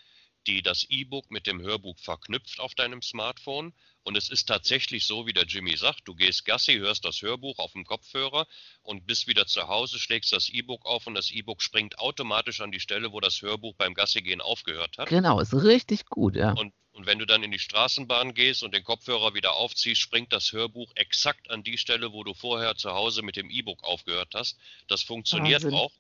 die 0.47 0.63
das 0.63 0.87
E-Book 0.89 1.31
mit 1.31 1.47
dem 1.47 1.61
Hörbuch 1.61 1.99
verknüpft 1.99 2.59
auf 2.61 2.75
deinem 2.75 3.03
Smartphone. 3.03 3.73
Und 4.05 4.17
es 4.17 4.29
ist 4.29 4.47
tatsächlich 4.49 5.07
so, 5.07 5.27
wie 5.27 5.33
der 5.33 5.45
Jimmy 5.45 5.77
sagt, 5.77 6.09
du 6.09 6.15
gehst 6.17 6.45
Gassi, 6.45 6.75
hörst 6.75 7.05
das 7.05 7.23
Hörbuch 7.23 7.59
auf 7.59 7.73
dem 7.73 7.85
Kopfhörer 7.85 8.49
und 8.83 9.07
bist 9.07 9.29
wieder 9.29 9.47
zu 9.47 9.69
Hause, 9.69 10.01
schlägst 10.01 10.33
das 10.33 10.49
E-Book 10.49 10.85
auf 10.85 11.07
und 11.07 11.15
das 11.15 11.31
E-Book 11.31 11.63
springt 11.63 11.99
automatisch 12.01 12.61
an 12.61 12.73
die 12.73 12.81
Stelle, 12.81 13.13
wo 13.13 13.21
das 13.21 13.43
Hörbuch 13.43 13.77
beim 13.77 13.95
Gassi-Gehen 13.95 14.41
aufgehört 14.41 14.99
hat. 14.99 15.09
Genau, 15.09 15.39
ist 15.39 15.55
richtig 15.55 16.07
gut, 16.07 16.35
ja. 16.35 16.53
Und, 16.53 16.73
und 16.93 17.07
wenn 17.07 17.19
du 17.19 17.27
dann 17.27 17.43
in 17.43 17.51
die 17.51 17.59
Straßenbahn 17.59 18.35
gehst 18.35 18.63
und 18.63 18.75
den 18.75 18.85
Kopfhörer 18.85 19.35
wieder 19.35 19.55
aufziehst, 19.55 20.01
springt 20.01 20.33
das 20.33 20.53
Hörbuch 20.53 20.93
exakt 20.95 21.51
an 21.51 21.63
die 21.63 21.79
Stelle, 21.79 22.13
wo 22.13 22.23
du 22.23 22.35
vorher 22.35 22.77
zu 22.77 22.93
Hause 22.93 23.23
mit 23.23 23.37
dem 23.37 23.51
E-Book 23.51 23.83
aufgehört 23.83 24.35
hast. 24.35 24.59
Das 24.89 25.03
funktioniert 25.03 25.63
Wahnsinn. 25.63 25.79
auch 25.79 25.93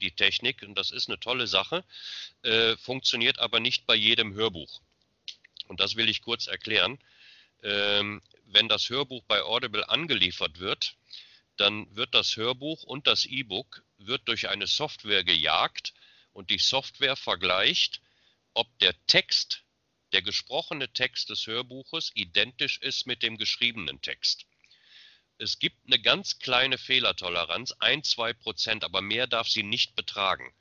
die 0.00 0.10
Technik 0.10 0.62
und 0.62 0.74
das 0.74 0.90
ist 0.90 1.08
eine 1.08 1.18
tolle 1.18 1.46
Sache, 1.46 1.84
äh, 2.42 2.76
funktioniert 2.76 3.38
aber 3.38 3.60
nicht 3.60 3.86
bei 3.86 3.94
jedem 3.94 4.34
Hörbuch. 4.34 4.80
Und 5.66 5.80
das 5.80 5.96
will 5.96 6.08
ich 6.08 6.20
kurz 6.20 6.46
erklären. 6.46 6.98
Ähm, 7.62 8.20
wenn 8.46 8.68
das 8.68 8.90
Hörbuch 8.90 9.22
bei 9.24 9.42
Audible 9.42 9.88
angeliefert 9.88 10.60
wird, 10.60 10.94
dann 11.56 11.94
wird 11.96 12.14
das 12.14 12.36
Hörbuch 12.36 12.82
und 12.82 13.06
das 13.06 13.24
E-Book 13.24 13.82
wird 13.98 14.28
durch 14.28 14.48
eine 14.48 14.66
Software 14.66 15.24
gejagt 15.24 15.94
und 16.32 16.50
die 16.50 16.58
Software 16.58 17.16
vergleicht, 17.16 18.00
ob 18.52 18.66
der 18.80 18.94
Text, 19.06 19.63
der 20.14 20.22
gesprochene 20.22 20.90
Text 20.92 21.28
des 21.28 21.46
Hörbuches 21.46 22.10
identisch 22.14 22.78
ist 22.78 23.06
mit 23.06 23.22
dem 23.22 23.36
geschriebenen 23.36 24.00
Text 24.00 24.46
es 25.38 25.58
gibt 25.58 25.86
eine 25.86 26.00
ganz 26.00 26.38
kleine 26.38 26.78
Fehlertoleranz, 26.78 27.72
ein, 27.80 28.02
zwei 28.04 28.32
Prozent, 28.32 28.84
aber 28.84 29.00
mehr 29.00 29.26
darf 29.26 29.48
sie 29.48 29.62
nicht 29.62 29.96
betragen. 29.96 30.54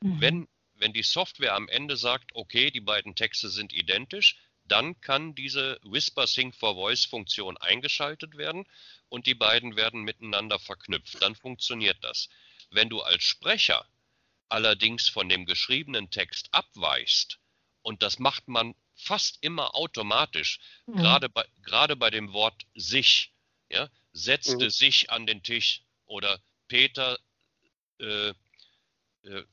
Mhm. 0.00 0.20
Wenn, 0.20 0.48
wenn 0.74 0.92
die 0.92 1.02
Software 1.02 1.54
am 1.54 1.68
Ende 1.68 1.96
sagt, 1.96 2.34
okay, 2.34 2.70
die 2.70 2.80
beiden 2.80 3.14
Texte 3.14 3.48
sind 3.48 3.72
identisch, 3.72 4.36
dann 4.66 4.98
kann 5.02 5.34
diese 5.34 5.78
Whisper 5.82 6.26
Sync 6.26 6.54
for 6.54 6.74
Voice 6.74 7.04
Funktion 7.04 7.58
eingeschaltet 7.58 8.36
werden 8.38 8.66
und 9.10 9.26
die 9.26 9.34
beiden 9.34 9.76
werden 9.76 10.02
miteinander 10.02 10.58
verknüpft. 10.58 11.20
Dann 11.20 11.34
funktioniert 11.34 12.02
das. 12.02 12.30
Wenn 12.70 12.88
du 12.88 13.02
als 13.02 13.22
Sprecher 13.22 13.86
allerdings 14.48 15.08
von 15.08 15.28
dem 15.28 15.44
geschriebenen 15.44 16.10
Text 16.10 16.48
abweichst, 16.52 17.38
und 17.82 18.02
das 18.02 18.18
macht 18.18 18.48
man 18.48 18.74
fast 19.04 19.38
immer 19.42 19.74
automatisch, 19.74 20.58
mhm. 20.86 20.96
gerade, 20.96 21.28
bei, 21.28 21.46
gerade 21.62 21.96
bei 21.96 22.10
dem 22.10 22.32
Wort 22.32 22.66
sich, 22.74 23.32
ja, 23.70 23.88
setzte 24.12 24.66
mhm. 24.66 24.70
sich 24.70 25.10
an 25.10 25.26
den 25.26 25.42
Tisch 25.42 25.82
oder 26.06 26.40
Peter, 26.68 27.18
äh, 27.98 28.30
äh, 29.22 29.44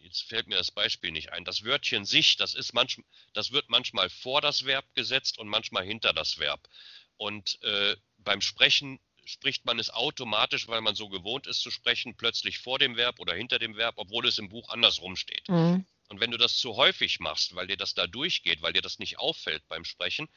jetzt 0.00 0.22
fällt 0.24 0.46
mir 0.46 0.56
das 0.56 0.70
Beispiel 0.70 1.10
nicht 1.10 1.32
ein, 1.32 1.44
das 1.44 1.64
Wörtchen 1.64 2.04
sich, 2.04 2.36
das 2.36 2.54
ist 2.54 2.74
manchmal, 2.74 3.06
das 3.32 3.52
wird 3.52 3.68
manchmal 3.68 4.10
vor 4.10 4.40
das 4.40 4.64
Verb 4.64 4.84
gesetzt 4.94 5.38
und 5.38 5.48
manchmal 5.48 5.84
hinter 5.84 6.12
das 6.12 6.38
Verb. 6.38 6.68
Und 7.16 7.62
äh, 7.62 7.96
beim 8.18 8.40
Sprechen 8.40 9.00
spricht 9.24 9.64
man 9.64 9.78
es 9.78 9.90
automatisch, 9.90 10.68
weil 10.68 10.80
man 10.80 10.94
so 10.94 11.08
gewohnt 11.08 11.46
ist 11.46 11.60
zu 11.60 11.70
sprechen, 11.70 12.16
plötzlich 12.16 12.58
vor 12.58 12.78
dem 12.78 12.96
Verb 12.96 13.20
oder 13.20 13.34
hinter 13.34 13.58
dem 13.58 13.76
Verb, 13.76 13.94
obwohl 13.96 14.26
es 14.26 14.38
im 14.38 14.48
Buch 14.48 14.68
andersrum 14.68 15.16
steht. 15.16 15.48
Mhm. 15.48 15.86
Und 16.12 16.20
wenn 16.20 16.30
du 16.30 16.36
das 16.36 16.58
zu 16.58 16.76
häufig 16.76 17.20
machst, 17.20 17.54
weil 17.54 17.66
dir 17.66 17.78
das 17.78 17.94
da 17.94 18.06
durchgeht, 18.06 18.60
weil 18.60 18.74
dir 18.74 18.82
das 18.82 18.98
nicht 18.98 19.18
auffällt 19.18 19.66
beim 19.68 19.86
Sprechen, 19.86 20.28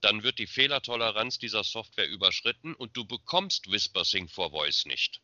dann 0.00 0.22
wird 0.22 0.38
die 0.38 0.46
Fehlertoleranz 0.46 1.40
dieser 1.40 1.64
Software 1.64 2.08
überschritten 2.08 2.76
und 2.76 2.96
du 2.96 3.04
bekommst 3.04 3.68
Whisper 3.68 4.04
Sync 4.04 4.30
for 4.30 4.52
Voice 4.52 4.86
nicht. 4.86 5.20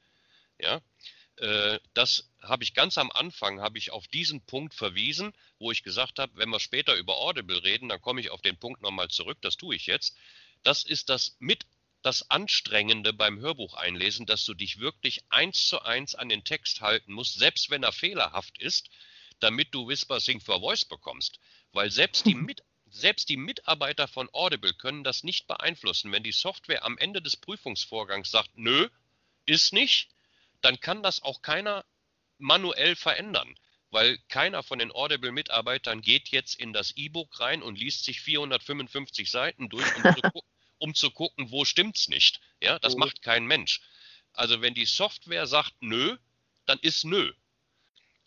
Ja, 0.58 0.80
äh, 1.36 1.78
das 1.94 2.28
habe 2.42 2.64
ich 2.64 2.74
ganz 2.74 2.98
am 2.98 3.12
Anfang 3.12 3.60
habe 3.60 3.78
ich 3.78 3.92
auf 3.92 4.08
diesen 4.08 4.44
Punkt 4.44 4.74
verwiesen, 4.74 5.32
wo 5.60 5.70
ich 5.70 5.84
gesagt 5.84 6.18
habe, 6.18 6.36
wenn 6.36 6.48
wir 6.48 6.58
später 6.58 6.96
über 6.96 7.18
Audible 7.18 7.62
reden, 7.62 7.88
dann 7.88 8.00
komme 8.00 8.20
ich 8.20 8.30
auf 8.30 8.42
den 8.42 8.58
Punkt 8.58 8.82
nochmal 8.82 9.06
zurück. 9.06 9.38
Das 9.40 9.56
tue 9.56 9.76
ich 9.76 9.86
jetzt. 9.86 10.16
Das 10.64 10.82
ist 10.82 11.10
das 11.10 11.36
mit 11.38 11.64
das 12.02 12.28
Anstrengende 12.28 13.12
beim 13.12 13.38
Hörbuch 13.38 13.74
einlesen, 13.74 14.26
dass 14.26 14.44
du 14.44 14.54
dich 14.54 14.80
wirklich 14.80 15.20
eins 15.28 15.68
zu 15.68 15.80
eins 15.82 16.16
an 16.16 16.28
den 16.28 16.42
Text 16.42 16.80
halten 16.80 17.12
musst, 17.12 17.38
selbst 17.38 17.70
wenn 17.70 17.84
er 17.84 17.92
fehlerhaft 17.92 18.58
ist, 18.58 18.90
damit 19.42 19.74
du 19.74 19.88
Whisper 19.88 20.20
Sync 20.20 20.42
for 20.42 20.60
Voice 20.60 20.84
bekommst. 20.84 21.40
Weil 21.72 21.90
selbst 21.90 22.26
die, 22.26 22.34
Mit 22.34 22.62
selbst 22.86 23.28
die 23.28 23.36
Mitarbeiter 23.36 24.06
von 24.06 24.28
Audible 24.32 24.74
können 24.74 25.02
das 25.04 25.24
nicht 25.24 25.46
beeinflussen. 25.46 26.12
Wenn 26.12 26.22
die 26.22 26.32
Software 26.32 26.84
am 26.84 26.98
Ende 26.98 27.22
des 27.22 27.36
Prüfungsvorgangs 27.36 28.30
sagt, 28.30 28.50
nö, 28.54 28.88
ist 29.46 29.72
nicht, 29.72 30.08
dann 30.60 30.78
kann 30.78 31.02
das 31.02 31.22
auch 31.22 31.42
keiner 31.42 31.84
manuell 32.38 32.94
verändern 32.96 33.56
weil 33.92 34.18
keiner 34.28 34.62
von 34.62 34.78
den 34.78 34.90
Audible-Mitarbeitern 34.90 36.00
geht 36.00 36.30
jetzt 36.30 36.58
in 36.58 36.72
das 36.72 36.96
E-Book 36.96 37.38
rein 37.38 37.62
und 37.62 37.78
liest 37.78 38.04
sich 38.04 38.22
455 38.22 39.30
Seiten 39.30 39.68
durch, 39.68 39.86
um, 39.96 40.02
zu, 40.02 40.42
um 40.78 40.94
zu, 40.94 41.10
gucken, 41.10 41.50
wo 41.50 41.66
stimmt's 41.66 42.08
nicht. 42.08 42.40
Ja, 42.60 42.78
das 42.78 42.94
mhm. 42.94 43.00
macht 43.00 43.22
kein 43.22 43.44
Mensch. 43.44 43.82
Also 44.32 44.62
wenn 44.62 44.72
die 44.72 44.86
Software 44.86 45.46
sagt 45.46 45.74
nö, 45.80 46.16
dann 46.64 46.78
ist 46.78 47.04
nö. 47.04 47.32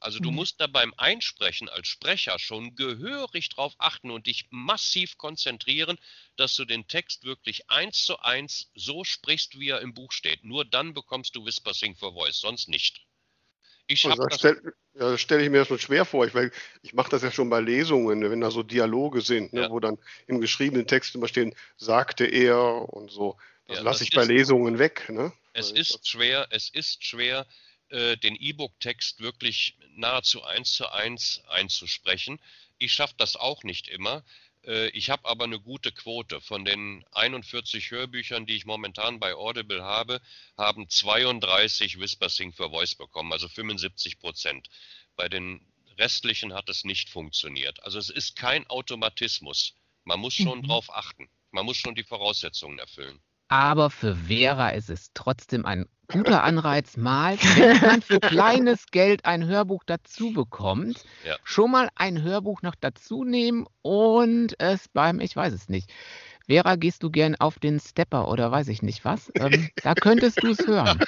Also 0.05 0.19
du 0.19 0.29
mhm. 0.29 0.35
musst 0.35 0.61
da 0.61 0.67
beim 0.67 0.93
Einsprechen 0.97 1.67
als 1.67 1.87
Sprecher 1.87 2.37
schon 2.37 2.75
gehörig 2.75 3.49
drauf 3.49 3.73
achten 3.79 4.11
und 4.11 4.27
dich 4.27 4.45
massiv 4.51 5.17
konzentrieren, 5.17 5.97
dass 6.35 6.55
du 6.55 6.63
den 6.63 6.87
Text 6.87 7.23
wirklich 7.23 7.71
eins 7.71 8.03
zu 8.03 8.19
eins 8.19 8.69
so 8.75 9.03
sprichst, 9.03 9.59
wie 9.59 9.69
er 9.69 9.81
im 9.81 9.95
Buch 9.95 10.11
steht. 10.11 10.43
Nur 10.43 10.63
dann 10.63 10.93
bekommst 10.93 11.35
du 11.35 11.43
Whisper 11.43 11.73
Sing 11.73 11.95
for 11.95 12.13
Voice, 12.13 12.39
sonst 12.39 12.69
nicht. 12.69 13.03
Ich 13.87 14.05
habe 14.05 14.27
das. 14.29 14.37
Stell, 14.37 14.73
ja, 14.93 15.17
stelle 15.17 15.43
ich 15.43 15.49
mir 15.49 15.57
das 15.57 15.69
schon 15.69 15.79
schwer 15.79 16.05
vor. 16.05 16.27
Ich, 16.27 16.33
ich 16.83 16.93
mache 16.93 17.09
das 17.09 17.23
ja 17.23 17.31
schon 17.31 17.49
bei 17.49 17.59
Lesungen, 17.59 18.29
wenn 18.29 18.41
da 18.41 18.51
so 18.51 18.61
Dialoge 18.61 19.21
sind, 19.21 19.53
ne, 19.53 19.61
ja. 19.61 19.69
wo 19.71 19.79
dann 19.79 19.97
im 20.27 20.39
geschriebenen 20.39 20.85
Text 20.85 21.15
immer 21.15 21.27
stehen, 21.27 21.55
sagte 21.77 22.25
er 22.25 22.93
und 22.93 23.09
so. 23.09 23.37
Das 23.65 23.77
ja, 23.77 23.83
lasse 23.83 24.03
ich 24.03 24.11
bei 24.11 24.23
Lesungen 24.23 24.77
weg. 24.77 25.09
Ne? 25.09 25.33
Es 25.53 25.71
ist 25.71 26.07
schwer, 26.07 26.45
es 26.51 26.69
ist 26.69 27.03
schwer, 27.03 27.47
äh, 27.89 28.17
den 28.17 28.35
E-Book-Text 28.35 29.19
wirklich 29.19 29.77
nahezu 29.95 30.43
eins 30.43 30.73
zu 30.73 30.91
eins 30.91 31.41
einzusprechen. 31.47 32.39
Ich 32.77 32.93
schaffe 32.93 33.15
das 33.17 33.35
auch 33.35 33.63
nicht 33.63 33.87
immer. 33.87 34.23
Äh, 34.65 34.89
ich 34.89 35.09
habe 35.09 35.27
aber 35.27 35.45
eine 35.45 35.59
gute 35.59 35.91
Quote. 35.91 36.41
Von 36.41 36.65
den 36.65 37.05
41 37.11 37.91
Hörbüchern, 37.91 38.45
die 38.45 38.55
ich 38.55 38.65
momentan 38.65 39.19
bei 39.19 39.35
Audible 39.35 39.83
habe, 39.83 40.21
haben 40.57 40.89
32 40.89 41.99
Whisper 41.99 42.29
Sync 42.29 42.55
for 42.55 42.71
Voice 42.71 42.95
bekommen, 42.95 43.31
also 43.31 43.47
75 43.47 44.19
Prozent. 44.19 44.69
Bei 45.15 45.29
den 45.29 45.61
restlichen 45.97 46.53
hat 46.53 46.69
es 46.69 46.83
nicht 46.83 47.09
funktioniert. 47.09 47.81
Also 47.83 47.99
es 47.99 48.09
ist 48.09 48.35
kein 48.35 48.67
Automatismus. 48.67 49.75
Man 50.03 50.19
muss 50.19 50.33
schon 50.33 50.59
mhm. 50.59 50.67
drauf 50.67 50.93
achten. 50.93 51.29
Man 51.51 51.65
muss 51.65 51.77
schon 51.77 51.95
die 51.95 52.03
Voraussetzungen 52.03 52.79
erfüllen. 52.79 53.21
Aber 53.47 53.89
für 53.89 54.15
Vera 54.15 54.69
ist 54.69 54.89
es 54.89 55.11
trotzdem 55.13 55.65
ein 55.65 55.85
guter 56.07 56.43
Anreiz, 56.43 56.97
mal, 56.97 57.37
wenn 57.55 57.81
man 57.81 58.01
für 58.01 58.19
kleines 58.19 58.87
Geld 58.87 59.25
ein 59.25 59.45
Hörbuch 59.45 59.83
dazu 59.85 60.33
bekommt, 60.33 61.03
ja. 61.25 61.35
schon 61.43 61.71
mal 61.71 61.89
ein 61.95 62.21
Hörbuch 62.21 62.61
noch 62.61 62.75
dazu 62.75 63.23
nehmen 63.23 63.65
und 63.81 64.59
es 64.59 64.87
beim, 64.87 65.19
ich 65.19 65.35
weiß 65.35 65.53
es 65.53 65.69
nicht. 65.69 65.91
Vera, 66.47 66.75
gehst 66.75 67.01
du 67.01 67.09
gern 67.09 67.35
auf 67.35 67.57
den 67.59 67.79
Stepper 67.79 68.27
oder 68.27 68.51
weiß 68.51 68.67
ich 68.67 68.81
nicht 68.81 69.03
was? 69.03 69.31
Ähm, 69.35 69.69
da 69.83 69.95
könntest 69.95 70.43
du 70.43 70.51
es 70.51 70.65
hören. 70.65 70.99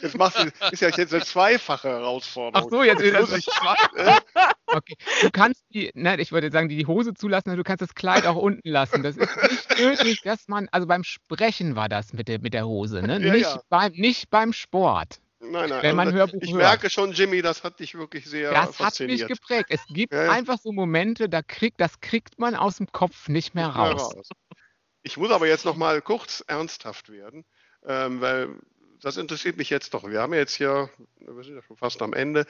Jetzt 0.00 0.16
machst 0.16 0.38
du, 0.38 0.50
ist 0.72 0.80
ja 0.80 0.88
jetzt 0.88 1.14
eine 1.14 1.22
zweifache 1.22 1.88
Herausforderung. 1.88 2.68
Ach 2.68 2.70
so, 2.70 2.82
jetzt 2.82 3.00
ist 3.00 3.32
es 3.32 3.48
okay. 4.66 4.94
Du 5.20 5.30
kannst 5.30 5.64
die, 5.72 5.90
ne, 5.94 6.20
ich 6.20 6.32
würde 6.32 6.50
sagen, 6.50 6.68
die 6.68 6.86
Hose 6.86 7.14
zulassen, 7.14 7.56
du 7.56 7.62
kannst 7.62 7.82
das 7.82 7.94
Kleid 7.94 8.26
auch 8.26 8.36
unten 8.36 8.68
lassen. 8.68 9.02
Das 9.02 9.16
ist 9.16 9.36
nicht 9.50 9.78
nötig, 9.78 10.22
dass 10.22 10.48
man, 10.48 10.68
also 10.72 10.86
beim 10.86 11.04
Sprechen 11.04 11.76
war 11.76 11.88
das 11.88 12.12
mit 12.12 12.28
der, 12.28 12.40
mit 12.40 12.54
der 12.54 12.66
Hose, 12.66 13.02
ne? 13.02 13.20
Ja, 13.20 13.32
nicht, 13.32 13.42
ja. 13.42 13.62
Beim, 13.68 13.92
nicht 13.92 14.30
beim 14.30 14.52
Sport. 14.52 15.21
Nein, 15.42 15.70
nein. 15.70 15.82
Wenn 15.82 15.96
man 15.96 16.08
also, 16.08 16.18
Hörbuch 16.18 16.40
ich 16.40 16.52
hört. 16.52 16.62
merke 16.62 16.90
schon, 16.90 17.12
Jimmy, 17.12 17.42
das 17.42 17.64
hat 17.64 17.80
dich 17.80 17.96
wirklich 17.96 18.26
sehr 18.26 18.52
Das 18.52 18.78
hat 18.78 19.00
mich 19.00 19.26
geprägt. 19.26 19.66
Es 19.70 19.84
gibt 19.88 20.12
ja, 20.12 20.30
einfach 20.30 20.58
so 20.58 20.72
Momente, 20.72 21.28
da 21.28 21.42
kriegt, 21.42 21.80
das 21.80 22.00
kriegt 22.00 22.38
man 22.38 22.54
aus 22.54 22.76
dem 22.76 22.90
Kopf 22.92 23.28
nicht 23.28 23.54
mehr, 23.54 23.68
nicht 23.68 23.76
raus. 23.76 24.14
mehr 24.14 24.18
raus. 24.18 24.28
Ich 25.02 25.16
muss 25.16 25.32
aber 25.32 25.48
jetzt 25.48 25.64
noch 25.64 25.76
mal 25.76 26.00
kurz 26.00 26.44
ernsthaft 26.46 27.10
werden, 27.10 27.44
ähm, 27.84 28.20
weil 28.20 28.50
das 29.00 29.16
interessiert 29.16 29.56
mich 29.56 29.68
jetzt 29.68 29.94
doch. 29.94 30.08
Wir 30.08 30.20
haben 30.20 30.32
jetzt 30.32 30.54
hier, 30.54 30.90
wir 31.18 31.42
sind 31.42 31.56
ja 31.56 31.62
schon 31.62 31.76
fast 31.76 32.00
am 32.02 32.12
Ende, 32.12 32.46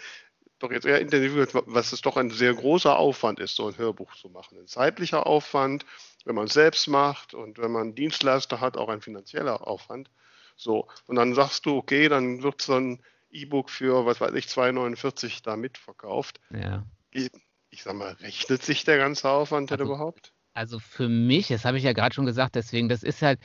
doch 0.59 0.70
jetzt 0.70 0.84
eher 0.84 1.01
intensiv 1.01 1.32
gehört, 1.32 1.64
was 1.66 1.93
es 1.93 2.03
doch 2.03 2.18
ein 2.18 2.30
sehr 2.30 2.53
großer 2.53 2.97
Aufwand 2.97 3.40
ist, 3.40 3.57
so 3.57 3.66
ein 3.68 3.78
Hörbuch 3.78 4.14
zu 4.16 4.28
machen. 4.28 4.59
Ein 4.59 4.66
zeitlicher 4.66 5.26
Aufwand, 5.26 5.86
wenn 6.26 6.34
man 6.34 6.45
es 6.47 6.53
selbst 6.53 6.88
macht 6.88 7.32
und 7.32 7.59
wenn 7.59 7.72
man 7.72 7.95
Dienstleister 7.95 8.61
hat, 8.61 8.76
auch 8.76 8.90
ein 8.90 9.01
finanzieller 9.01 9.66
Aufwand. 9.66 10.11
So, 10.57 10.88
und 11.07 11.16
dann 11.16 11.34
sagst 11.34 11.66
du, 11.66 11.76
okay, 11.76 12.09
dann 12.09 12.42
wird 12.42 12.62
so 12.62 12.74
ein 12.74 13.03
E-Book 13.30 13.70
für, 13.70 14.07
was 14.07 14.20
weiß 14.20 14.34
ich, 14.34 14.46
2,49 14.46 15.42
da 15.42 15.57
mitverkauft. 15.57 16.40
Ja. 16.50 16.84
Ich, 17.11 17.30
ich 17.70 17.82
sag 17.82 17.94
mal, 17.94 18.12
rechnet 18.12 18.62
sich 18.62 18.84
der 18.84 18.98
ganze 18.98 19.28
Aufwand 19.28 19.70
also, 19.72 19.84
denn 19.84 19.92
überhaupt? 19.92 20.32
Also 20.55 20.78
für 20.78 21.09
mich, 21.09 21.48
das 21.48 21.64
habe 21.64 21.78
ich 21.78 21.84
ja 21.84 21.94
gerade 21.94 22.14
schon 22.14 22.26
gesagt, 22.26 22.55
deswegen, 22.55 22.88
das 22.88 23.03
ist 23.03 23.22
halt 23.22 23.40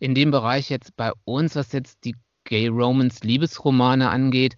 in 0.00 0.14
dem 0.14 0.30
Bereich 0.30 0.70
jetzt 0.70 0.96
bei 0.96 1.12
uns, 1.24 1.54
was 1.54 1.72
jetzt 1.72 2.04
die 2.04 2.16
Gay 2.44 2.68
Romans 2.68 3.22
Liebesromane 3.22 4.10
angeht, 4.10 4.56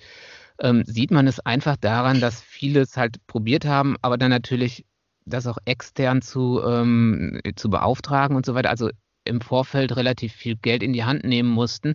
ähm, 0.60 0.84
sieht 0.86 1.10
man 1.10 1.26
es 1.26 1.40
einfach 1.40 1.76
daran, 1.76 2.20
dass 2.20 2.40
viele 2.40 2.80
es 2.80 2.96
halt 2.96 3.26
probiert 3.26 3.64
haben, 3.64 3.96
aber 4.00 4.16
dann 4.16 4.30
natürlich 4.30 4.86
das 5.26 5.46
auch 5.46 5.58
extern 5.64 6.22
zu, 6.22 6.62
ähm, 6.64 7.40
zu 7.56 7.68
beauftragen 7.68 8.36
und 8.36 8.46
so 8.46 8.54
weiter. 8.54 8.70
Also 8.70 8.90
im 9.30 9.40
Vorfeld 9.40 9.96
relativ 9.96 10.32
viel 10.34 10.56
Geld 10.56 10.82
in 10.82 10.92
die 10.92 11.04
Hand 11.04 11.24
nehmen 11.24 11.48
mussten. 11.48 11.94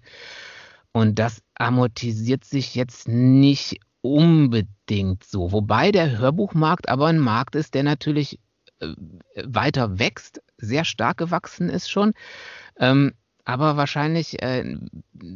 Und 0.91 1.19
das 1.19 1.41
amortisiert 1.55 2.43
sich 2.45 2.73
jetzt 2.73 3.07
nicht 3.07 3.79
unbedingt 4.01 5.23
so. 5.23 5.51
Wobei 5.51 5.91
der 5.91 6.17
Hörbuchmarkt 6.17 6.89
aber 6.89 7.07
ein 7.07 7.19
Markt 7.19 7.55
ist, 7.55 7.73
der 7.73 7.83
natürlich 7.83 8.39
äh, 8.79 8.93
weiter 9.43 9.99
wächst, 9.99 10.41
sehr 10.57 10.86
stark 10.86 11.17
gewachsen 11.17 11.69
ist 11.69 11.89
schon. 11.89 12.13
Ähm, 12.79 13.13
aber 13.45 13.77
wahrscheinlich 13.77 14.41
äh, 14.41 14.77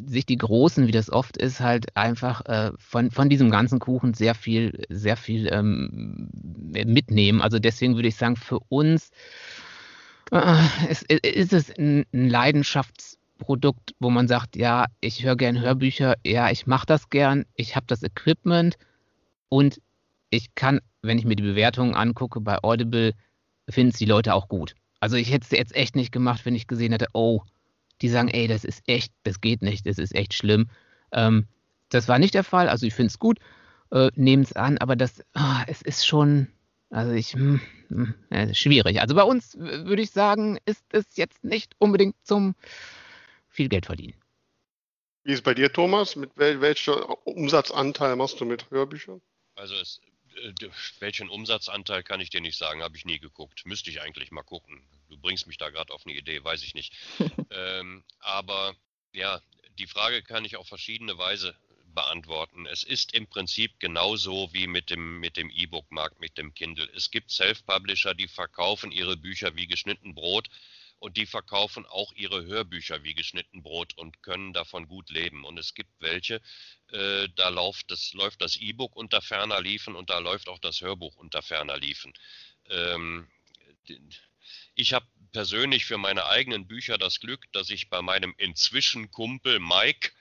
sich 0.05 0.25
die 0.25 0.37
Großen, 0.37 0.87
wie 0.87 0.91
das 0.91 1.11
oft 1.11 1.37
ist, 1.37 1.59
halt 1.59 1.95
einfach 1.95 2.43
äh, 2.45 2.71
von, 2.79 3.11
von 3.11 3.29
diesem 3.29 3.51
ganzen 3.51 3.79
Kuchen 3.79 4.15
sehr 4.15 4.33
viel, 4.33 4.83
sehr 4.89 5.15
viel 5.15 5.47
ähm, 5.51 6.29
mitnehmen. 6.33 7.41
Also 7.41 7.59
deswegen 7.59 7.95
würde 7.95 8.07
ich 8.07 8.15
sagen, 8.15 8.35
für 8.35 8.59
uns 8.69 9.11
äh, 10.31 10.91
ist, 10.91 11.03
ist 11.11 11.53
es 11.53 11.77
ein 11.77 12.05
Leidenschaftsprodukt, 12.11 13.95
wo 13.99 14.09
man 14.09 14.27
sagt, 14.27 14.55
ja, 14.55 14.85
ich 15.01 15.23
höre 15.23 15.35
gern 15.35 15.59
Hörbücher, 15.59 16.15
ja, 16.25 16.49
ich 16.51 16.67
mache 16.67 16.85
das 16.85 17.09
gern, 17.09 17.45
ich 17.55 17.75
habe 17.75 17.85
das 17.87 18.03
Equipment 18.03 18.77
und 19.49 19.81
ich 20.29 20.53
kann, 20.55 20.79
wenn 21.01 21.17
ich 21.17 21.25
mir 21.25 21.35
die 21.35 21.43
Bewertungen 21.43 21.95
angucke 21.95 22.41
bei 22.41 22.57
Audible, 22.63 23.13
finden 23.69 23.91
es 23.91 23.97
die 23.97 24.05
Leute 24.05 24.33
auch 24.33 24.47
gut. 24.47 24.75
Also 24.99 25.15
ich 25.15 25.31
hätte 25.31 25.45
es 25.45 25.57
jetzt 25.57 25.75
echt 25.75 25.95
nicht 25.95 26.11
gemacht, 26.11 26.45
wenn 26.45 26.55
ich 26.55 26.67
gesehen 26.67 26.91
hätte, 26.91 27.07
oh, 27.13 27.41
die 28.01 28.09
sagen, 28.09 28.27
ey, 28.29 28.47
das 28.47 28.63
ist 28.63 28.83
echt, 28.87 29.13
das 29.23 29.41
geht 29.41 29.61
nicht, 29.61 29.85
das 29.85 29.97
ist 29.97 30.15
echt 30.15 30.33
schlimm. 30.33 30.69
Ähm, 31.11 31.47
das 31.89 32.07
war 32.07 32.19
nicht 32.19 32.33
der 32.33 32.43
Fall, 32.43 32.69
also 32.69 32.85
ich 32.85 32.93
finde 32.93 33.07
es 33.07 33.19
gut, 33.19 33.39
äh, 33.91 34.09
nehmen 34.15 34.43
es 34.43 34.53
an, 34.53 34.77
aber 34.77 34.95
das, 34.95 35.23
oh, 35.35 35.63
es 35.67 35.81
ist 35.81 36.05
schon, 36.05 36.47
also 36.89 37.11
ich, 37.13 37.33
hm, 37.33 37.61
hm, 37.89 38.13
ja, 38.31 38.53
schwierig. 38.53 38.99
Also 39.01 39.15
bei 39.15 39.23
uns 39.23 39.57
würde 39.57 40.01
ich 40.01 40.11
sagen, 40.11 40.57
ist 40.65 40.85
es 40.91 41.17
jetzt 41.17 41.43
nicht 41.43 41.75
unbedingt 41.77 42.15
zum 42.25 42.55
viel 43.47 43.69
Geld 43.69 43.85
verdienen. 43.85 44.15
Wie 45.23 45.31
ist 45.31 45.39
es 45.39 45.43
bei 45.43 45.53
dir, 45.53 45.71
Thomas? 45.71 46.15
Mit 46.15 46.31
wel 46.37 46.61
welcher 46.61 47.27
Umsatzanteil 47.27 48.15
machst 48.15 48.39
du 48.39 48.45
mit 48.45 48.71
Hörbüchern? 48.71 49.21
Also 49.55 49.75
es, 49.75 50.01
äh, 50.41 50.69
welchen 50.99 51.29
Umsatzanteil 51.29 52.03
kann 52.03 52.21
ich 52.21 52.29
dir 52.29 52.41
nicht 52.41 52.57
sagen, 52.57 52.81
habe 52.81 52.97
ich 52.97 53.05
nie 53.05 53.19
geguckt. 53.19 53.65
Müsste 53.65 53.91
ich 53.91 54.01
eigentlich 54.01 54.31
mal 54.31 54.43
gucken. 54.43 54.81
Du 55.09 55.17
bringst 55.17 55.45
mich 55.45 55.57
da 55.57 55.69
gerade 55.69 55.93
auf 55.93 56.05
eine 56.05 56.15
Idee, 56.15 56.43
weiß 56.43 56.63
ich 56.63 56.73
nicht. 56.73 56.95
ähm, 57.51 58.03
aber 58.19 58.75
ja, 59.11 59.41
die 59.77 59.87
Frage 59.87 60.23
kann 60.23 60.45
ich 60.45 60.55
auf 60.55 60.67
verschiedene 60.67 61.17
Weise 61.17 61.55
beantworten. 61.99 62.65
Es 62.65 62.83
ist 62.83 63.13
im 63.13 63.27
Prinzip 63.27 63.79
genauso 63.79 64.53
wie 64.53 64.67
mit 64.67 64.89
dem 64.89 65.19
mit 65.19 65.35
dem 65.35 65.49
E-Book-Markt, 65.49 66.19
mit 66.21 66.37
dem 66.37 66.53
Kindle. 66.53 66.89
Es 66.95 67.11
gibt 67.11 67.29
Self-Publisher, 67.29 68.13
die 68.13 68.29
verkaufen 68.29 68.91
ihre 68.91 69.17
Bücher 69.17 69.55
wie 69.57 69.67
geschnitten 69.67 70.15
Brot 70.15 70.47
und 70.99 71.17
die 71.17 71.25
verkaufen 71.25 71.85
auch 71.85 72.13
ihre 72.13 72.45
Hörbücher 72.45 73.03
wie 73.03 73.13
geschnitten 73.13 73.63
Brot 73.63 73.97
und 73.97 74.23
können 74.23 74.53
davon 74.53 74.87
gut 74.87 75.09
leben. 75.09 75.43
Und 75.43 75.57
es 75.59 75.73
gibt 75.73 75.91
welche, 75.99 76.41
äh, 76.91 77.27
da 77.35 77.49
läuft 77.49 77.91
das, 77.91 78.13
läuft 78.13 78.41
das 78.41 78.55
E-Book 78.55 78.95
unter 78.95 79.21
ferner 79.21 79.61
Liefen 79.61 79.95
und 79.95 80.09
da 80.09 80.19
läuft 80.19 80.47
auch 80.47 80.59
das 80.59 80.79
Hörbuch 80.79 81.17
unter 81.17 81.41
ferner 81.41 81.77
Liefen. 81.77 82.13
Ähm, 82.69 83.27
ich 84.75 84.93
habe 84.93 85.05
persönlich 85.33 85.85
für 85.85 85.97
meine 85.97 86.25
eigenen 86.25 86.65
Bücher 86.65 86.97
das 86.97 87.19
Glück, 87.19 87.51
dass 87.51 87.69
ich 87.69 87.89
bei 87.89 88.01
meinem 88.01 88.33
inzwischen 88.37 89.11
Kumpel 89.11 89.59
Mike 89.59 90.11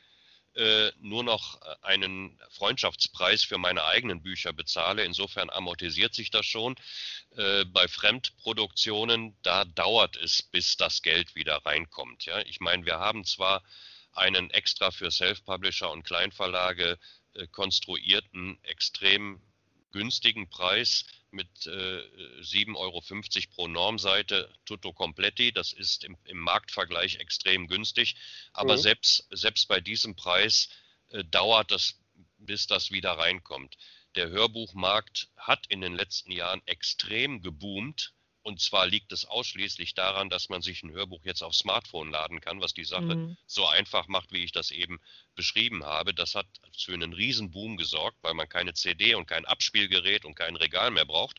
äh, 0.54 0.90
nur 1.00 1.22
noch 1.22 1.60
äh, 1.62 1.74
einen 1.82 2.38
Freundschaftspreis 2.50 3.44
für 3.44 3.58
meine 3.58 3.84
eigenen 3.84 4.22
Bücher 4.22 4.52
bezahle. 4.52 5.04
Insofern 5.04 5.50
amortisiert 5.50 6.14
sich 6.14 6.30
das 6.30 6.46
schon. 6.46 6.74
Äh, 7.36 7.64
bei 7.66 7.86
Fremdproduktionen, 7.86 9.36
da 9.42 9.64
dauert 9.64 10.16
es, 10.16 10.42
bis 10.42 10.76
das 10.76 11.02
Geld 11.02 11.34
wieder 11.34 11.64
reinkommt. 11.64 12.24
Ja? 12.24 12.40
Ich 12.40 12.60
meine, 12.60 12.84
wir 12.86 12.98
haben 12.98 13.24
zwar 13.24 13.62
einen 14.12 14.50
extra 14.50 14.90
für 14.90 15.10
Self-Publisher 15.10 15.90
und 15.90 16.02
Kleinverlage 16.02 16.98
konstruierten, 17.52 18.58
extrem 18.64 19.40
günstigen 19.90 20.48
Preis 20.48 21.04
mit 21.30 21.66
äh, 21.66 21.70
7,50 22.40 22.76
Euro 22.76 23.02
pro 23.54 23.68
Normseite 23.68 24.52
tutto 24.64 24.92
completi. 24.92 25.52
Das 25.52 25.72
ist 25.72 26.04
im, 26.04 26.16
im 26.24 26.38
Marktvergleich 26.38 27.16
extrem 27.16 27.66
günstig. 27.66 28.16
Aber 28.52 28.76
mhm. 28.76 28.80
selbst, 28.80 29.26
selbst 29.30 29.68
bei 29.68 29.80
diesem 29.80 30.16
Preis 30.16 30.68
äh, 31.10 31.24
dauert 31.24 31.70
das, 31.70 31.98
bis 32.38 32.66
das 32.66 32.90
wieder 32.90 33.12
reinkommt. 33.12 33.76
Der 34.14 34.30
Hörbuchmarkt 34.30 35.28
hat 35.36 35.66
in 35.68 35.80
den 35.80 35.94
letzten 35.94 36.32
Jahren 36.32 36.62
extrem 36.66 37.42
geboomt. 37.42 38.14
Und 38.48 38.62
zwar 38.62 38.86
liegt 38.86 39.12
es 39.12 39.26
ausschließlich 39.26 39.92
daran, 39.92 40.30
dass 40.30 40.48
man 40.48 40.62
sich 40.62 40.82
ein 40.82 40.92
Hörbuch 40.92 41.22
jetzt 41.22 41.42
auf 41.42 41.54
Smartphone 41.54 42.10
laden 42.10 42.40
kann, 42.40 42.62
was 42.62 42.72
die 42.72 42.86
Sache 42.86 43.14
mhm. 43.14 43.36
so 43.46 43.66
einfach 43.66 44.08
macht, 44.08 44.32
wie 44.32 44.42
ich 44.42 44.52
das 44.52 44.70
eben 44.70 45.00
beschrieben 45.34 45.84
habe. 45.84 46.14
Das 46.14 46.34
hat 46.34 46.46
für 46.74 46.94
einen 46.94 47.12
Riesenboom 47.12 47.76
gesorgt, 47.76 48.16
weil 48.22 48.32
man 48.32 48.48
keine 48.48 48.72
CD 48.72 49.14
und 49.14 49.26
kein 49.26 49.44
Abspielgerät 49.44 50.24
und 50.24 50.34
kein 50.34 50.56
Regal 50.56 50.90
mehr 50.90 51.04
braucht. 51.04 51.36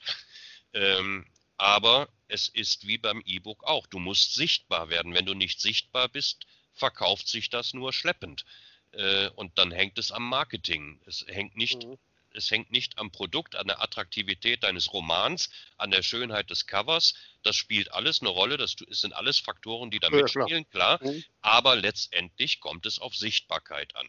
Ähm, 0.73 1.25
aber 1.57 2.09
es 2.27 2.47
ist 2.47 2.85
wie 2.85 2.99
beim 2.99 3.23
E-Book 3.25 3.63
auch. 3.63 3.87
Du 3.87 3.97
musst 3.97 4.35
sichtbar 4.35 4.89
werden. 4.89 5.15
Wenn 5.15 5.25
du 5.25 5.33
nicht 5.33 5.59
sichtbar 5.59 6.09
bist, 6.09 6.45
verkauft 6.73 7.27
sich 7.27 7.49
das 7.49 7.73
nur 7.73 7.91
schleppend. 7.91 8.45
Äh, 8.91 9.29
und 9.29 9.57
dann 9.57 9.71
hängt 9.71 9.97
es 9.97 10.11
am 10.11 10.29
Marketing. 10.29 11.01
Es 11.07 11.25
hängt 11.27 11.57
nicht 11.57 11.83
mhm 11.83 11.97
es 12.39 12.49
hängt 12.49 12.71
nicht 12.71 12.97
am 12.97 13.11
Produkt, 13.11 13.55
an 13.55 13.67
der 13.67 13.81
Attraktivität 13.83 14.63
deines 14.63 14.91
Romans, 14.93 15.49
an 15.77 15.91
der 15.91 16.01
Schönheit 16.01 16.49
des 16.49 16.65
Covers. 16.65 17.13
Das 17.43 17.55
spielt 17.55 17.93
alles 17.93 18.21
eine 18.21 18.29
Rolle. 18.29 18.57
Das 18.57 18.75
sind 18.89 19.13
alles 19.13 19.39
Faktoren, 19.39 19.91
die 19.91 19.99
da 19.99 20.09
ja, 20.09 20.15
mitspielen, 20.15 20.67
klar. 20.69 20.97
klar. 20.97 21.13
Mhm. 21.13 21.23
Aber 21.41 21.75
letztendlich 21.75 22.59
kommt 22.59 22.85
es 22.85 22.99
auf 22.99 23.15
Sichtbarkeit 23.15 23.95
an. 23.95 24.07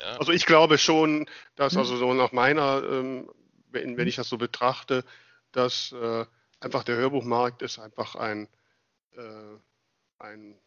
Ja. 0.00 0.18
Also 0.18 0.32
ich 0.32 0.46
glaube 0.46 0.78
schon, 0.78 1.28
dass 1.56 1.72
mhm. 1.72 1.80
also 1.80 1.96
so 1.96 2.14
nach 2.14 2.32
meiner, 2.32 2.82
ähm, 2.84 3.30
wenn, 3.70 3.96
wenn, 3.96 4.08
ich 4.08 4.16
das 4.16 4.28
so 4.28 4.38
betrachte, 4.38 5.04
dass 5.50 5.92
äh, 5.92 6.26
einfach 6.60 6.84
der 6.84 6.96
Hörbuchmarkt 6.96 7.62
ist 7.62 7.78
einfach 7.78 8.14
ein, 8.14 8.48
äh, 9.16 9.58
ein 10.18 10.58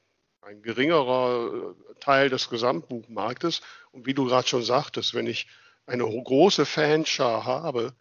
ein 0.46 0.62
geringerer 0.62 1.74
äh, 1.74 1.94
Teil 2.00 2.30
des 2.30 2.50
Gesamtbuchmarktes. 2.50 3.62
Und 3.92 4.06
wie 4.06 4.14
du 4.14 4.26
gerade 4.26 4.48
schon 4.48 4.64
sagtest, 4.64 5.14
wenn 5.14 5.28
ich 5.28 5.48
eine 5.86 6.04
große 6.04 6.66
Fanschar 6.66 7.46
habe, 7.46 7.94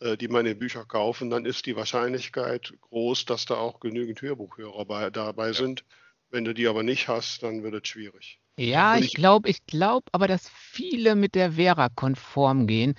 äh, 0.00 0.16
die 0.16 0.28
meine 0.28 0.54
Bücher 0.54 0.84
kaufen, 0.84 1.30
dann 1.30 1.44
ist 1.44 1.66
die 1.66 1.76
Wahrscheinlichkeit 1.76 2.74
groß, 2.80 3.24
dass 3.24 3.46
da 3.46 3.54
auch 3.54 3.80
genügend 3.80 4.22
Hörbuchhörer 4.22 4.84
bei, 4.84 5.10
dabei 5.10 5.48
ja. 5.48 5.54
sind. 5.54 5.84
Wenn 6.30 6.44
du 6.44 6.52
die 6.52 6.68
aber 6.68 6.82
nicht 6.82 7.08
hast, 7.08 7.42
dann 7.42 7.62
wird 7.62 7.74
es 7.74 7.88
schwierig. 7.88 8.38
Ja, 8.58 8.98
ich 8.98 9.14
glaube, 9.14 9.48
ich 9.48 9.64
glaube 9.66 10.06
aber, 10.12 10.26
dass 10.26 10.48
viele 10.48 11.14
mit 11.14 11.34
der 11.34 11.52
Vera 11.52 11.88
konform 11.88 12.66
gehen. 12.66 12.96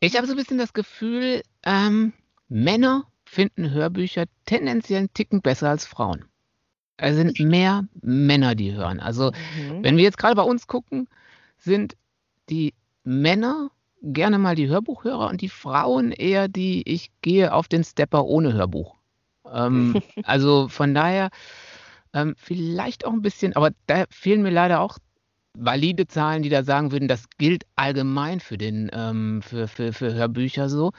Ich 0.00 0.16
habe 0.16 0.26
so 0.26 0.32
ein 0.32 0.36
bisschen 0.36 0.58
das 0.58 0.72
Gefühl, 0.72 1.42
ähm, 1.64 2.12
Männer 2.48 3.06
finden 3.24 3.70
Hörbücher 3.70 4.26
tendenziell 4.46 5.00
einen 5.00 5.12
Ticken 5.12 5.42
besser 5.42 5.70
als 5.70 5.84
Frauen. 5.84 6.24
Es 6.96 7.16
sind 7.16 7.40
mehr 7.40 7.88
Männer, 8.02 8.54
die 8.54 8.72
hören. 8.72 9.00
Also, 9.00 9.32
mhm. 9.58 9.82
wenn 9.82 9.96
wir 9.96 10.04
jetzt 10.04 10.18
gerade 10.18 10.36
bei 10.36 10.42
uns 10.42 10.68
gucken, 10.68 11.08
sind 11.58 11.96
die 12.48 12.72
Männer 13.04 13.70
gerne 14.02 14.38
mal 14.38 14.54
die 14.54 14.68
Hörbuchhörer 14.68 15.28
und 15.28 15.40
die 15.40 15.48
Frauen 15.48 16.12
eher 16.12 16.48
die, 16.48 16.82
ich 16.88 17.10
gehe 17.22 17.52
auf 17.52 17.68
den 17.68 17.84
Stepper 17.84 18.24
ohne 18.24 18.52
Hörbuch. 18.52 18.96
Ähm, 19.50 20.02
also 20.24 20.68
von 20.68 20.94
daher 20.94 21.30
ähm, 22.12 22.34
vielleicht 22.36 23.04
auch 23.04 23.12
ein 23.12 23.22
bisschen, 23.22 23.54
aber 23.56 23.70
da 23.86 24.04
fehlen 24.10 24.42
mir 24.42 24.50
leider 24.50 24.80
auch 24.80 24.98
valide 25.56 26.06
Zahlen, 26.06 26.42
die 26.42 26.48
da 26.48 26.64
sagen 26.64 26.92
würden, 26.92 27.08
das 27.08 27.28
gilt 27.38 27.64
allgemein 27.76 28.40
für 28.40 28.58
den 28.58 28.90
ähm, 28.92 29.40
für, 29.42 29.68
für, 29.68 29.92
für 29.92 30.12
Hörbücher 30.12 30.68
so. 30.68 30.92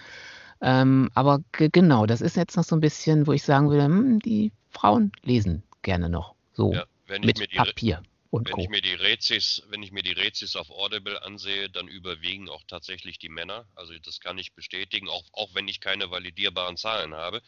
Ähm, 0.62 1.10
aber 1.14 1.42
genau, 1.52 2.06
das 2.06 2.22
ist 2.22 2.38
jetzt 2.38 2.56
noch 2.56 2.64
so 2.64 2.76
ein 2.76 2.82
bisschen, 2.82 3.28
wo 3.28 3.34
ich 3.34 3.44
sagen 3.44 3.70
würde, 3.70 3.86
hm, 3.86 4.20
die 4.20 4.52
Frauen 4.72 5.12
lesen 5.24 5.64
gerne 5.82 6.10
noch 6.10 6.36
so 6.54 6.74
ja, 6.74 6.86
mit 7.22 7.50
Papier. 7.56 8.02
Und 8.36 8.50
wenn 8.50 8.56
Co. 8.56 8.64
ich 8.64 8.70
mir 8.70 8.82
die 8.82 8.94
Rezis, 8.94 9.64
wenn 9.70 9.82
ich 9.82 9.94
mir 9.94 10.04
die 10.04 10.12
Rezis 10.12 10.58
auf 10.58 10.70
Audible 10.70 11.24
ansehe, 11.24 11.70
dann 11.70 11.88
überwiegen 11.88 12.50
auch 12.50 12.64
tatsächlich 12.68 13.18
die 13.18 13.30
Männer. 13.30 13.66
Also 13.76 13.98
das 14.00 14.20
kann 14.20 14.38
ich 14.38 14.52
bestätigen, 14.52 15.08
auch, 15.08 15.24
auch 15.32 15.56
wenn 15.56 15.70
ich 15.70 15.80
keine 15.80 16.12
validierbaren 16.12 16.76
Zahlen 16.76 17.14
habe. 17.14 17.42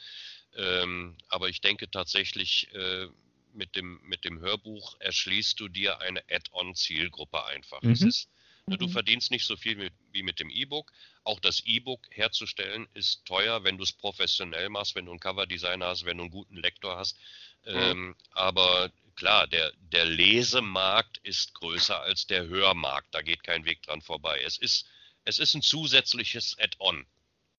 Ähm, 0.55 1.17
aber 1.27 1.49
ich 1.49 1.59
denke 1.59 1.91
tatsächlich, 1.91 2.73
äh, 2.73 3.07
mit 3.53 3.75
dem, 3.75 3.99
mit 4.03 4.23
dem 4.23 4.39
Hörbuch 4.39 4.95
erschließt 4.99 5.59
du 5.59 5.67
dir 5.67 5.99
eine 5.99 6.23
Add-on-Zielgruppe 6.29 7.43
einfach. 7.47 7.81
Mhm. 7.81 7.91
Ist, 7.91 8.29
ne, 8.65 8.77
du 8.77 8.87
mhm. 8.87 8.91
verdienst 8.91 9.29
nicht 9.29 9.45
so 9.45 9.57
viel 9.57 9.75
mit, 9.75 9.91
wie 10.13 10.23
mit 10.23 10.39
dem 10.39 10.49
E-Book. 10.49 10.93
Auch 11.25 11.41
das 11.41 11.59
E-Book 11.65 12.07
herzustellen 12.11 12.87
ist 12.93 13.25
teuer, 13.25 13.65
wenn 13.65 13.75
du 13.77 13.83
es 13.83 13.91
professionell 13.91 14.69
machst, 14.69 14.95
wenn 14.95 15.03
du 15.03 15.11
einen 15.11 15.19
Coverdesigner 15.19 15.87
hast, 15.87 16.05
wenn 16.05 16.15
du 16.15 16.23
einen 16.23 16.31
guten 16.31 16.55
Lektor 16.55 16.95
hast. 16.95 17.17
Mhm. 17.65 17.75
Ähm, 17.75 18.15
aber 18.31 18.89
klar, 19.17 19.47
der, 19.47 19.73
der 19.79 20.05
Lesemarkt 20.05 21.17
ist 21.23 21.53
größer 21.55 21.99
als 22.01 22.27
der 22.27 22.47
Hörmarkt. 22.47 23.07
Da 23.11 23.21
geht 23.21 23.43
kein 23.43 23.65
Weg 23.65 23.81
dran 23.81 24.01
vorbei. 24.01 24.39
Es 24.45 24.57
ist, 24.57 24.87
es 25.25 25.39
ist 25.39 25.53
ein 25.53 25.61
zusätzliches 25.61 26.55
Add-on 26.59 27.05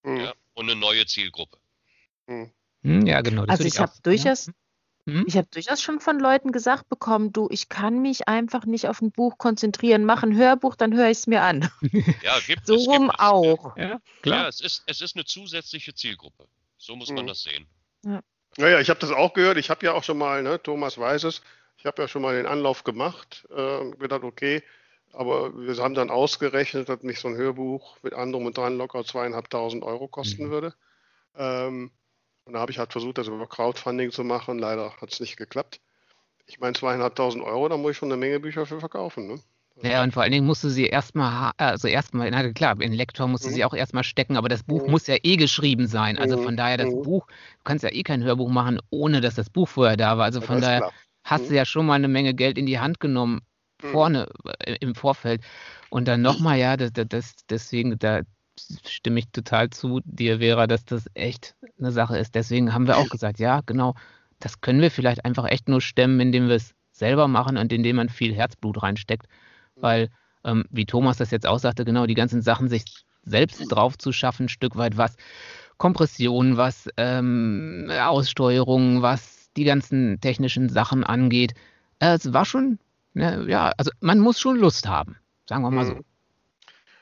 mhm. 0.05 0.17
ja, 0.21 0.35
und 0.55 0.71
eine 0.71 0.81
neue 0.81 1.05
Zielgruppe. 1.05 1.59
Mhm. 2.27 2.51
Hm, 2.83 3.07
ja, 3.07 3.21
genau. 3.21 3.45
also 3.45 3.65
ich, 3.65 3.75
ich 3.75 3.81
habe 3.81 3.93
durchaus, 4.03 4.47
ja. 4.47 4.53
Hm? 5.09 5.25
Ich 5.27 5.37
habe 5.37 5.49
durchaus 5.51 5.83
schon 5.83 6.01
von 6.01 6.21
Leuten 6.21 6.53
gesagt 6.53 6.89
bekommen, 6.89 7.33
du, 7.33 7.49
ich 7.51 7.69
kann 7.69 8.03
mich 8.03 8.29
einfach 8.29 8.67
nicht 8.67 8.89
auf 8.89 9.01
ein 9.01 9.11
Buch 9.11 9.39
konzentrieren. 9.39 10.05
Mach 10.05 10.23
ein 10.23 10.37
Hörbuch, 10.37 10.77
dann 10.77 10.95
höre 10.95 11.09
ich 11.09 11.19
es 11.19 11.27
mir 11.27 11.43
an. 11.43 11.71
Ja, 12.23 12.39
gibt 12.47 12.67
so 12.67 12.75
es. 12.75 12.85
So 12.85 12.93
rum 12.93 13.11
auch. 13.11 13.77
Ja, 13.77 14.01
klar. 14.23 14.43
Ja, 14.43 14.49
es 14.49 14.61
ist, 14.61 14.83
es 14.87 15.01
ist 15.01 15.17
eine 15.17 15.25
zusätzliche 15.25 15.95
Zielgruppe. 15.95 16.47
So 16.77 16.95
muss 16.95 17.09
mhm. 17.09 17.17
man 17.17 17.27
das 17.27 17.43
sehen. 17.43 17.67
Ja. 18.05 18.23
Naja, 18.59 18.81
ich 18.81 18.91
habe 18.91 18.99
das 18.99 19.13
auch 19.13 19.35
gehört. 19.35 19.57
Ich 19.57 19.71
habe 19.71 19.87
ja 19.87 19.93
auch 19.93 20.03
schon 20.03 20.19
mal, 20.19 20.43
ne, 20.43 20.61
Thomas 20.61 20.99
weiß 20.99 21.25
es, 21.25 21.43
ich 21.77 21.87
habe 21.87 22.03
ja 22.03 22.09
schon 22.09 22.23
mal 22.23 22.35
den 22.35 22.47
Anlauf 22.47 22.83
gemacht, 22.83 23.47
äh, 23.57 23.91
gedacht, 23.93 24.25
okay, 24.25 24.65
aber 25.13 25.57
wir 25.57 25.77
haben 25.77 25.95
dann 25.95 26.11
ausgerechnet, 26.11 26.89
dass 26.89 27.03
mich 27.05 27.21
so 27.21 27.29
ein 27.29 27.37
Hörbuch 27.37 27.99
mit 28.03 28.15
anderem 28.15 28.47
und 28.47 28.57
dran 28.57 28.77
locker 28.77 29.05
zweieinhalbtausend 29.05 29.85
Euro 29.85 30.09
kosten 30.09 30.47
mhm. 30.47 30.51
würde. 30.51 30.75
Ähm, 31.37 31.93
und 32.45 32.55
da 32.55 32.59
habe 32.59 32.73
ich 32.73 32.79
halt 32.79 32.91
versucht, 32.91 33.19
das 33.19 33.29
über 33.29 33.47
Crowdfunding 33.47 34.11
zu 34.11 34.25
machen. 34.25 34.59
Leider 34.59 34.93
hat 35.01 35.13
es 35.13 35.21
nicht 35.21 35.37
geklappt. 35.37 35.81
Ich 36.47 36.59
meine, 36.59 36.75
zweieinhalbtausend 36.75 37.45
Euro, 37.45 37.69
da 37.69 37.77
muss 37.77 37.93
ich 37.93 37.97
schon 37.99 38.11
eine 38.11 38.19
Menge 38.19 38.41
Bücher 38.41 38.67
für 38.67 38.81
verkaufen. 38.81 39.29
Ne? 39.29 39.41
Ja, 39.83 40.03
und 40.03 40.13
vor 40.13 40.23
allen 40.23 40.33
Dingen 40.33 40.47
musst 40.47 40.65
du 40.65 40.71
sie 40.71 40.87
erstmal, 40.87 41.53
also 41.57 41.87
erstmal, 41.87 42.31
na 42.31 42.53
klar, 42.53 42.81
in 42.81 42.93
Lektor 42.93 43.29
musst 43.29 43.45
du 43.45 43.51
mhm. 43.51 43.55
sie 43.55 43.65
auch 43.65 43.75
erstmal 43.75 44.03
stecken, 44.03 44.37
aber 44.37 44.49
das 44.49 44.65
Buch 44.65 44.85
mhm. 44.85 44.91
muss 44.91 45.07
ja 45.07 45.17
eh 45.23 45.37
geschrieben 45.37 45.87
sein. 45.87 46.19
Also 46.19 46.37
mhm. 46.37 46.43
von 46.43 46.57
daher, 46.57 46.77
das 46.77 46.93
mhm. 46.93 47.03
Buch, 47.03 47.27
du 47.27 47.65
kannst 47.65 47.85
ja 47.85 47.93
eh 47.93 48.03
kein 48.03 48.23
Hörbuch 48.23 48.49
machen, 48.49 48.81
ohne 48.91 49.21
dass 49.21 49.37
das 49.37 49.51
Buch 49.51 49.69
vorher 49.69 49.97
da 49.97 50.19
war. 50.19 50.25
Also 50.25 50.41
von 50.41 50.61
daher 50.61 50.81
klar. 50.81 50.93
hast 51.25 51.45
du 51.45 51.51
mhm. 51.51 51.57
ja 51.57 51.65
schon 51.65 51.87
mal 51.87 51.95
eine 51.95 52.09
Menge 52.09 52.35
Geld 52.35 52.59
in 52.59 52.67
die 52.67 52.81
Hand 52.81 52.99
genommen, 52.99 53.43
mhm. 53.83 53.89
vorne 53.89 54.29
äh, 54.59 54.77
im 54.81 54.95
Vorfeld. 54.97 55.43
Und 55.91 56.09
dann 56.09 56.23
nochmal, 56.23 56.59
ja, 56.59 56.77
das, 56.77 56.91
das, 56.93 57.37
deswegen, 57.49 57.99
da 57.99 58.23
stimme 58.85 59.21
ich 59.21 59.31
total 59.31 59.71
zu 59.71 60.01
dir, 60.05 60.39
Vera, 60.39 60.67
dass 60.67 60.85
das 60.85 61.07
echt 61.15 61.55
eine 61.79 61.93
Sache 61.93 62.19
ist. 62.19 62.35
Deswegen 62.35 62.75
haben 62.75 62.89
wir 62.89 62.97
auch 62.97 63.09
gesagt, 63.09 63.39
ja, 63.39 63.61
genau, 63.65 63.95
das 64.41 64.61
können 64.61 64.81
wir 64.81 64.91
vielleicht 64.91 65.25
einfach 65.25 65.45
echt 65.45 65.69
nur 65.69 65.81
stemmen, 65.81 66.19
indem 66.19 66.49
wir 66.49 66.57
es 66.57 66.75
selber 66.91 67.29
machen 67.29 67.57
und 67.57 67.73
indem 67.73 67.97
man 67.97 68.09
viel 68.09 68.35
Herzblut 68.35 68.83
reinsteckt 68.83 69.29
weil, 69.81 70.11
ähm, 70.45 70.65
wie 70.71 70.87
Thomas 70.87 71.19
das 71.19 71.31
jetzt 71.31 71.47
auch 71.47 71.59
sagte, 71.59 71.85
genau 71.85 72.07
die 72.07 72.15
ganzen 72.15 72.43
Sachen 72.43 72.69
sich 72.69 72.85
selbst 73.25 73.67
drauf 73.69 73.99
zu 73.99 74.13
schaffen, 74.13 74.47
ein 74.47 74.49
Stück 74.49 74.77
weit 74.77 74.97
was 74.97 75.17
Kompression, 75.77 76.57
was 76.57 76.89
ähm, 76.97 77.91
Aussteuerung, 77.91 79.03
was 79.03 79.51
die 79.57 79.65
ganzen 79.65 80.21
technischen 80.21 80.69
Sachen 80.69 81.05
angeht. 81.05 81.55
Äh, 82.01 82.15
es 82.15 82.33
war 82.33 82.45
schon, 82.45 82.79
ne, 83.15 83.45
ja, 83.49 83.73
also 83.77 83.91
man 84.01 84.19
muss 84.19 84.41
schon 84.41 84.57
Lust 84.57 84.89
haben, 84.89 85.17
sagen 85.47 85.63
wir 85.63 85.71
mal 85.71 85.87
so. 85.87 85.95
Mhm. 85.95 86.05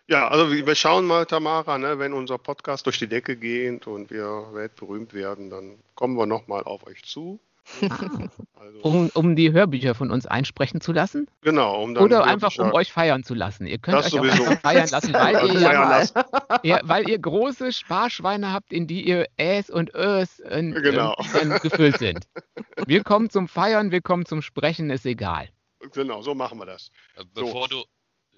Ja, 0.09 0.29
also 0.29 0.53
wir 0.53 0.75
schauen 0.77 1.05
mal, 1.05 1.27
Tamara, 1.27 1.79
ne, 1.79 1.99
wenn 1.99 2.13
unser 2.13 2.39
Podcast 2.39 2.87
durch 2.87 2.99
die 2.99 3.09
Decke 3.09 3.37
geht 3.37 3.89
und 3.89 4.11
wir 4.11 4.51
weltberühmt 4.53 5.15
werden, 5.15 5.51
dann 5.51 5.79
kommen 5.97 6.17
wir 6.17 6.27
nochmal 6.27 6.63
auf 6.63 6.87
euch 6.87 7.03
zu. 7.03 7.41
Also, 8.55 8.81
um, 8.83 9.11
um 9.15 9.37
die 9.37 9.53
Hörbücher 9.53 9.95
von 9.95 10.11
uns 10.11 10.27
einsprechen 10.27 10.81
zu 10.81 10.93
lassen? 10.93 11.29
Genau. 11.41 11.83
Um 11.83 11.97
Oder 11.97 12.25
einfach 12.25 12.57
um 12.59 12.73
euch 12.73 12.93
feiern 12.93 13.25
zu 13.25 13.35
lassen. 13.35 13.67
Ihr 13.67 13.79
könnt 13.79 13.99
euch 13.99 14.07
sowieso. 14.07 14.45
auch 14.45 14.61
feiern 14.61 14.89
lassen, 14.89 15.13
weil 15.13 15.35
ihr, 15.55 15.61
ja, 15.61 16.05
ihr, 16.63 16.81
weil 16.85 17.09
ihr 17.09 17.19
große 17.19 17.73
Sparschweine 17.73 18.53
habt, 18.53 18.73
in 18.73 18.87
die 18.87 19.07
ihr 19.07 19.27
Äs 19.37 19.71
und 19.71 19.95
Ös 19.95 20.39
in, 20.39 20.75
genau. 20.75 21.17
gefüllt 21.63 21.99
sind. 21.99 22.27
Wir 22.87 23.03
kommen 23.03 23.31
zum 23.31 23.49
Feiern, 23.49 23.91
wir 23.91 24.01
kommen 24.01 24.27
zum 24.27 24.43
Sprechen, 24.43 24.91
ist 24.91 25.07
egal. 25.07 25.49
Genau, 25.93 26.23
so 26.23 26.35
machen 26.35 26.59
wir 26.59 26.67
das. 26.67 26.91
Bevor 27.35 27.69
so. 27.69 27.83
du 27.83 27.85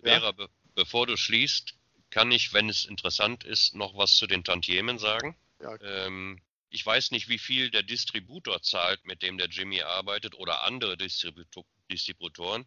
Vera, 0.02 0.32
be 0.32 0.48
bevor 0.74 1.06
du 1.06 1.16
schließt, 1.16 1.74
kann 2.10 2.30
ich, 2.30 2.52
wenn 2.54 2.68
es 2.68 2.84
interessant 2.84 3.44
ist, 3.44 3.74
noch 3.74 3.96
was 3.96 4.16
zu 4.16 4.26
den 4.26 4.44
Tantiemen 4.44 4.98
sagen. 4.98 5.36
Ja. 5.60 5.76
Ähm, 5.82 6.40
ich 6.70 6.84
weiß 6.84 7.10
nicht, 7.10 7.28
wie 7.28 7.38
viel 7.38 7.70
der 7.70 7.82
Distributor 7.82 8.62
zahlt, 8.62 9.04
mit 9.04 9.22
dem 9.22 9.38
der 9.38 9.48
Jimmy 9.48 9.82
arbeitet 9.82 10.34
oder 10.34 10.64
andere 10.64 10.96
Distributor 10.96 11.64
Distributoren. 11.90 12.66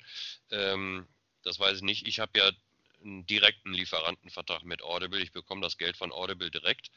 Ähm, 0.49 1.07
das 1.43 1.59
weiß 1.59 1.77
ich 1.77 1.83
nicht. 1.83 2.07
Ich 2.07 2.19
habe 2.19 2.39
ja 2.39 2.51
einen 3.03 3.25
direkten 3.25 3.73
Lieferantenvertrag 3.73 4.63
mit 4.63 4.81
Audible. 4.81 5.21
Ich 5.21 5.31
bekomme 5.31 5.61
das 5.61 5.77
Geld 5.77 5.97
von 5.97 6.11
Audible 6.11 6.51
direkt. 6.51 6.89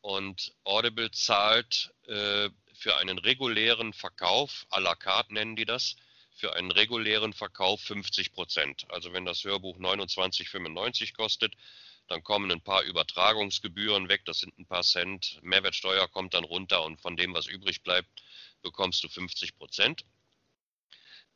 Und 0.00 0.52
Audible 0.64 1.10
zahlt 1.12 1.94
äh, 2.06 2.50
für 2.74 2.96
einen 2.96 3.18
regulären 3.18 3.92
Verkauf, 3.92 4.66
à 4.70 4.80
la 4.80 4.96
carte 4.96 5.32
nennen 5.34 5.54
die 5.54 5.64
das, 5.64 5.96
für 6.34 6.54
einen 6.54 6.72
regulären 6.72 7.32
Verkauf 7.32 7.80
50 7.82 8.32
Prozent. 8.32 8.84
Also 8.88 9.12
wenn 9.12 9.24
das 9.24 9.44
Hörbuch 9.44 9.78
29,95 9.78 11.14
kostet, 11.14 11.54
dann 12.08 12.22
kommen 12.22 12.50
ein 12.50 12.60
paar 12.60 12.82
Übertragungsgebühren 12.82 14.08
weg, 14.08 14.22
das 14.24 14.40
sind 14.40 14.58
ein 14.58 14.66
paar 14.66 14.82
Cent, 14.82 15.38
Mehrwertsteuer 15.42 16.08
kommt 16.08 16.34
dann 16.34 16.44
runter 16.44 16.82
und 16.84 17.00
von 17.00 17.16
dem, 17.16 17.34
was 17.34 17.46
übrig 17.46 17.82
bleibt, 17.82 18.22
bekommst 18.62 19.02
du 19.04 19.08
50 19.08 19.56
Prozent. 19.56 20.04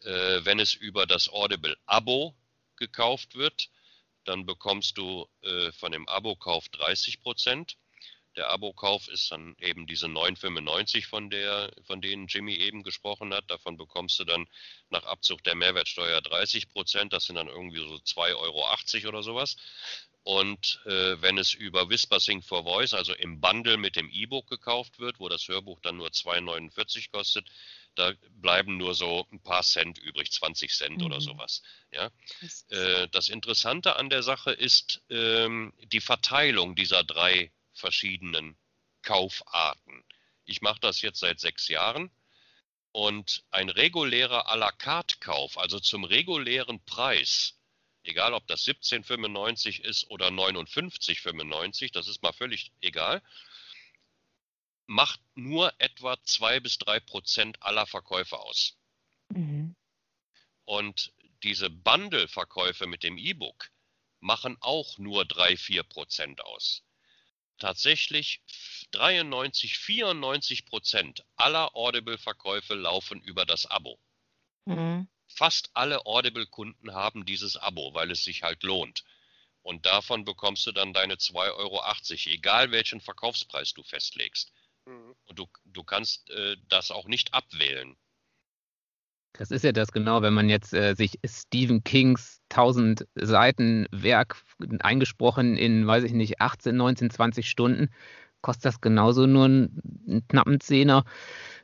Äh, 0.01 0.45
wenn 0.45 0.61
es 0.61 0.75
über 0.75 1.07
das 1.07 1.29
Audible-Abo 1.29 2.35
gekauft 2.77 3.35
wird, 3.35 3.71
dann 4.25 4.45
bekommst 4.45 4.99
du 4.99 5.29
äh, 5.43 5.73
von 5.73 5.93
dem 5.93 6.07
Abo-Kauf 6.09 6.69
30 6.69 7.23
Prozent. 7.23 7.77
Der 8.37 8.51
Abo-Kauf 8.51 9.09
ist 9.09 9.31
dann 9.31 9.57
eben 9.61 9.87
diese 9.87 10.07
9,95 10.07 11.07
von 11.07 11.31
von 11.85 12.03
denen 12.03 12.27
Jimmy 12.27 12.55
eben 12.57 12.83
gesprochen 12.83 13.33
hat. 13.33 13.51
Davon 13.51 13.79
bekommst 13.79 14.19
du 14.19 14.25
dann 14.25 14.47
nach 14.91 15.05
Abzug 15.05 15.43
der 15.45 15.55
Mehrwertsteuer 15.55 16.21
30 16.21 16.69
Prozent. 16.69 17.15
Das 17.15 17.25
sind 17.25 17.37
dann 17.37 17.49
irgendwie 17.49 17.79
so 17.79 17.95
2,80 17.95 18.35
Euro 18.37 19.09
oder 19.09 19.23
sowas. 19.23 19.57
Und 20.27 20.81
äh, 20.87 21.23
wenn 21.23 21.39
es 21.39 21.55
über 21.55 21.89
Whispering 21.89 22.43
for 22.43 22.65
Voice, 22.65 22.95
also 22.95 23.15
im 23.15 23.41
Bundle 23.41 23.77
mit 23.77 23.95
dem 23.95 24.11
E-Book 24.11 24.49
gekauft 24.49 24.99
wird, 24.99 25.21
wo 25.21 25.29
das 25.29 25.47
Hörbuch 25.47 25.79
dann 25.83 25.99
nur 25.99 26.09
2,49 26.09 27.13
kostet, 27.13 27.47
da 27.95 28.13
bleiben 28.31 28.77
nur 28.77 28.97
so 28.97 29.25
ein 29.31 29.41
paar 29.41 29.63
Cent 29.63 29.99
übrig, 29.99 30.33
20 30.33 30.75
Cent 30.75 30.99
mhm. 30.99 31.05
oder 31.05 31.21
sowas. 31.21 31.63
Ja? 31.93 32.11
Äh, 32.71 33.07
das 33.13 33.29
Interessante 33.29 33.95
an 33.95 34.11
der 34.11 34.25
Sache 34.25 34.51
ist 34.51 35.01
ähm, 35.11 35.73
die 35.93 36.01
Verteilung 36.01 36.75
dieser 36.75 37.05
drei 37.05 37.53
verschiedenen 37.73 38.57
Kaufarten. 39.03 40.03
Ich 40.45 40.61
mache 40.61 40.81
das 40.81 41.03
jetzt 41.03 41.21
seit 41.21 41.39
sechs 41.39 41.69
Jahren 41.69 42.11
und 42.91 43.45
ein 43.53 43.69
regulärer 43.69 44.51
à 44.51 44.57
la 44.57 44.73
carte 44.73 45.19
Kauf, 45.21 45.57
also 45.57 45.79
zum 45.79 46.03
regulären 46.03 46.85
Preis, 46.85 47.56
egal 48.07 48.35
ob 48.35 48.47
das 48.47 48.65
17,95 48.65 49.81
ist 49.81 50.11
oder 50.11 50.29
59,95, 50.29 51.93
das 51.93 52.09
ist 52.09 52.23
mal 52.23 52.33
völlig 52.33 52.73
egal, 52.81 53.23
macht 54.87 55.21
nur 55.35 55.73
etwa 55.79 56.17
2 56.23 56.61
bis 56.61 56.79
3 56.79 57.01
Prozent 57.01 57.63
aller 57.63 57.87
Verkäufe 57.87 58.39
aus. 58.39 58.77
Mhm. 59.31 59.75
Und 60.65 61.13
diese 61.43 61.71
Bundle-Verkäufe 61.71 62.87
mit 62.87 63.03
dem 63.03 63.19
E-Book 63.19 63.71
machen 64.21 64.57
auch 64.61 64.99
nur 64.99 65.25
3, 65.25 65.57
4 65.57 65.83
Prozent 65.83 66.45
aus. 66.45 66.83
Tatsächlich 67.59 68.43
93, 68.93 69.79
94 69.79 70.67
Prozent 70.67 71.25
aller 71.37 71.75
Audible-Verkäufe 71.75 72.75
laufen 72.75 73.21
über 73.23 73.47
das 73.47 73.67
Abo. 73.67 73.99
Mhm 74.67 75.09
fast 75.37 75.71
alle 75.75 76.07
Audible-Kunden 76.07 76.95
haben 76.95 77.25
dieses 77.25 77.57
Abo, 77.57 77.93
weil 77.95 78.11
es 78.11 78.25
sich 78.25 78.43
halt 78.43 78.63
lohnt. 78.63 79.05
Und 79.63 79.85
davon 79.85 80.25
bekommst 80.25 80.67
du 80.67 80.73
dann 80.73 80.93
deine 80.93 81.15
2,80 81.15 81.57
Euro, 81.57 81.83
egal 82.33 82.71
welchen 82.71 83.01
Verkaufspreis 83.01 83.75
du 83.75 83.83
festlegst. 83.83 84.53
Mhm. 84.87 85.15
Und 85.27 85.39
du, 85.39 85.47
du 85.65 85.83
kannst 85.83 86.31
äh, 86.31 86.57
das 86.69 86.91
auch 86.91 87.07
nicht 87.07 87.35
abwählen. 87.35 87.97
Das 89.33 89.51
ist 89.51 89.65
ja 89.65 89.73
das 89.73 89.93
genau, 89.93 90.23
wenn 90.23 90.33
man 90.33 90.49
jetzt 90.49 90.73
äh, 90.73 90.95
sich 90.95 91.19
Stephen 91.27 91.85
Kings 91.85 92.41
1000 92.51 93.07
Seiten 93.15 93.87
Werk 93.91 94.43
eingesprochen 94.81 95.59
in, 95.59 95.87
weiß 95.87 96.05
ich 96.05 96.13
nicht, 96.13 96.41
18, 96.41 96.75
19, 96.75 97.11
20 97.11 97.51
Stunden, 97.51 97.91
kostet 98.41 98.67
das 98.67 98.81
genauso 98.81 99.27
nur 99.27 99.45
einen, 99.45 99.83
einen 100.09 100.29
knappen 100.29 100.61
Zehner 100.61 101.05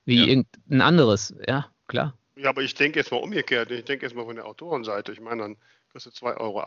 wie 0.05 0.18
ja. 0.18 0.27
irgendein 0.27 0.83
anderes. 0.83 1.35
Ja, 1.47 1.70
klar. 1.87 2.18
Ja, 2.43 2.49
aber 2.49 2.62
ich 2.62 2.74
denke 2.74 2.99
jetzt 2.99 3.12
mal 3.12 3.18
umgekehrt. 3.18 3.70
Ich 3.70 3.84
denke 3.84 4.05
jetzt 4.05 4.16
mal 4.16 4.24
von 4.24 4.34
der 4.34 4.47
Autorenseite. 4.47 5.12
Ich 5.12 5.20
meine, 5.20 5.43
dann 5.43 5.57
kostet 5.93 6.14
2,80 6.14 6.40
Euro. 6.40 6.64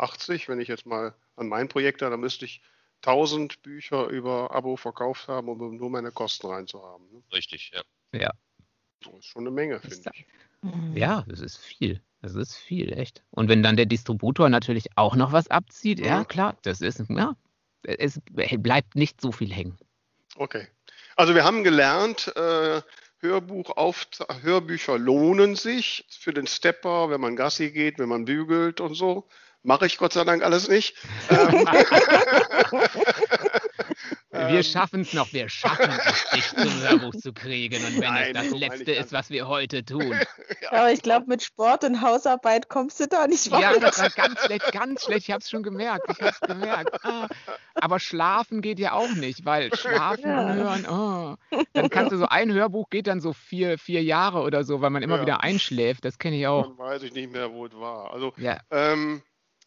Wenn 0.48 0.62
ich 0.62 0.70
jetzt 0.70 0.86
mal 0.86 1.14
an 1.36 1.50
mein 1.50 1.68
Projekt 1.68 2.02
da, 2.02 2.10
dann 2.10 2.22
müsste 2.22 2.46
ich 2.46 2.62
1000 3.02 3.62
Bücher 3.62 4.08
über 4.08 4.56
Abo 4.56 4.78
verkauft 4.78 5.28
haben, 5.28 5.50
um 5.50 5.76
nur 5.76 5.90
meine 5.90 6.12
Kosten 6.12 6.48
reinzuhaben. 6.48 7.06
Ne? 7.12 7.22
Richtig, 7.34 7.72
ja. 7.74 7.82
Ja. 8.18 8.32
Das 9.04 9.14
ist 9.16 9.26
schon 9.26 9.44
eine 9.44 9.52
Menge, 9.52 9.82
finde 9.82 10.12
ich. 10.14 10.26
Mhm. 10.62 10.96
Ja, 10.96 11.26
das 11.28 11.42
ist 11.42 11.58
viel. 11.58 12.02
Das 12.22 12.36
ist 12.36 12.56
viel, 12.56 12.98
echt. 12.98 13.24
Und 13.32 13.50
wenn 13.50 13.62
dann 13.62 13.76
der 13.76 13.86
Distributor 13.86 14.48
natürlich 14.48 14.88
auch 14.96 15.18
noch 15.18 15.34
was 15.34 15.50
abzieht, 15.50 16.00
ja, 16.00 16.06
ja 16.06 16.24
klar, 16.24 16.58
das 16.62 16.80
ist, 16.80 17.04
ja, 17.10 17.36
es 17.84 18.22
bleibt 18.32 18.96
nicht 18.96 19.20
so 19.20 19.34
viel 19.34 19.54
hängen. 19.54 19.78
Okay. 20.38 20.68
Also 21.18 21.36
wir 21.36 21.44
haben 21.44 21.64
gelernt, 21.64 22.32
äh, 22.36 22.82
Hörbuch 23.26 23.78
auf, 23.78 24.08
Hörbücher 24.42 24.98
lohnen 24.98 25.56
sich 25.56 26.06
für 26.10 26.34
den 26.34 26.48
Stepper, 26.48 27.10
wenn 27.10 27.22
man 27.22 27.36
Gassi 27.36 27.72
geht, 27.72 28.00
wenn 28.00 28.10
man 28.10 28.26
bügelt 28.26 28.82
und 28.82 28.94
so. 28.94 29.28
Mache 29.64 29.88
ich 29.88 29.98
Gott 29.98 30.14
sei 30.14 30.24
Dank 30.24 30.44
alles 30.44 30.70
nicht. 30.70 30.96
Wir 34.50 34.58
ähm. 34.58 34.64
schaffen 34.64 35.02
es 35.02 35.14
noch, 35.14 35.32
wir 35.34 35.50
schaffen 35.50 35.90
es, 35.90 36.30
dich 36.34 36.48
zum 36.50 36.82
Hörbuch 36.82 37.16
zu 37.16 37.34
kriegen. 37.34 37.84
Und 37.84 38.00
wenn 38.00 38.14
Nein, 38.14 38.36
es 38.36 38.50
das 38.50 38.60
Letzte 38.60 38.92
ist, 38.92 39.12
was 39.12 39.30
wir 39.30 39.48
heute 39.48 39.84
tun. 39.86 40.12
ja. 40.62 40.72
Aber 40.72 40.92
ich 40.92 41.02
glaube, 41.02 41.26
mit 41.28 41.44
Sport 41.44 41.84
und 41.84 42.02
Hausarbeit 42.02 42.70
kommst 42.70 43.00
du 43.00 43.08
da 43.08 43.28
nicht 43.28 43.52
weiter. 43.52 43.74
Ja, 43.74 43.80
das 43.80 44.00
war 44.00 44.10
ganz 44.10 44.42
schlecht, 44.44 44.72
ganz 44.72 45.04
schlecht. 45.04 45.28
Ich 45.28 45.32
habe 45.32 45.42
es 45.42 45.50
schon 45.50 45.64
gemerkt. 45.64 46.06
Ich 46.10 46.22
habe 46.22 46.32
es 46.32 46.40
gemerkt. 46.40 47.06
Ah. 47.06 47.28
Aber 47.76 48.00
schlafen 48.00 48.62
geht 48.62 48.80
ja 48.80 48.94
auch 48.94 49.12
nicht, 49.12 49.46
weil 49.46 49.76
schlafen 49.76 50.30
ja. 50.30 50.54
hören, 50.54 50.86
oh. 50.90 51.64
dann 51.74 51.90
kannst 51.90 52.12
du 52.12 52.18
so 52.18 52.26
ein 52.26 52.52
Hörbuch 52.52 52.90
geht 52.90 53.08
dann 53.08 53.22
so 53.22 53.34
vier, 53.34 53.78
vier 53.78 54.04
Jahre 54.04 54.42
oder 54.42 54.64
so, 54.64 54.82
weil 54.82 54.90
man 54.90 55.04
immer 55.04 55.18
ja. 55.18 55.22
wieder 55.22 55.44
einschläft. 55.44 56.06
Das 56.06 56.18
kenne 56.18 56.38
ich 56.38 56.48
auch. 56.48 56.64
Dann 56.64 56.78
weiß 56.78 57.04
ich 57.04 57.14
nicht 57.14 57.32
mehr, 57.32 57.52
wo 57.52 57.66
es 57.66 57.74
war. 57.74 58.12
Also, 58.14 58.34
ja. 58.38 58.60
ähm, 58.72 59.22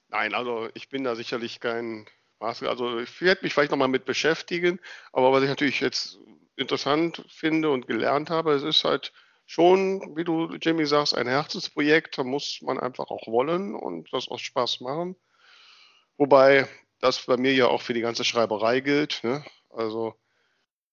nein, 0.09 0.35
also 0.35 0.69
ich 0.75 0.89
bin 0.89 1.05
da 1.05 1.15
sicherlich 1.15 1.61
kein 1.61 2.07
also 2.41 2.99
ich 2.99 3.21
werde 3.21 3.43
mich 3.43 3.55
vielleicht 3.55 3.71
nochmal 3.71 3.89
mit 3.89 4.05
beschäftigen, 4.05 4.81
aber 5.13 5.33
was 5.33 5.43
ich 5.43 5.49
natürlich 5.49 5.81
jetzt 5.81 6.19
interessant 6.57 7.25
finde 7.29 7.71
und 7.71 7.87
gelernt 7.87 8.31
habe, 8.31 8.53
es 8.53 8.63
ist 8.63 8.85
halt 8.85 9.13
schon, 9.47 10.17
wie 10.17 10.25
du 10.25 10.55
Jimmy 10.61 10.87
sagst, 10.87 11.17
ein 11.17 11.27
Herzensprojekt, 11.27 12.19
da 12.19 12.25
muss 12.25 12.61
man 12.63 12.79
einfach 12.79 13.07
auch 13.07 13.27
wollen 13.27 13.75
und 13.75 14.13
das 14.13 14.29
auch 14.29 14.39
Spaß 14.39 14.81
machen. 14.81 15.17
Wobei 16.17 16.69
das 17.01 17.25
bei 17.27 17.37
mir 17.37 17.55
ja 17.55 17.67
auch 17.69 17.81
für 17.81 17.95
die 17.95 18.01
ganze 18.01 18.25
Schreiberei 18.25 18.81
gilt. 18.81 19.23
Ne? 19.23 19.45
Also 19.71 20.15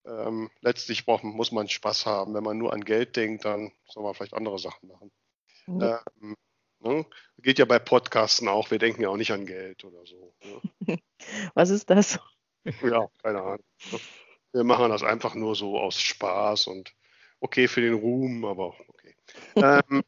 ähm, 0.06 0.52
letztlich 0.62 1.06
braucht, 1.06 1.24
muss 1.24 1.52
man 1.52 1.68
Spaß 1.68 2.06
haben. 2.06 2.34
Wenn 2.34 2.44
man 2.44 2.58
nur 2.58 2.74
an 2.74 2.86
Geld 2.86 3.16
denkt, 3.16 3.44
dann 3.44 3.72
soll 3.88 4.04
man 4.04 4.14
vielleicht 4.14 4.36
andere 4.36 4.60
Sachen 4.60 4.88
machen. 4.88 5.12
Mhm. 5.68 5.82
Ähm, 5.82 6.36
Ne? 6.86 7.06
Geht 7.40 7.58
ja 7.58 7.66
bei 7.66 7.80
Podcasten 7.80 8.48
auch. 8.48 8.70
Wir 8.70 8.78
denken 8.78 9.02
ja 9.02 9.10
auch 9.10 9.18
nicht 9.18 9.32
an 9.32 9.48
Geld 9.48 9.84
oder 9.84 10.06
so. 10.06 10.34
Ne? 10.86 11.00
Was 11.54 11.70
ist 11.70 11.90
das? 11.90 12.20
Ja, 12.82 13.08
keine 13.22 13.44
Ahnung. 13.44 13.64
Wir 14.52 14.64
machen 14.64 14.90
das 14.90 15.04
einfach 15.04 15.36
nur 15.36 15.56
so 15.56 15.80
aus 15.80 16.02
Spaß 16.02 16.66
und 16.66 16.96
okay 17.40 17.68
für 17.68 17.82
den 17.82 17.94
Ruhm, 17.94 18.44
aber 18.44 18.74
okay. 18.88 19.16
ähm, 19.56 20.04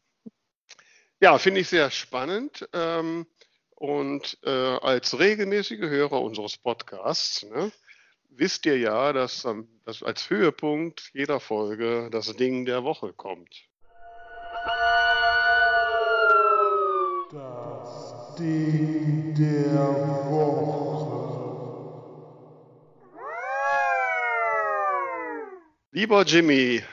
ja, 1.20 1.38
finde 1.38 1.62
ich 1.62 1.68
sehr 1.68 1.92
spannend. 1.92 2.68
Ähm, 2.74 3.28
und 3.76 4.40
äh, 4.44 4.50
als 4.50 5.20
regelmäßige 5.20 5.82
Hörer 5.82 6.20
unseres 6.20 6.58
Podcasts 6.58 7.44
ne, 7.44 7.72
wisst 8.30 8.66
ihr 8.66 8.80
ja, 8.80 9.14
dass, 9.14 9.48
dass 9.86 10.02
als 10.02 10.32
Höhepunkt 10.32 11.12
jeder 11.14 11.40
Folge 11.40 12.10
das 12.12 12.36
Ding 12.36 12.66
der 12.66 12.84
Woche 12.84 13.14
kommt. 13.14 13.67
Ding 18.40 19.34
der 19.34 19.80
Woche. 20.30 21.08
Lieber 25.92 26.24
Jimmy, 26.24 26.84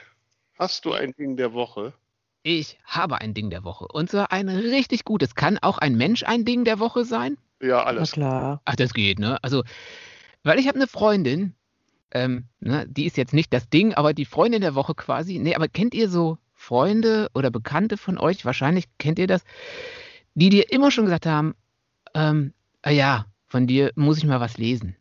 hast 0.57 0.85
du 0.85 0.93
ein 0.93 1.13
Ding 1.19 1.37
der 1.37 1.53
Woche? 1.53 1.93
Ich 2.41 2.79
habe 2.85 3.21
ein 3.21 3.35
Ding 3.35 3.51
der 3.51 3.63
Woche. 3.63 3.87
Und 3.87 4.09
zwar 4.09 4.31
ein 4.31 4.49
richtig 4.49 5.03
gutes. 5.05 5.35
Kann 5.35 5.59
auch 5.59 5.77
ein 5.77 5.95
Mensch 5.95 6.23
ein 6.23 6.45
Ding 6.45 6.63
der 6.63 6.79
Woche 6.79 7.05
sein? 7.05 7.37
Ja, 7.61 7.83
alles. 7.83 8.11
Na 8.11 8.13
klar. 8.13 8.61
Ach, 8.65 8.75
das 8.75 8.93
geht, 8.93 9.19
ne? 9.19 9.43
Also, 9.43 9.63
weil 10.43 10.59
ich 10.59 10.67
habe 10.67 10.77
eine 10.77 10.87
Freundin, 10.87 11.53
ähm, 12.11 12.45
ne, 12.59 12.87
die 12.87 13.05
ist 13.05 13.17
jetzt 13.17 13.33
nicht 13.33 13.53
das 13.53 13.69
Ding, 13.69 13.93
aber 13.93 14.13
die 14.13 14.25
Freundin 14.25 14.61
der 14.61 14.73
Woche 14.73 14.95
quasi. 14.95 15.37
Nee, 15.37 15.53
aber 15.55 15.67
kennt 15.67 15.93
ihr 15.93 16.09
so 16.09 16.39
Freunde 16.53 17.29
oder 17.35 17.51
Bekannte 17.51 17.97
von 17.97 18.17
euch? 18.17 18.45
Wahrscheinlich 18.45 18.85
kennt 18.97 19.19
ihr 19.19 19.27
das 19.27 19.43
die 20.35 20.49
dir 20.49 20.71
immer 20.71 20.91
schon 20.91 21.05
gesagt 21.05 21.25
haben, 21.25 21.55
ähm, 22.13 22.53
ah 22.81 22.91
ja, 22.91 23.25
von 23.47 23.67
dir 23.67 23.91
muss 23.95 24.17
ich 24.17 24.25
mal 24.25 24.39
was 24.39 24.57
lesen. 24.57 24.95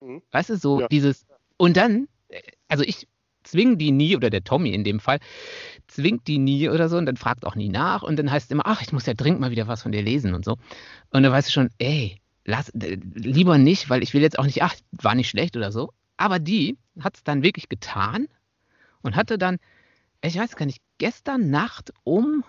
Mhm. 0.00 0.22
Weißt 0.30 0.50
du, 0.50 0.56
so 0.56 0.80
Ja. 0.80 0.88
dieses, 0.88 1.26
und 1.56 1.76
dann, 1.76 2.08
äh, 2.28 2.40
also 2.68 2.84
ich 2.84 3.08
zwing 3.42 3.78
die 3.78 3.92
nie, 3.92 4.16
oder 4.16 4.28
der 4.28 4.44
Tommy 4.44 4.72
in 4.72 4.84
dem 4.84 5.00
Fall, 5.00 5.18
zwingt 5.86 6.26
die 6.26 6.38
nie 6.38 6.68
oder 6.68 6.88
so 6.88 6.98
und 6.98 7.06
dann 7.06 7.16
fragt 7.16 7.46
auch 7.46 7.54
nie 7.54 7.68
nach 7.68 8.02
und 8.02 8.16
dann 8.16 8.30
heißt 8.30 8.46
es 8.46 8.50
immer, 8.50 8.66
ach, 8.66 8.82
ich 8.82 8.92
muss 8.92 9.06
ja 9.06 9.14
dringend 9.14 9.40
mal 9.40 9.50
wieder 9.50 9.68
was 9.68 9.82
von 9.82 9.92
dir 9.92 10.02
lesen 10.02 10.34
und 10.34 10.44
so. 10.44 10.52
Und 11.10 11.22
dann 11.22 11.32
weißt 11.32 11.48
du 11.48 11.52
schon, 11.52 11.70
ey, 11.78 12.20
lass, 12.44 12.70
äh, 12.70 12.98
lieber 13.14 13.56
nicht, 13.58 13.88
weil 13.88 14.02
ich 14.02 14.14
will 14.14 14.22
jetzt 14.22 14.38
auch 14.38 14.44
nicht, 14.44 14.62
ach, 14.62 14.74
war 14.92 15.14
nicht 15.14 15.28
schlecht 15.28 15.56
oder 15.56 15.72
so. 15.72 15.92
Aber 16.16 16.38
die 16.38 16.76
hat 17.00 17.16
es 17.16 17.24
dann 17.24 17.42
wirklich 17.42 17.68
getan 17.68 18.26
und 19.02 19.16
hatte 19.16 19.38
dann, 19.38 19.58
ich 20.22 20.36
weiß 20.36 20.56
gar 20.56 20.66
nicht, 20.66 20.82
gestern 20.98 21.50
Nacht 21.50 21.92
um 22.04 22.44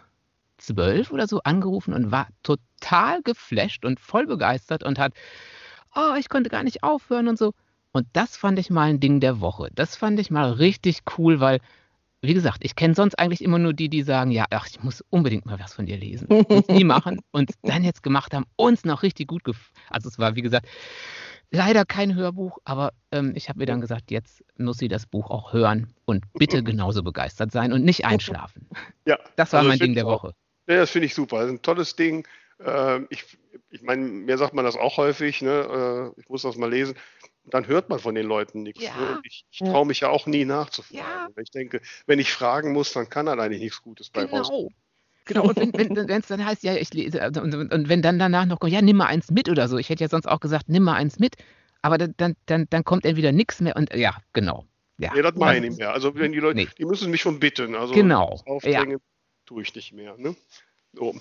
zwölf 0.58 1.12
oder 1.12 1.28
so 1.28 1.42
angerufen 1.44 1.94
und 1.94 2.12
war 2.12 2.28
total 2.44 3.22
geflasht 3.22 3.86
und 3.86 4.00
voll 4.00 4.26
begeistert 4.26 4.84
und 4.84 5.00
hat, 5.00 5.14
oh, 5.96 6.16
ich 6.20 6.30
konnte 6.30 6.50
gar 6.50 6.64
nicht 6.64 6.84
aufhören 6.84 7.28
und 7.28 7.38
so. 7.38 7.54
Und 7.92 8.08
das 8.14 8.38
fand 8.38 8.60
ich 8.60 8.70
mal 8.70 8.90
ein 8.90 9.00
Ding 9.00 9.20
der 9.20 9.40
Woche. 9.42 9.70
Das 9.74 9.96
fand 9.96 10.20
ich 10.20 10.30
mal 10.30 10.52
richtig 10.52 11.00
cool, 11.18 11.40
weil, 11.40 11.60
wie 12.22 12.34
gesagt, 12.34 12.64
ich 12.64 12.76
kenne 12.76 12.94
sonst 12.94 13.18
eigentlich 13.18 13.44
immer 13.44 13.60
nur 13.60 13.74
die, 13.74 13.90
die 13.90 14.04
sagen, 14.04 14.32
ja, 14.32 14.46
ach, 14.52 14.68
ich 14.68 14.84
muss 14.84 15.04
unbedingt 15.10 15.46
mal 15.46 15.60
was 15.60 15.74
von 15.74 15.86
dir 15.86 15.98
lesen. 15.98 16.28
Und 16.30 16.70
die 16.70 16.84
machen 16.84 17.22
und 17.32 17.52
dann 17.64 17.84
jetzt 17.84 18.04
gemacht 18.04 18.34
haben, 18.34 18.46
uns 18.56 18.86
noch 18.86 19.04
richtig 19.04 19.28
gut 19.28 19.44
gef 19.44 19.72
Also 19.90 20.10
es 20.10 20.20
war, 20.20 20.36
wie 20.36 20.42
gesagt, 20.42 20.68
leider 21.52 21.86
kein 21.86 22.16
Hörbuch, 22.16 22.60
aber 22.66 22.94
ähm, 23.12 23.34
ich 23.36 23.50
habe 23.50 23.60
mir 23.60 23.66
dann 23.66 23.82
gesagt, 23.82 24.12
jetzt 24.12 24.44
muss 24.58 24.78
sie 24.78 24.88
das 24.90 25.06
Buch 25.06 25.32
auch 25.32 25.54
hören 25.54 25.94
und 26.06 26.26
bitte 26.34 26.64
genauso 26.64 27.04
begeistert 27.04 27.52
sein 27.52 27.74
und 27.74 27.84
nicht 27.84 28.06
einschlafen. 28.06 28.68
Ja, 29.06 29.18
Das 29.36 29.54
war 29.54 29.60
also 29.60 29.70
mein 29.70 29.80
Ding 29.80 29.94
der. 29.96 30.06
Woche. 30.06 30.34
Ja, 30.68 30.78
das 30.78 30.92
finde 30.92 31.08
ich 31.08 31.16
super. 31.16 31.38
Das 31.38 31.48
ist 31.48 31.54
ein 31.54 31.62
tolles 31.62 31.96
Ding. 31.96 32.28
Ähm, 32.60 33.08
ich 33.10 33.26
ich 33.70 33.82
meine, 33.82 34.04
mir 34.04 34.38
sagt 34.38 34.54
man 34.54 34.66
das 34.66 34.76
auch 34.76 34.98
häufig, 34.98 35.42
ne? 35.42 36.14
äh, 36.16 36.20
ich 36.20 36.30
muss 36.30 36.44
das 36.44 36.56
mal 36.58 36.70
lesen. 36.70 36.96
Und 37.44 37.54
dann 37.54 37.68
hört 37.68 37.90
man 37.90 38.00
von 38.00 38.16
den 38.16 38.26
Leuten 38.26 38.64
nichts. 38.64 38.84
Ja. 38.84 38.96
Ne? 38.96 39.20
Ich, 39.24 39.46
ich 39.50 39.60
traue 39.60 39.86
mich 39.86 40.02
ja 40.02 40.10
auch 40.10 40.26
nie 40.26 40.46
nachzufragen. 40.46 41.34
Ja. 41.36 41.42
Ich 41.42 41.52
denke, 41.52 41.82
wenn 42.06 42.20
ich 42.20 42.32
fragen 42.32 42.74
muss, 42.74 42.94
dann 42.94 43.10
kann 43.10 43.26
dann 43.26 43.40
eigentlich 43.40 43.62
nichts 43.62 43.82
Gutes 43.82 44.10
bei 44.10 44.26
rauskommen. 44.26 44.70
Genau. 44.70 44.74
Genau, 45.26 45.44
und 45.44 45.58
wenn 45.58 46.10
es 46.10 46.28
dann 46.28 46.46
heißt, 46.46 46.64
ja, 46.64 46.76
ich 46.76 46.94
lese, 46.94 47.22
also, 47.22 47.42
und, 47.42 47.54
und, 47.54 47.90
wenn 47.90 48.02
dann 48.02 48.18
danach 48.18 48.46
noch 48.46 48.62
kommt, 48.62 48.72
ja, 48.72 48.82
nimm 48.82 48.96
mal 48.96 49.08
eins 49.08 49.30
mit 49.30 49.50
oder 49.50 49.68
so. 49.68 49.78
Ich 49.78 49.90
hätte 49.90 50.06
ja 50.06 50.10
sonst 50.10 50.26
auch 50.26 50.40
gesagt, 50.40 50.70
nimm 50.70 50.84
mal 50.84 50.94
eins 50.94 51.20
mit, 51.20 51.36
aber 51.82 51.98
dann, 51.98 52.36
dann, 52.46 52.68
dann, 52.70 52.86
kommt 52.86 53.04
entweder 53.04 53.34
nichts 53.34 53.60
mehr 53.60 53.76
und 53.76 53.94
ja, 53.94 54.16
genau. 54.32 54.64
Ja, 55.00 55.14
Ja, 55.14 55.24
das 55.24 55.36
meine 55.36 55.68
ich 55.68 55.76
mehr. 55.76 55.92
Also 55.92 56.16
wenn 56.16 56.32
die 56.32 56.40
Leute, 56.40 56.56
Nee. 56.56 56.70
die 56.78 56.86
müssen 56.86 57.12
mich 57.12 57.20
schon 57.20 57.42
bitten. 57.42 57.76
Also 57.76 57.94
Genau, 57.94 58.40
Aufdrängen 58.46 59.02
tue 59.48 59.64
ich 59.64 59.74
nicht 59.74 59.94
mehr. 59.94 60.16
Ne? 60.18 60.36
So. 60.94 61.16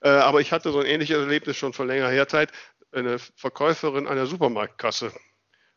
Äh, 0.00 0.08
aber 0.08 0.40
ich 0.40 0.52
hatte 0.52 0.72
so 0.72 0.80
ein 0.80 0.86
ähnliches 0.86 1.18
Erlebnis 1.18 1.56
schon 1.56 1.74
vor 1.74 1.84
längerer 1.84 2.10
her 2.10 2.28
Zeit. 2.28 2.50
Eine 2.92 3.18
Verkäuferin 3.18 4.06
an 4.06 4.16
der 4.16 4.26
Supermarktkasse, 4.26 5.12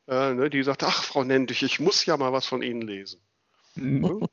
äh, 0.08 0.34
ne, 0.34 0.50
die 0.50 0.64
sagte, 0.64 0.88
ach 0.88 1.04
Frau 1.04 1.24
Nentich, 1.24 1.64
ich 1.64 1.80
muss 1.80 2.06
ja 2.06 2.18
mal 2.18 2.34
was 2.34 2.46
von 2.46 2.62
Ihnen 2.62 2.82
lesen. 2.82 3.22
Mhm. 3.76 4.28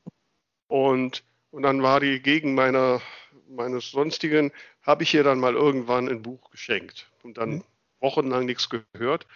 Und, 0.68 1.24
und 1.50 1.62
dann 1.62 1.82
war 1.82 2.00
die 2.00 2.20
gegen 2.20 2.54
meiner, 2.54 3.00
meines 3.48 3.90
sonstigen, 3.90 4.52
habe 4.82 5.02
ich 5.04 5.14
ihr 5.14 5.24
dann 5.24 5.38
mal 5.38 5.54
irgendwann 5.54 6.08
ein 6.08 6.22
Buch 6.22 6.50
geschenkt 6.50 7.10
und 7.22 7.38
dann 7.38 7.50
Mhm. 7.50 7.64
wochenlang 8.00 8.46
nichts 8.46 8.68
gehört. 8.68 9.26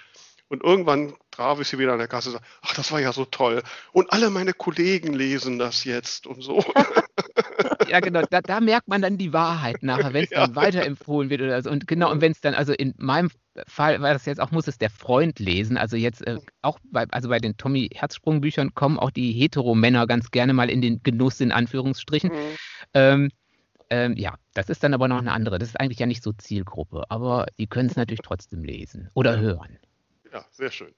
Und 0.49 0.62
irgendwann 0.62 1.14
traf 1.30 1.61
ich 1.61 1.68
sie 1.68 1.78
wieder 1.78 1.93
an 1.93 1.99
der 1.99 2.09
Kasse 2.09 2.30
und 2.30 2.34
sagte, 2.34 2.49
ach, 2.62 2.74
das 2.74 2.93
war 2.93 3.01
ja 3.01 3.12
so 3.12 3.24
toll. 3.24 3.62
Und 3.93 4.12
alle 4.12 4.30
meine 4.30 4.53
Kollegen 4.53 5.12
lesen 5.12 5.59
das 5.59 5.84
jetzt 5.84 6.26
und 6.26 6.41
so. 6.43 6.64
Ja, 7.89 8.01
genau, 8.01 8.23
da, 8.29 8.41
da 8.41 8.61
merkt 8.61 8.89
man 8.89 9.03
dann 9.03 9.19
die 9.19 9.33
Wahrheit 9.33 9.83
nachher, 9.83 10.12
wenn 10.12 10.25
es 10.25 10.31
dann 10.31 10.55
weiterempfohlen 10.55 11.31
wird 11.31 11.43
oder 11.43 11.62
so. 11.62 11.71
Und 11.71 11.87
genau, 11.87 12.11
und 12.11 12.21
wenn 12.21 12.33
es 12.33 12.41
dann, 12.41 12.55
also 12.55 12.73
in 12.73 12.95
meinem 12.97 13.31
Fall 13.67 14.01
war 14.03 14.12
das 14.12 14.27
jetzt 14.27 14.41
auch, 14.41 14.51
muss 14.51 14.69
es 14.69 14.79
der 14.79 14.91
Freund 14.91 15.39
lesen. 15.39 15.77
Also 15.77 15.97
jetzt 15.97 16.27
äh, 16.27 16.39
auch 16.62 16.79
bei, 16.91 17.07
also 17.11 17.29
bei 17.29 17.39
den 17.39 17.57
Tommy 17.57 17.89
Herzsprung 17.95 18.41
Büchern 18.41 18.75
kommen 18.75 18.99
auch 18.99 19.11
die 19.11 19.33
Heteromänner 19.33 20.07
ganz 20.07 20.31
gerne 20.31 20.53
mal 20.53 20.69
in 20.69 20.81
den 20.81 21.03
Genuss, 21.03 21.41
in 21.41 21.53
Anführungsstrichen. 21.53 22.31
Ähm, 22.95 23.31
ähm, 23.89 24.17
ja, 24.17 24.35
das 24.55 24.69
ist 24.69 24.83
dann 24.83 24.95
aber 24.95 25.09
noch 25.09 25.19
eine 25.19 25.33
andere. 25.33 25.59
Das 25.59 25.69
ist 25.69 25.81
eigentlich 25.81 25.99
ja 25.99 26.07
nicht 26.07 26.23
so 26.23 26.33
Zielgruppe, 26.33 27.05
aber 27.09 27.47
die 27.59 27.67
können 27.67 27.89
es 27.89 27.97
natürlich 27.97 28.21
trotzdem 28.23 28.64
lesen 28.64 29.09
oder 29.14 29.39
hören. 29.39 29.79
Ja, 30.33 30.45
sehr 30.51 30.71
schön. 30.71 30.95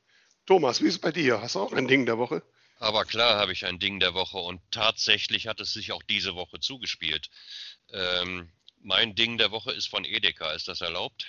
Thomas, 0.47 0.81
wie 0.81 0.87
ist 0.87 0.95
es 0.95 1.01
bei 1.01 1.13
dir? 1.13 1.43
Hast 1.43 1.55
du 1.55 1.61
auch 1.61 1.73
ein 1.75 1.87
Ding 1.87 2.07
der 2.07 2.17
Woche? 2.17 2.43
Aber 2.79 3.05
klar 3.05 3.39
habe 3.39 3.53
ich 3.53 3.67
ein 3.67 3.79
Ding 3.79 3.99
der 4.01 4.15
Woche 4.15 4.39
und 4.39 4.61
tatsächlich 4.71 5.49
hat 5.49 5.61
es 5.61 5.73
sich 5.73 5.93
auch 5.93 6.03
diese 6.05 6.35
Woche 6.35 6.61
zugespielt. 6.61 7.29
Ähm, 7.91 8.51
mein 8.81 9.15
Ding 9.15 9.39
der 9.39 9.51
Woche 9.51 9.73
ist 9.73 9.89
von 9.89 10.05
Edeka. 10.05 10.53
Ist 10.53 10.69
das 10.69 10.81
erlaubt? 10.81 11.27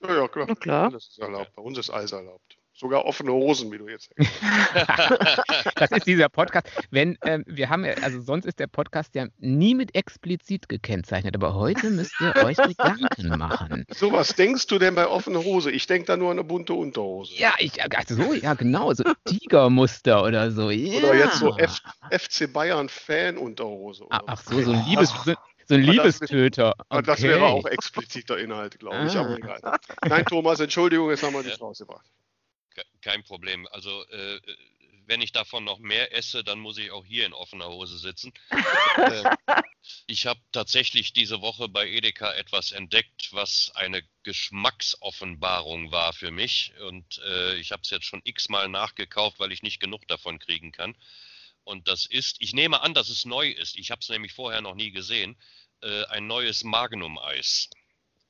Ja, 0.00 0.14
ja, 0.14 0.28
klar. 0.28 0.46
Na 0.48 0.54
klar. 0.54 0.86
Alles 0.86 1.08
ist 1.08 1.18
erlaubt. 1.18 1.54
Bei 1.54 1.62
uns 1.62 1.78
ist 1.78 1.90
alles 1.90 2.12
erlaubt. 2.12 2.56
Sogar 2.82 3.04
offene 3.04 3.30
Hosen, 3.30 3.70
wie 3.70 3.78
du 3.78 3.86
jetzt 3.88 4.10
sagst. 4.16 4.32
Das 5.76 5.90
ist 5.92 6.04
dieser 6.06 6.28
Podcast. 6.28 6.66
Wenn 6.90 7.16
ähm, 7.22 7.44
wir 7.46 7.70
haben, 7.70 7.84
also 8.02 8.20
sonst 8.20 8.44
ist 8.44 8.58
der 8.58 8.66
Podcast 8.66 9.14
ja 9.14 9.26
nie 9.38 9.76
mit 9.76 9.94
explizit 9.94 10.68
gekennzeichnet, 10.68 11.36
aber 11.36 11.54
heute 11.54 11.90
müsst 11.90 12.12
ihr 12.20 12.34
euch 12.44 12.56
Gedanken 12.56 13.38
machen. 13.38 13.84
So 13.94 14.10
was 14.12 14.34
denkst 14.34 14.66
du 14.66 14.80
denn 14.80 14.96
bei 14.96 15.06
offene 15.06 15.44
Hose? 15.44 15.70
Ich 15.70 15.86
denke 15.86 16.06
da 16.06 16.16
nur 16.16 16.32
an 16.32 16.38
eine 16.40 16.44
bunte 16.44 16.72
Unterhose. 16.74 17.34
Ja, 17.36 17.54
ich, 17.58 17.80
also 17.96 18.16
so, 18.16 18.34
ja, 18.34 18.54
genau, 18.54 18.92
so 18.94 19.04
Tigermuster 19.26 20.24
oder 20.24 20.50
so. 20.50 20.70
Ja. 20.70 20.98
Oder 20.98 21.14
jetzt 21.14 21.38
so 21.38 21.56
F 21.56 21.78
FC 22.10 22.52
Bayern 22.52 22.88
Fan-Unterhose. 22.88 24.06
Ah, 24.10 24.16
oder 24.22 24.24
Ach 24.26 24.38
was. 24.38 24.44
so, 24.46 24.60
so 24.60 24.72
ein, 24.72 24.84
Liebes, 24.86 25.10
so, 25.24 25.34
so 25.68 25.74
ein 25.76 25.82
Liebestöter. 25.82 26.74
Aber 26.88 27.02
Das 27.02 27.20
Okay. 27.20 27.28
wäre 27.28 27.44
auch 27.44 27.64
expliziter 27.66 28.38
Inhalt, 28.38 28.80
glaube 28.80 29.06
ich. 29.06 29.16
Ah. 29.16 29.20
Aber 29.20 29.36
egal. 29.36 29.60
Nein, 30.08 30.24
Thomas, 30.26 30.58
Entschuldigung, 30.58 31.10
jetzt 31.10 31.22
haben 31.22 31.34
wir 31.34 31.44
dich 31.44 31.52
Ja. 31.58 31.64
rausgebracht. 31.64 32.04
Ke- 33.02 33.10
Kein 33.10 33.22
Problem. 33.24 33.66
Also, 33.68 34.06
äh, 34.08 34.40
wenn 35.06 35.20
ich 35.20 35.32
davon 35.32 35.64
noch 35.64 35.80
mehr 35.80 36.16
esse, 36.16 36.44
dann 36.44 36.60
muss 36.60 36.78
ich 36.78 36.90
auch 36.92 37.04
hier 37.04 37.26
in 37.26 37.32
offener 37.32 37.68
Hose 37.68 37.98
sitzen. 37.98 38.32
äh, 38.96 39.36
ich 40.06 40.26
habe 40.26 40.40
tatsächlich 40.52 41.12
diese 41.12 41.40
Woche 41.42 41.68
bei 41.68 41.88
Edeka 41.88 42.32
etwas 42.34 42.70
entdeckt, 42.72 43.32
was 43.32 43.72
eine 43.74 44.02
Geschmacksoffenbarung 44.22 45.90
war 45.90 46.12
für 46.12 46.30
mich. 46.30 46.72
Und 46.80 47.18
äh, 47.26 47.56
ich 47.56 47.72
habe 47.72 47.82
es 47.82 47.90
jetzt 47.90 48.06
schon 48.06 48.22
x-mal 48.24 48.68
nachgekauft, 48.68 49.40
weil 49.40 49.52
ich 49.52 49.62
nicht 49.62 49.80
genug 49.80 50.06
davon 50.08 50.38
kriegen 50.38 50.70
kann. 50.72 50.96
Und 51.64 51.88
das 51.88 52.06
ist, 52.06 52.36
ich 52.40 52.54
nehme 52.54 52.80
an, 52.82 52.94
dass 52.94 53.08
es 53.08 53.24
neu 53.24 53.48
ist. 53.48 53.76
Ich 53.76 53.90
habe 53.90 54.00
es 54.00 54.08
nämlich 54.08 54.32
vorher 54.32 54.60
noch 54.60 54.74
nie 54.74 54.90
gesehen. 54.92 55.36
Äh, 55.82 56.04
ein 56.06 56.26
neues 56.28 56.62
Magnum-Eis. 56.64 57.68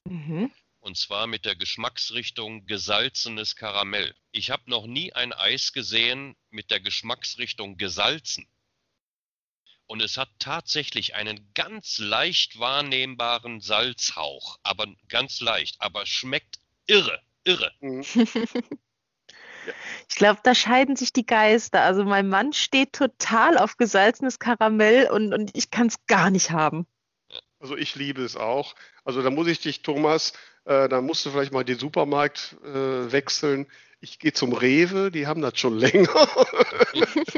Mhm. 0.04 0.50
Und 0.82 0.96
zwar 0.96 1.28
mit 1.28 1.44
der 1.44 1.54
Geschmacksrichtung 1.54 2.66
gesalzenes 2.66 3.54
Karamell. 3.54 4.16
Ich 4.32 4.50
habe 4.50 4.68
noch 4.68 4.84
nie 4.84 5.12
ein 5.12 5.32
Eis 5.32 5.72
gesehen 5.72 6.34
mit 6.50 6.72
der 6.72 6.80
Geschmacksrichtung 6.80 7.76
gesalzen. 7.76 8.48
Und 9.86 10.02
es 10.02 10.16
hat 10.16 10.28
tatsächlich 10.40 11.14
einen 11.14 11.52
ganz 11.54 11.98
leicht 11.98 12.58
wahrnehmbaren 12.58 13.60
Salzhauch, 13.60 14.58
aber 14.64 14.88
ganz 15.08 15.40
leicht, 15.40 15.80
aber 15.80 16.04
schmeckt 16.04 16.58
irre, 16.86 17.22
irre. 17.44 17.72
Ich 20.08 20.16
glaube, 20.16 20.40
da 20.42 20.56
scheiden 20.56 20.96
sich 20.96 21.12
die 21.12 21.24
Geister. 21.24 21.82
Also 21.82 22.02
mein 22.02 22.28
Mann 22.28 22.52
steht 22.52 22.94
total 22.94 23.56
auf 23.56 23.76
gesalzenes 23.76 24.40
Karamell 24.40 25.08
und, 25.08 25.32
und 25.32 25.56
ich 25.56 25.70
kann 25.70 25.86
es 25.86 26.04
gar 26.08 26.30
nicht 26.30 26.50
haben. 26.50 26.84
Also 27.60 27.76
ich 27.76 27.94
liebe 27.94 28.24
es 28.24 28.34
auch. 28.36 28.74
Also 29.04 29.22
da 29.22 29.30
muss 29.30 29.46
ich 29.46 29.60
dich, 29.60 29.82
Thomas, 29.82 30.32
äh, 30.64 30.88
da 30.88 31.00
musst 31.00 31.26
du 31.26 31.30
vielleicht 31.30 31.52
mal 31.52 31.64
den 31.64 31.78
Supermarkt 31.78 32.56
äh, 32.64 33.12
wechseln. 33.12 33.66
Ich 34.00 34.18
gehe 34.18 34.32
zum 34.32 34.52
Rewe, 34.52 35.10
die 35.10 35.26
haben 35.26 35.42
das 35.42 35.58
schon 35.58 35.78
länger. 35.78 36.28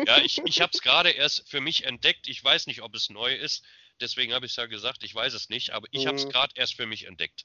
Ja, 0.07 0.19
ich, 0.19 0.41
ich 0.45 0.61
habe 0.61 0.71
es 0.73 0.81
gerade 0.81 1.11
erst 1.11 1.49
für 1.49 1.61
mich 1.61 1.85
entdeckt. 1.85 2.29
Ich 2.29 2.43
weiß 2.43 2.67
nicht, 2.67 2.83
ob 2.83 2.95
es 2.95 3.11
neu 3.11 3.35
ist. 3.35 3.65
Deswegen 4.01 4.33
habe 4.33 4.47
ich 4.47 4.53
es 4.53 4.57
ja 4.57 4.67
gesagt, 4.67 5.05
ich 5.05 5.15
weiß 5.15 5.35
es 5.35 5.49
nicht. 5.49 5.73
Aber 5.73 5.87
ich 5.91 6.07
habe 6.07 6.17
es 6.17 6.25
Mhm. 6.25 6.31
gerade 6.31 6.53
erst 6.57 6.75
für 6.75 6.87
mich 6.87 7.07
entdeckt. 7.07 7.45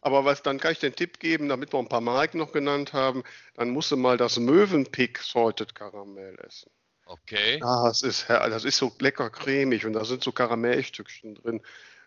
Aber 0.00 0.24
was, 0.24 0.42
dann 0.42 0.58
kann 0.58 0.72
ich 0.72 0.78
den 0.78 0.94
Tipp 0.94 1.20
geben, 1.20 1.48
damit 1.48 1.72
wir 1.74 1.78
ein 1.78 1.88
paar 1.88 2.00
Marken 2.00 2.38
noch 2.38 2.52
genannt 2.52 2.92
haben, 2.92 3.22
dann 3.54 3.70
musst 3.70 3.90
du 3.90 3.96
mal 3.96 4.16
das 4.16 4.38
Mövenpick 4.38 5.18
Salted 5.18 5.74
Karamell 5.74 6.38
essen. 6.46 6.70
Okay. 7.04 7.60
Ah, 7.62 7.88
das 7.88 8.02
ist, 8.02 8.26
das 8.28 8.64
ist 8.64 8.78
so 8.78 8.92
lecker 9.00 9.30
cremig 9.30 9.84
und 9.84 9.92
da 9.94 10.04
sind 10.04 10.22
so 10.22 10.32
Karamellstückchen 10.32 11.34
drin. 11.34 11.60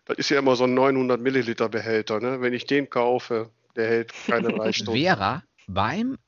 Das 0.06 0.18
ist 0.18 0.28
ja 0.28 0.38
immer 0.38 0.54
so 0.56 0.64
ein 0.64 0.74
900 0.74 1.20
Milliliter 1.20 1.68
Behälter. 1.68 2.20
Ne? 2.20 2.40
Wenn 2.40 2.52
ich 2.52 2.66
den 2.66 2.90
kaufe, 2.90 3.50
der 3.76 3.88
hält 3.88 4.12
keine 4.26 4.48
drei 4.48 4.72
Stunden. 4.74 5.00
Vera 5.00 5.42
beim 5.66 6.18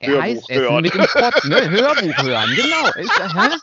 Hörbuch 0.00 0.22
Eisessen 0.22 0.54
hören. 0.54 0.82
mit 0.82 0.94
dem 0.94 1.06
Pott, 1.06 1.44
ne? 1.44 1.70
Hörbuch 1.70 2.22
hören, 2.22 2.54
genau. 2.54 2.86
Hä? 2.94 3.56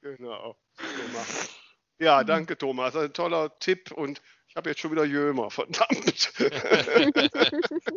Genau. 0.00 0.56
Ja, 1.98 2.24
danke 2.24 2.58
Thomas. 2.58 2.96
Ein 2.96 3.12
toller 3.12 3.56
Tipp 3.60 3.92
und 3.92 4.20
ich 4.48 4.56
habe 4.56 4.70
jetzt 4.70 4.80
schon 4.80 4.90
wieder 4.90 5.04
Jömer, 5.04 5.50
verdammt. 5.50 6.32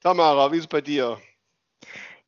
Tamara, 0.00 0.52
wie 0.52 0.56
ist 0.56 0.62
es 0.62 0.68
bei 0.68 0.80
dir? 0.80 1.20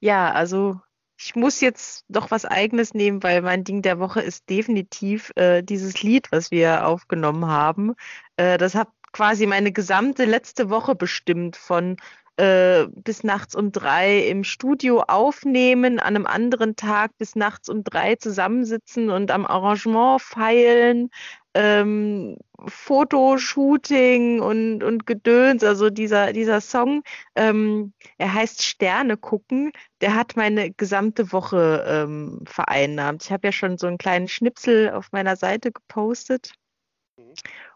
Ja, 0.00 0.32
also 0.32 0.80
ich 1.26 1.34
muss 1.34 1.60
jetzt 1.60 2.04
doch 2.08 2.30
was 2.30 2.44
Eigenes 2.44 2.94
nehmen, 2.94 3.20
weil 3.24 3.42
mein 3.42 3.64
Ding 3.64 3.82
der 3.82 3.98
Woche 3.98 4.20
ist 4.20 4.48
definitiv 4.48 5.32
äh, 5.34 5.60
dieses 5.60 6.00
Lied, 6.00 6.28
was 6.30 6.52
wir 6.52 6.86
aufgenommen 6.86 7.46
haben. 7.46 7.94
Äh, 8.36 8.58
das 8.58 8.76
hat 8.76 8.88
quasi 9.10 9.46
meine 9.46 9.72
gesamte 9.72 10.24
letzte 10.24 10.70
Woche 10.70 10.94
bestimmt 10.94 11.56
von 11.56 11.96
äh, 12.36 12.86
bis 12.94 13.24
nachts 13.24 13.56
um 13.56 13.72
drei 13.72 14.20
im 14.28 14.44
Studio 14.44 15.00
aufnehmen, 15.00 15.98
an 15.98 16.14
einem 16.14 16.26
anderen 16.26 16.76
Tag 16.76 17.10
bis 17.18 17.34
nachts 17.34 17.68
um 17.68 17.82
drei 17.82 18.14
zusammensitzen 18.14 19.10
und 19.10 19.32
am 19.32 19.46
Arrangement 19.46 20.22
feilen, 20.22 21.10
ähm, 21.56 22.36
Fotoshooting 22.66 24.40
und, 24.40 24.82
und 24.82 25.06
Gedöns. 25.06 25.64
Also 25.64 25.90
dieser, 25.90 26.32
dieser 26.32 26.60
Song, 26.60 27.02
ähm, 27.34 27.92
er 28.18 28.34
heißt 28.34 28.62
Sterne 28.62 29.16
gucken, 29.16 29.72
der 30.00 30.14
hat 30.14 30.36
meine 30.36 30.70
gesamte 30.72 31.32
Woche 31.32 31.84
ähm, 31.88 32.42
vereinnahmt. 32.46 33.24
Ich 33.24 33.32
habe 33.32 33.48
ja 33.48 33.52
schon 33.52 33.78
so 33.78 33.86
einen 33.86 33.98
kleinen 33.98 34.28
Schnipsel 34.28 34.90
auf 34.90 35.12
meiner 35.12 35.36
Seite 35.36 35.72
gepostet. 35.72 36.52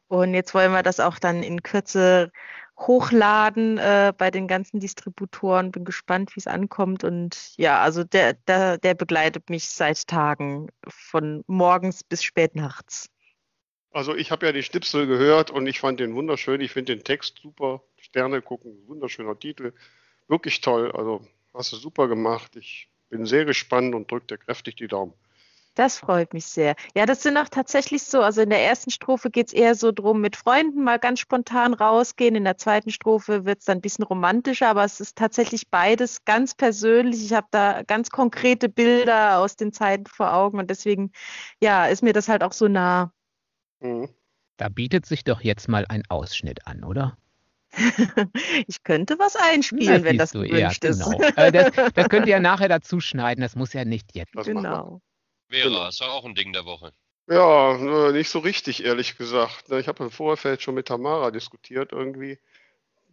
Und 0.09 0.35
jetzt 0.35 0.55
wollen 0.55 0.72
wir 0.72 0.83
das 0.83 1.01
auch 1.01 1.18
dann 1.18 1.43
in 1.43 1.62
Kürze 1.62 2.31
hochladen 2.78 3.78
äh, 3.78 4.12
bei 4.16 4.31
den 4.31 4.49
ganzen 4.49 4.81
Distributoren. 4.81 5.70
Bin 5.70 5.85
gespannt, 5.85 6.35
wie 6.35 6.41
es 6.41 6.47
ankommt. 6.47 7.05
Und 7.05 7.55
ja, 7.57 7.81
also 7.81 8.05
der, 8.05 8.35
der, 8.35 8.78
der 8.78 8.95
begleitet 8.95 9.49
mich 9.49 9.68
seit 9.68 10.07
Tagen 10.07 10.68
von 10.89 11.45
morgens 11.47 12.03
bis 12.05 12.22
spät 12.22 12.57
nachts. 12.57 13.09
Also 13.93 14.14
ich 14.14 14.30
habe 14.30 14.47
ja 14.47 14.53
die 14.53 14.62
Schnipsel 14.62 15.07
gehört 15.07 15.51
und 15.51 15.66
ich 15.66 15.80
fand 15.80 16.01
den 16.01 16.14
wunderschön. 16.14 16.61
Ich 16.61 16.72
finde 16.72 16.95
den 16.95 17.05
Text 17.05 17.41
super. 17.43 17.82
Sterne 17.99 18.41
gucken, 18.41 18.76
wunderschöner 18.86 19.38
Titel. 19.38 19.72
Wirklich 20.28 20.61
toll. 20.61 20.93
Also 20.93 21.26
hast 21.55 21.72
du 21.72 21.76
super 21.76 22.07
gemacht. 22.07 22.55
Ich 22.57 22.88
bin 23.09 23.26
sehr 23.26 23.45
gespannt 23.45 23.95
und 23.95 24.11
drücke 24.11 24.26
dir 24.28 24.38
kräftig 24.38 24.76
die 24.76 24.86
Daumen. 24.86 25.12
Das 25.74 25.99
freut 25.99 26.34
mich 26.34 26.47
sehr. 26.47 26.74
Ja, 26.95 27.07
das 27.07 27.22
sind 27.22 27.36
auch 27.36 27.49
tatsächlich 27.49 28.03
so. 28.03 28.22
Also 28.22 28.43
in 28.43 28.51
der 28.51 28.62
ersten 28.62 28.91
Strophe 28.91 29.30
geht 29.30 29.49
es 29.49 29.53
eher 29.53 29.74
so 29.74 29.93
drum, 29.93 30.20
mit 30.20 30.36
Freunden 30.36 30.82
mal 30.82 30.99
ganz 30.99 31.20
spontan 31.20 31.74
rausgehen. 31.74 32.34
In 32.34 32.45
der 32.45 32.59
zweiten 32.59 32.91
Strophe 32.91 33.45
wird 33.45 33.61
es 33.61 33.64
dann 33.66 33.78
ein 33.78 33.80
bisschen 33.80 34.05
romantischer, 34.05 34.68
aber 34.68 34.84
es 34.84 35.01
ist 35.01 35.16
tatsächlich 35.16 35.68
beides 35.70 36.24
ganz 36.24 36.55
persönlich. 36.55 37.24
Ich 37.24 37.32
habe 37.32 37.47
da 37.53 37.82
ganz 37.84 38.11
konkrete 38.11 38.68
Bilder 38.68 39.38
aus 39.38 39.57
den 39.57 39.72
Zeiten 39.72 40.07
vor 40.07 40.34
Augen 40.34 40.59
und 40.59 40.68
deswegen, 40.70 41.12
ja, 41.61 41.86
ist 41.86 42.03
mir 42.03 42.12
das 42.12 42.28
halt 42.28 42.43
auch 42.43 42.53
so 42.53 42.68
nah. 42.68 43.12
Mhm. 43.81 44.09
Da 44.57 44.68
bietet 44.68 45.07
sich 45.07 45.24
doch 45.24 45.41
jetzt 45.41 45.68
mal 45.68 45.87
ein 45.89 46.03
Ausschnitt 46.09 46.66
an, 46.66 46.85
oder? 46.85 47.16
ich 48.66 48.83
könnte 48.83 49.18
was 49.18 49.37
einspielen, 49.37 50.05
wenn 50.05 50.18
das 50.18 50.33
gewünscht 50.33 50.85
ja, 50.85 50.91
genau. 50.91 51.12
ist. 51.20 51.39
Äh, 51.39 51.53
das, 51.53 51.93
das 51.95 52.09
könnt 52.09 52.26
ihr 52.26 52.33
ja 52.33 52.41
nachher 52.41 52.68
dazu 52.68 53.01
schneiden, 53.01 53.43
das 53.43 53.55
muss 53.55 53.72
ja 53.72 53.85
nicht 53.85 54.14
jetzt. 54.14 54.33
Genau. 54.33 55.01
Vera, 55.49 55.68
genau. 55.68 55.89
ist 55.89 56.03
auch 56.03 56.24
ein 56.24 56.35
Ding 56.35 56.53
der 56.53 56.64
Woche. 56.64 56.93
Ja, 57.28 58.11
nicht 58.11 58.28
so 58.28 58.41
richtig, 58.41 58.85
ehrlich 58.85 59.16
gesagt. 59.16 59.70
Ich 59.70 59.87
habe 59.87 60.05
im 60.05 60.11
Vorfeld 60.11 60.62
schon 60.62 60.74
mit 60.74 60.89
Tamara 60.89 61.31
diskutiert 61.31 61.93
irgendwie. 61.93 62.39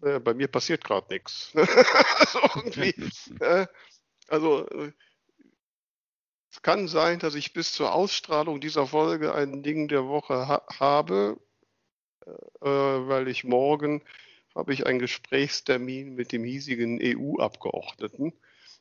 Äh, 0.01 0.19
bei 0.19 0.33
mir 0.33 0.47
passiert 0.47 0.83
gerade 0.83 1.07
nichts. 1.13 1.51
also 1.55 2.39
irgendwie. 2.55 2.95
also 4.27 4.67
es 6.57 6.63
kann 6.63 6.87
sein, 6.87 7.19
dass 7.19 7.35
ich 7.35 7.53
bis 7.53 7.71
zur 7.71 7.93
Ausstrahlung 7.93 8.59
dieser 8.59 8.87
Folge 8.87 9.35
ein 9.35 9.61
Ding 9.61 9.87
der 9.87 10.07
Woche 10.07 10.47
ha 10.47 10.63
habe, 10.79 11.37
äh, 12.25 12.31
weil 12.61 13.27
ich 13.27 13.43
morgen 13.43 14.01
habe 14.55 14.73
ich 14.73 14.87
einen 14.87 14.97
Gesprächstermin 14.97 16.15
mit 16.15 16.31
dem 16.31 16.43
hiesigen 16.43 16.99
EU-Abgeordneten. 16.99 18.33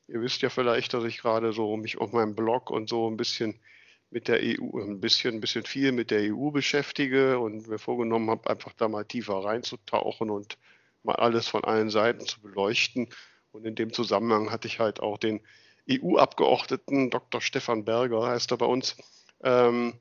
Ihr 0.08 0.22
wisst 0.22 0.40
ja 0.40 0.48
vielleicht, 0.48 0.94
dass 0.94 1.04
ich 1.04 1.18
gerade 1.18 1.52
so 1.52 1.76
mich 1.76 1.98
auf 1.98 2.12
meinem 2.12 2.34
Blog 2.34 2.70
und 2.70 2.88
so 2.88 3.10
ein 3.10 3.18
bisschen 3.18 3.60
mit 4.08 4.26
der 4.28 4.40
EU, 4.40 4.78
ein 4.78 5.00
bisschen, 5.00 5.34
ein 5.34 5.40
bisschen 5.40 5.64
viel 5.64 5.92
mit 5.92 6.10
der 6.10 6.34
EU 6.34 6.50
beschäftige 6.50 7.38
und 7.38 7.68
mir 7.68 7.78
vorgenommen 7.78 8.30
habe, 8.30 8.48
einfach 8.48 8.72
da 8.72 8.88
mal 8.88 9.04
tiefer 9.04 9.44
reinzutauchen 9.44 10.30
und 10.30 10.56
mal 11.02 11.16
alles 11.16 11.46
von 11.46 11.62
allen 11.62 11.90
Seiten 11.90 12.24
zu 12.24 12.40
beleuchten. 12.40 13.10
Und 13.52 13.66
in 13.66 13.74
dem 13.74 13.92
Zusammenhang 13.92 14.50
hatte 14.50 14.66
ich 14.66 14.80
halt 14.80 15.00
auch 15.00 15.18
den 15.18 15.42
EU-Abgeordneten 15.90 17.10
Dr. 17.10 17.40
Stefan 17.40 17.84
Berger, 17.84 18.26
heißt 18.26 18.50
er 18.50 18.58
bei 18.58 18.66
uns, 18.66 18.96
ähm, 19.42 20.00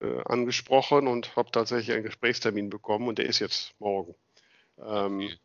äh, 0.00 0.22
angesprochen 0.24 1.08
und 1.08 1.34
habe 1.36 1.50
tatsächlich 1.50 1.94
einen 1.94 2.04
Gesprächstermin 2.04 2.70
bekommen 2.70 3.08
und 3.08 3.18
der 3.18 3.26
ist 3.26 3.40
jetzt 3.40 3.74
morgen. 3.80 4.14
Ähm, 4.78 5.20
viel, 5.20 5.38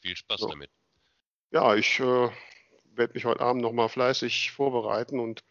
viel, 0.00 0.16
Spaß 0.16 0.40
so. 0.40 0.48
damit. 0.48 0.70
Ja, 1.52 1.74
ich 1.74 2.00
äh, 2.00 2.28
werde 2.94 3.14
mich 3.14 3.24
heute 3.24 3.40
Abend 3.40 3.62
nochmal 3.62 3.88
fleißig 3.88 4.52
vorbereiten 4.52 5.20
und 5.20 5.44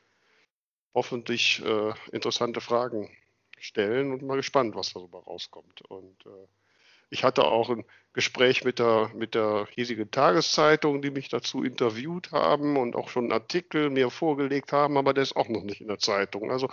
hoffentlich 0.94 1.64
äh, 1.64 1.94
interessante 2.12 2.62
Fragen 2.62 3.10
stellen 3.58 4.12
und 4.12 4.22
mal 4.22 4.38
gespannt, 4.38 4.76
was 4.76 4.94
darüber 4.94 5.20
rauskommt. 5.24 5.82
Und 5.82 6.26
äh, 6.26 6.48
ich 7.10 7.24
hatte 7.24 7.46
auch 7.46 7.70
ein 7.70 7.86
Gespräch 8.20 8.66
mit 8.66 8.80
der, 8.80 9.10
mit 9.16 9.34
der 9.34 9.66
hiesigen 9.76 10.12
Tageszeitung, 10.12 11.02
die 11.02 11.10
mich 11.10 11.30
dazu 11.30 11.64
interviewt 11.64 12.34
haben 12.34 12.76
und 12.76 12.94
auch 12.98 13.08
schon 13.08 13.24
einen 13.24 13.32
Artikel 13.32 13.90
mir 13.90 14.10
vorgelegt 14.10 14.74
haben, 14.74 14.98
aber 14.98 15.14
der 15.14 15.24
ist 15.24 15.38
auch 15.38 15.48
noch 15.48 15.64
nicht 15.64 15.80
in 15.80 15.88
der 15.88 16.00
Zeitung. 16.00 16.52
Also 16.52 16.70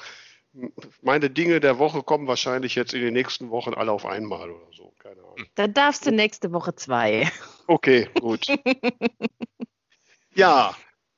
meine 1.03 1.31
Dinge 1.31 1.61
der 1.61 1.79
Woche 1.79 2.03
kommen 2.03 2.27
wahrscheinlich 2.27 2.75
jetzt 2.75 2.95
in 2.95 3.01
den 3.01 3.15
nächsten 3.15 3.51
Wochen 3.51 3.75
alle 3.75 3.93
auf 3.93 4.07
einmal 4.07 4.51
oder 4.51 4.67
so. 4.73 4.93
Keine 4.99 5.21
Ahnung. 5.21 5.47
Dann 5.55 5.73
darfst 5.73 6.05
du 6.05 6.11
nächste 6.11 6.51
Woche 6.53 6.75
zwei. 6.75 7.31
Okay, 7.69 8.09
gut. 8.21 8.45
ja, 10.35 10.75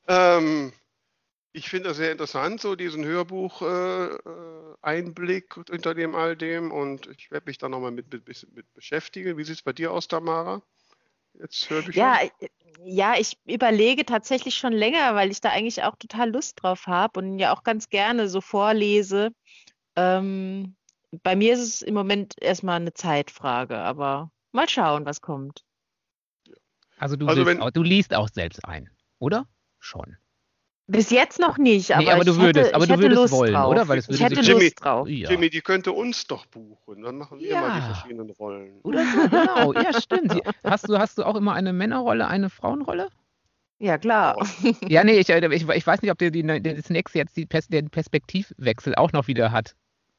ähm, 0.08 0.72
ich 1.58 1.68
finde 1.68 1.88
das 1.88 1.98
sehr 1.98 2.12
interessant, 2.12 2.60
so 2.60 2.76
diesen 2.76 3.04
Hörbuch-Einblick 3.04 5.56
äh, 5.56 5.72
unter 5.72 5.94
dem 5.94 6.14
all 6.14 6.36
dem 6.36 6.70
und 6.70 7.08
ich 7.08 7.32
werde 7.32 7.46
mich 7.46 7.58
da 7.58 7.68
nochmal 7.68 7.90
mit, 7.90 8.12
mit, 8.12 8.24
mit 8.54 8.72
beschäftigen. 8.74 9.36
Wie 9.36 9.42
sieht 9.44 9.56
es 9.56 9.62
bei 9.62 9.72
dir 9.72 9.90
aus, 9.92 10.06
Tamara? 10.06 10.62
Jetzt 11.34 11.68
Hörbücher? 11.68 11.98
Ja, 11.98 12.20
ja, 12.84 13.14
ich 13.18 13.36
überlege 13.44 14.06
tatsächlich 14.06 14.54
schon 14.54 14.72
länger, 14.72 15.16
weil 15.16 15.32
ich 15.32 15.40
da 15.40 15.48
eigentlich 15.50 15.82
auch 15.82 15.96
total 15.96 16.30
Lust 16.30 16.62
drauf 16.62 16.86
habe 16.86 17.18
und 17.20 17.40
ja 17.40 17.52
auch 17.52 17.64
ganz 17.64 17.90
gerne 17.90 18.28
so 18.28 18.40
vorlese. 18.40 19.30
Ähm, 19.96 20.76
bei 21.22 21.34
mir 21.34 21.54
ist 21.54 21.60
es 21.60 21.82
im 21.82 21.94
Moment 21.94 22.36
erstmal 22.40 22.76
eine 22.76 22.94
Zeitfrage, 22.94 23.76
aber 23.78 24.30
mal 24.52 24.68
schauen, 24.68 25.04
was 25.06 25.20
kommt. 25.20 25.64
Also 26.98 27.16
du, 27.16 27.26
also 27.26 27.44
wenn, 27.46 27.60
auch, 27.60 27.72
du 27.72 27.82
liest 27.82 28.14
auch 28.14 28.28
selbst 28.28 28.64
ein, 28.64 28.88
oder? 29.18 29.48
Schon. 29.80 30.16
Bis 30.90 31.10
jetzt 31.10 31.38
noch 31.38 31.58
nicht, 31.58 31.92
aber, 31.92 32.02
nee, 32.02 32.10
aber 32.10 32.24
du 32.24 32.36
würdest, 32.38 32.68
hätte, 32.68 32.74
aber 32.74 32.86
du 32.86 32.98
würdest 32.98 33.14
Lust 33.14 33.32
wollen, 33.34 33.52
drauf. 33.52 33.70
oder? 33.70 33.88
Weil 33.88 33.98
ich 33.98 34.20
hätte 34.20 34.36
Lust 34.36 34.48
Jimmy, 34.48 34.70
drauf. 34.70 35.06
Ja. 35.06 35.30
Jimmy, 35.30 35.50
die 35.50 35.60
könnte 35.60 35.92
uns 35.92 36.26
doch 36.26 36.46
buchen. 36.46 37.02
Dann 37.02 37.18
machen 37.18 37.38
wir 37.38 37.46
ja. 37.46 37.60
mal 37.60 37.78
die 37.78 37.86
verschiedenen 37.86 38.30
Rollen. 38.30 38.80
Oder 38.84 39.04
so, 39.04 39.28
genau. 39.28 39.72
Ja, 39.74 40.00
stimmt. 40.00 40.40
Hast 40.64 40.88
du, 40.88 40.98
hast 40.98 41.18
du 41.18 41.24
auch 41.24 41.36
immer 41.36 41.52
eine 41.52 41.74
Männerrolle, 41.74 42.26
eine 42.26 42.48
Frauenrolle? 42.48 43.10
Ja, 43.78 43.98
klar. 43.98 44.36
Ja, 44.88 45.04
nee, 45.04 45.18
ich, 45.18 45.28
ich, 45.28 45.68
ich 45.68 45.86
weiß 45.86 46.00
nicht, 46.00 46.10
ob 46.10 46.18
der, 46.18 46.30
die, 46.30 46.42
das 46.42 46.88
nächste 46.88 47.18
jetzt 47.18 47.36
die, 47.36 47.46
den 47.68 47.90
Perspektivwechsel 47.90 48.94
auch 48.94 49.12
noch 49.12 49.28
wieder 49.28 49.52
hat 49.52 49.74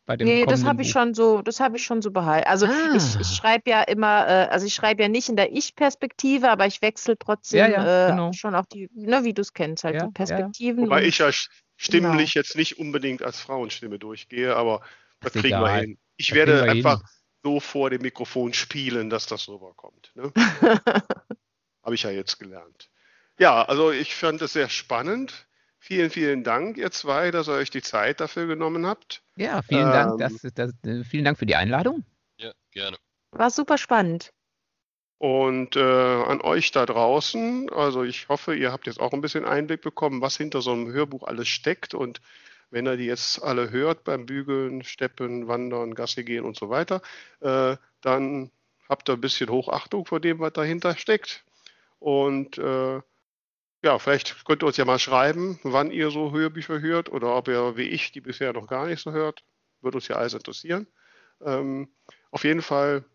bei 0.09 0.17
dem 0.17 0.27
Nee, 0.27 0.47
das 0.47 0.63
habe 0.63 0.81
ich 0.81 0.89
schon 0.89 1.13
so, 1.13 1.43
das 1.43 1.59
habe 1.59 1.77
ich 1.77 1.83
schon 1.83 2.01
so 2.01 2.09
behalten. 2.09 2.47
Also 2.47 2.65
ah. 2.65 2.95
ich, 2.95 3.19
ich 3.19 3.27
schreibe 3.27 3.69
ja 3.69 3.83
immer, 3.83 4.27
äh, 4.27 4.47
also 4.49 4.65
ich 4.65 4.73
schreibe 4.73 5.03
ja 5.03 5.07
nicht 5.07 5.29
in 5.29 5.35
der 5.35 5.53
Ich-Perspektive, 5.55 6.49
aber 6.49 6.65
ich 6.65 6.81
wechsle 6.81 7.15
trotzdem 7.15 7.59
ja, 7.59 7.67
ja, 7.67 8.07
äh, 8.07 8.09
genau. 8.09 8.33
schon 8.33 8.55
auch 8.55 8.65
die, 8.65 8.89
ne, 8.95 9.23
wie 9.23 9.35
du 9.35 9.43
es 9.43 9.53
kennst, 9.53 9.83
halt 9.83 9.97
ja, 9.97 10.07
die 10.07 10.11
Perspektiven. 10.11 10.85
Wobei 10.85 11.03
ich 11.03 11.19
ja 11.19 11.29
stimmlich 11.77 12.33
genau. 12.33 12.41
jetzt 12.41 12.55
nicht 12.55 12.79
unbedingt 12.79 13.21
als 13.21 13.39
Frauenstimme 13.39 13.99
durchgehe, 13.99 14.55
aber 14.55 14.79
das, 15.19 15.33
das 15.33 15.43
kriegen 15.43 15.57
egal. 15.57 15.63
wir 15.63 15.81
hin. 15.81 15.97
Ich 16.17 16.29
das 16.29 16.35
werde 16.37 16.63
einfach 16.63 17.01
hin. 17.01 17.09
so 17.43 17.59
vor 17.59 17.91
dem 17.91 18.01
Mikrofon 18.01 18.55
spielen, 18.55 19.11
dass 19.11 19.27
das 19.27 19.47
rüberkommt. 19.47 20.11
Ne? 20.15 20.31
habe 21.83 21.93
ich 21.93 22.01
ja 22.01 22.09
jetzt 22.09 22.39
gelernt. 22.39 22.89
Ja, 23.37 23.61
also 23.61 23.91
ich 23.91 24.15
fand 24.15 24.41
es 24.41 24.53
sehr 24.53 24.69
spannend. 24.69 25.47
Vielen, 25.79 26.09
vielen 26.09 26.43
Dank, 26.43 26.77
ihr 26.77 26.91
zwei, 26.91 27.31
dass 27.31 27.47
ihr 27.47 27.53
euch 27.53 27.69
die 27.69 27.81
Zeit 27.81 28.19
dafür 28.19 28.47
genommen 28.47 28.85
habt. 28.85 29.23
Ja, 29.37 29.61
vielen 29.61 29.87
ähm, 29.87 29.91
Dank. 29.91 30.19
Das, 30.19 30.33
das, 30.53 30.73
äh, 30.83 31.03
vielen 31.03 31.23
Dank 31.23 31.37
für 31.37 31.45
die 31.45 31.55
Einladung. 31.55 32.03
Ja, 32.37 32.51
gerne. 32.71 32.97
War 33.31 33.49
super 33.49 33.77
spannend. 33.77 34.31
Und 35.19 35.75
äh, 35.75 35.81
an 35.81 36.41
euch 36.41 36.71
da 36.71 36.85
draußen, 36.85 37.69
also 37.71 38.03
ich 38.03 38.29
hoffe, 38.29 38.55
ihr 38.55 38.71
habt 38.71 38.87
jetzt 38.87 38.99
auch 38.99 39.13
ein 39.13 39.21
bisschen 39.21 39.45
Einblick 39.45 39.81
bekommen, 39.81 40.21
was 40.21 40.37
hinter 40.37 40.61
so 40.61 40.71
einem 40.71 40.91
Hörbuch 40.91 41.23
alles 41.23 41.47
steckt. 41.47 41.93
Und 41.93 42.21
wenn 42.71 42.87
ihr 42.87 42.97
die 42.97 43.05
jetzt 43.05 43.43
alle 43.43 43.69
hört 43.69 44.03
beim 44.03 44.25
Bügeln, 44.25 44.83
Steppen, 44.83 45.47
Wandern, 45.47 45.93
Gasse 45.93 46.23
gehen 46.23 46.45
und 46.45 46.57
so 46.57 46.69
weiter, 46.69 47.01
äh, 47.41 47.75
dann 48.01 48.51
habt 48.87 49.09
ihr 49.09 49.13
ein 49.13 49.21
bisschen 49.21 49.49
Hochachtung 49.49 50.05
vor 50.05 50.19
dem, 50.19 50.39
was 50.39 50.53
dahinter 50.53 50.95
steckt. 50.95 51.43
Und 51.99 52.57
äh, 52.57 53.01
ja, 53.83 53.97
vielleicht 53.99 54.45
könnt 54.45 54.63
ihr 54.63 54.67
uns 54.67 54.77
ja 54.77 54.85
mal 54.85 54.99
schreiben, 54.99 55.59
wann 55.63 55.91
ihr 55.91 56.11
so 56.11 56.31
Hörbücher 56.31 56.81
hört 56.81 57.09
oder 57.09 57.35
ob 57.35 57.47
ihr 57.47 57.77
wie 57.77 57.83
ich 57.83 58.11
die 58.11 58.21
bisher 58.21 58.53
noch 58.53 58.67
gar 58.67 58.87
nicht 58.87 59.01
so 59.01 59.11
hört. 59.11 59.43
Würde 59.81 59.97
uns 59.97 60.07
ja 60.07 60.17
alles 60.17 60.33
interessieren. 60.33 60.87
Ähm, 61.41 61.87
auf 62.31 62.43
jeden 62.43 62.61
Fall 62.61 63.05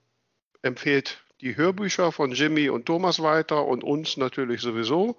empfehlt 0.63 1.23
die 1.41 1.57
Hörbücher 1.57 2.11
von 2.13 2.33
Jimmy 2.33 2.71
und 2.71 2.87
Thomas 2.87 3.23
weiter 3.23 3.67
und 3.67 3.85
uns 3.85 4.17
natürlich 4.17 4.63
sowieso. 4.63 5.19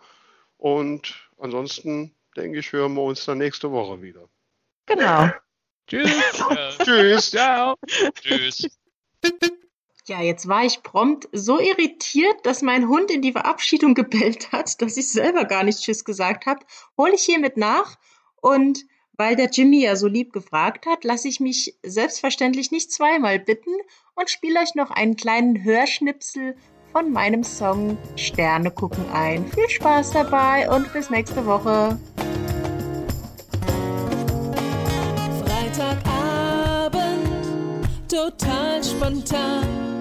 Und 0.57 1.29
ansonsten 1.37 2.15
denke 2.35 2.59
ich, 2.59 2.71
hören 2.71 2.95
wir 2.95 3.03
uns 3.03 3.25
dann 3.25 3.37
nächste 3.37 3.71
Woche 3.71 4.01
wieder. 4.01 4.27
Genau. 4.87 5.29
Tschüss. 5.87 6.11
Tschüss. 6.83 7.31
Ciao. 7.31 7.75
tschüss. 8.21 8.67
Ja, 10.07 10.21
jetzt 10.21 10.47
war 10.47 10.63
ich 10.63 10.83
prompt 10.83 11.27
so 11.31 11.59
irritiert, 11.59 12.45
dass 12.45 12.61
mein 12.61 12.87
Hund 12.87 13.09
in 13.09 13.23
die 13.23 13.31
Verabschiedung 13.31 13.93
gebellt 13.95 14.51
hat, 14.51 14.79
dass 14.81 14.97
ich 14.97 15.11
selber 15.11 15.45
gar 15.45 15.63
nicht 15.63 15.79
Tschüss 15.79 16.05
gesagt 16.05 16.45
habe. 16.45 16.63
Hole 16.97 17.15
ich 17.15 17.23
hiermit 17.23 17.57
nach 17.57 17.97
und 18.39 18.85
weil 19.17 19.35
der 19.35 19.49
Jimmy 19.49 19.81
ja 19.81 19.95
so 19.95 20.07
lieb 20.07 20.31
gefragt 20.33 20.85
hat, 20.85 21.03
lasse 21.05 21.27
ich 21.27 21.39
mich 21.39 21.79
selbstverständlich 21.83 22.69
nicht 22.69 22.91
zweimal 22.91 23.39
bitten 23.39 23.71
und 24.13 24.29
spiele 24.29 24.59
euch 24.59 24.75
noch 24.75 24.91
einen 24.91 25.15
kleinen 25.15 25.63
Hörschnipsel 25.63 26.55
von 26.91 27.11
meinem 27.11 27.43
Song 27.43 27.97
Sterne 28.15 28.69
gucken 28.71 29.05
ein. 29.11 29.47
Viel 29.53 29.69
Spaß 29.69 30.11
dabei 30.11 30.69
und 30.69 30.91
bis 30.93 31.09
nächste 31.09 31.45
Woche. 31.45 31.97
Freitagabend, 35.45 36.99
total 38.07 38.83
spontan. 38.83 39.94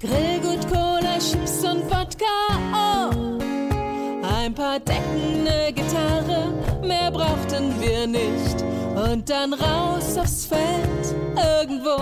Grillgut, 0.00 0.64
Cola, 0.68 1.18
Chips 1.18 1.64
und 1.64 1.84
Wodka, 1.90 2.24
oh. 2.72 3.10
Ein 4.22 4.54
paar 4.54 4.78
Decken, 4.78 5.42
ne 5.42 5.72
Gitarre, 5.72 6.52
mehr 6.86 7.10
brauchten 7.10 7.74
wir 7.80 8.06
nicht. 8.06 8.62
Und 8.94 9.28
dann 9.28 9.54
raus 9.54 10.16
aufs 10.16 10.46
Feld, 10.46 11.16
irgendwo. 11.36 11.96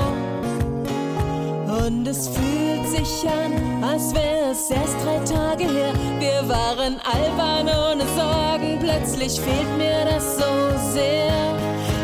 Und 1.86 2.06
es 2.06 2.28
fühlt 2.28 2.86
sich 2.86 3.26
an, 3.26 3.82
als 3.82 4.14
wäre 4.14 4.50
es 4.50 4.70
erst 4.70 4.96
drei 5.02 5.18
Tage 5.20 5.64
her. 5.64 5.94
Wir 6.18 6.46
waren 6.46 7.00
albern 7.00 7.66
ohne 7.66 8.04
Sorgen, 8.14 8.78
plötzlich 8.78 9.40
fehlt 9.40 9.78
mir 9.78 10.04
das 10.04 10.36
so 10.36 10.92
sehr. 10.92 11.32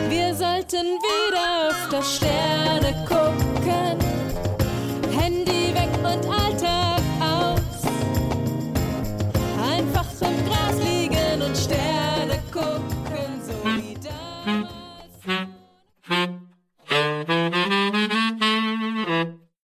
Wir 0.09 0.35
sollten 0.35 0.87
wieder 0.87 1.69
öfter 1.69 2.03
Sterne 2.03 2.95
gucken 3.07 4.02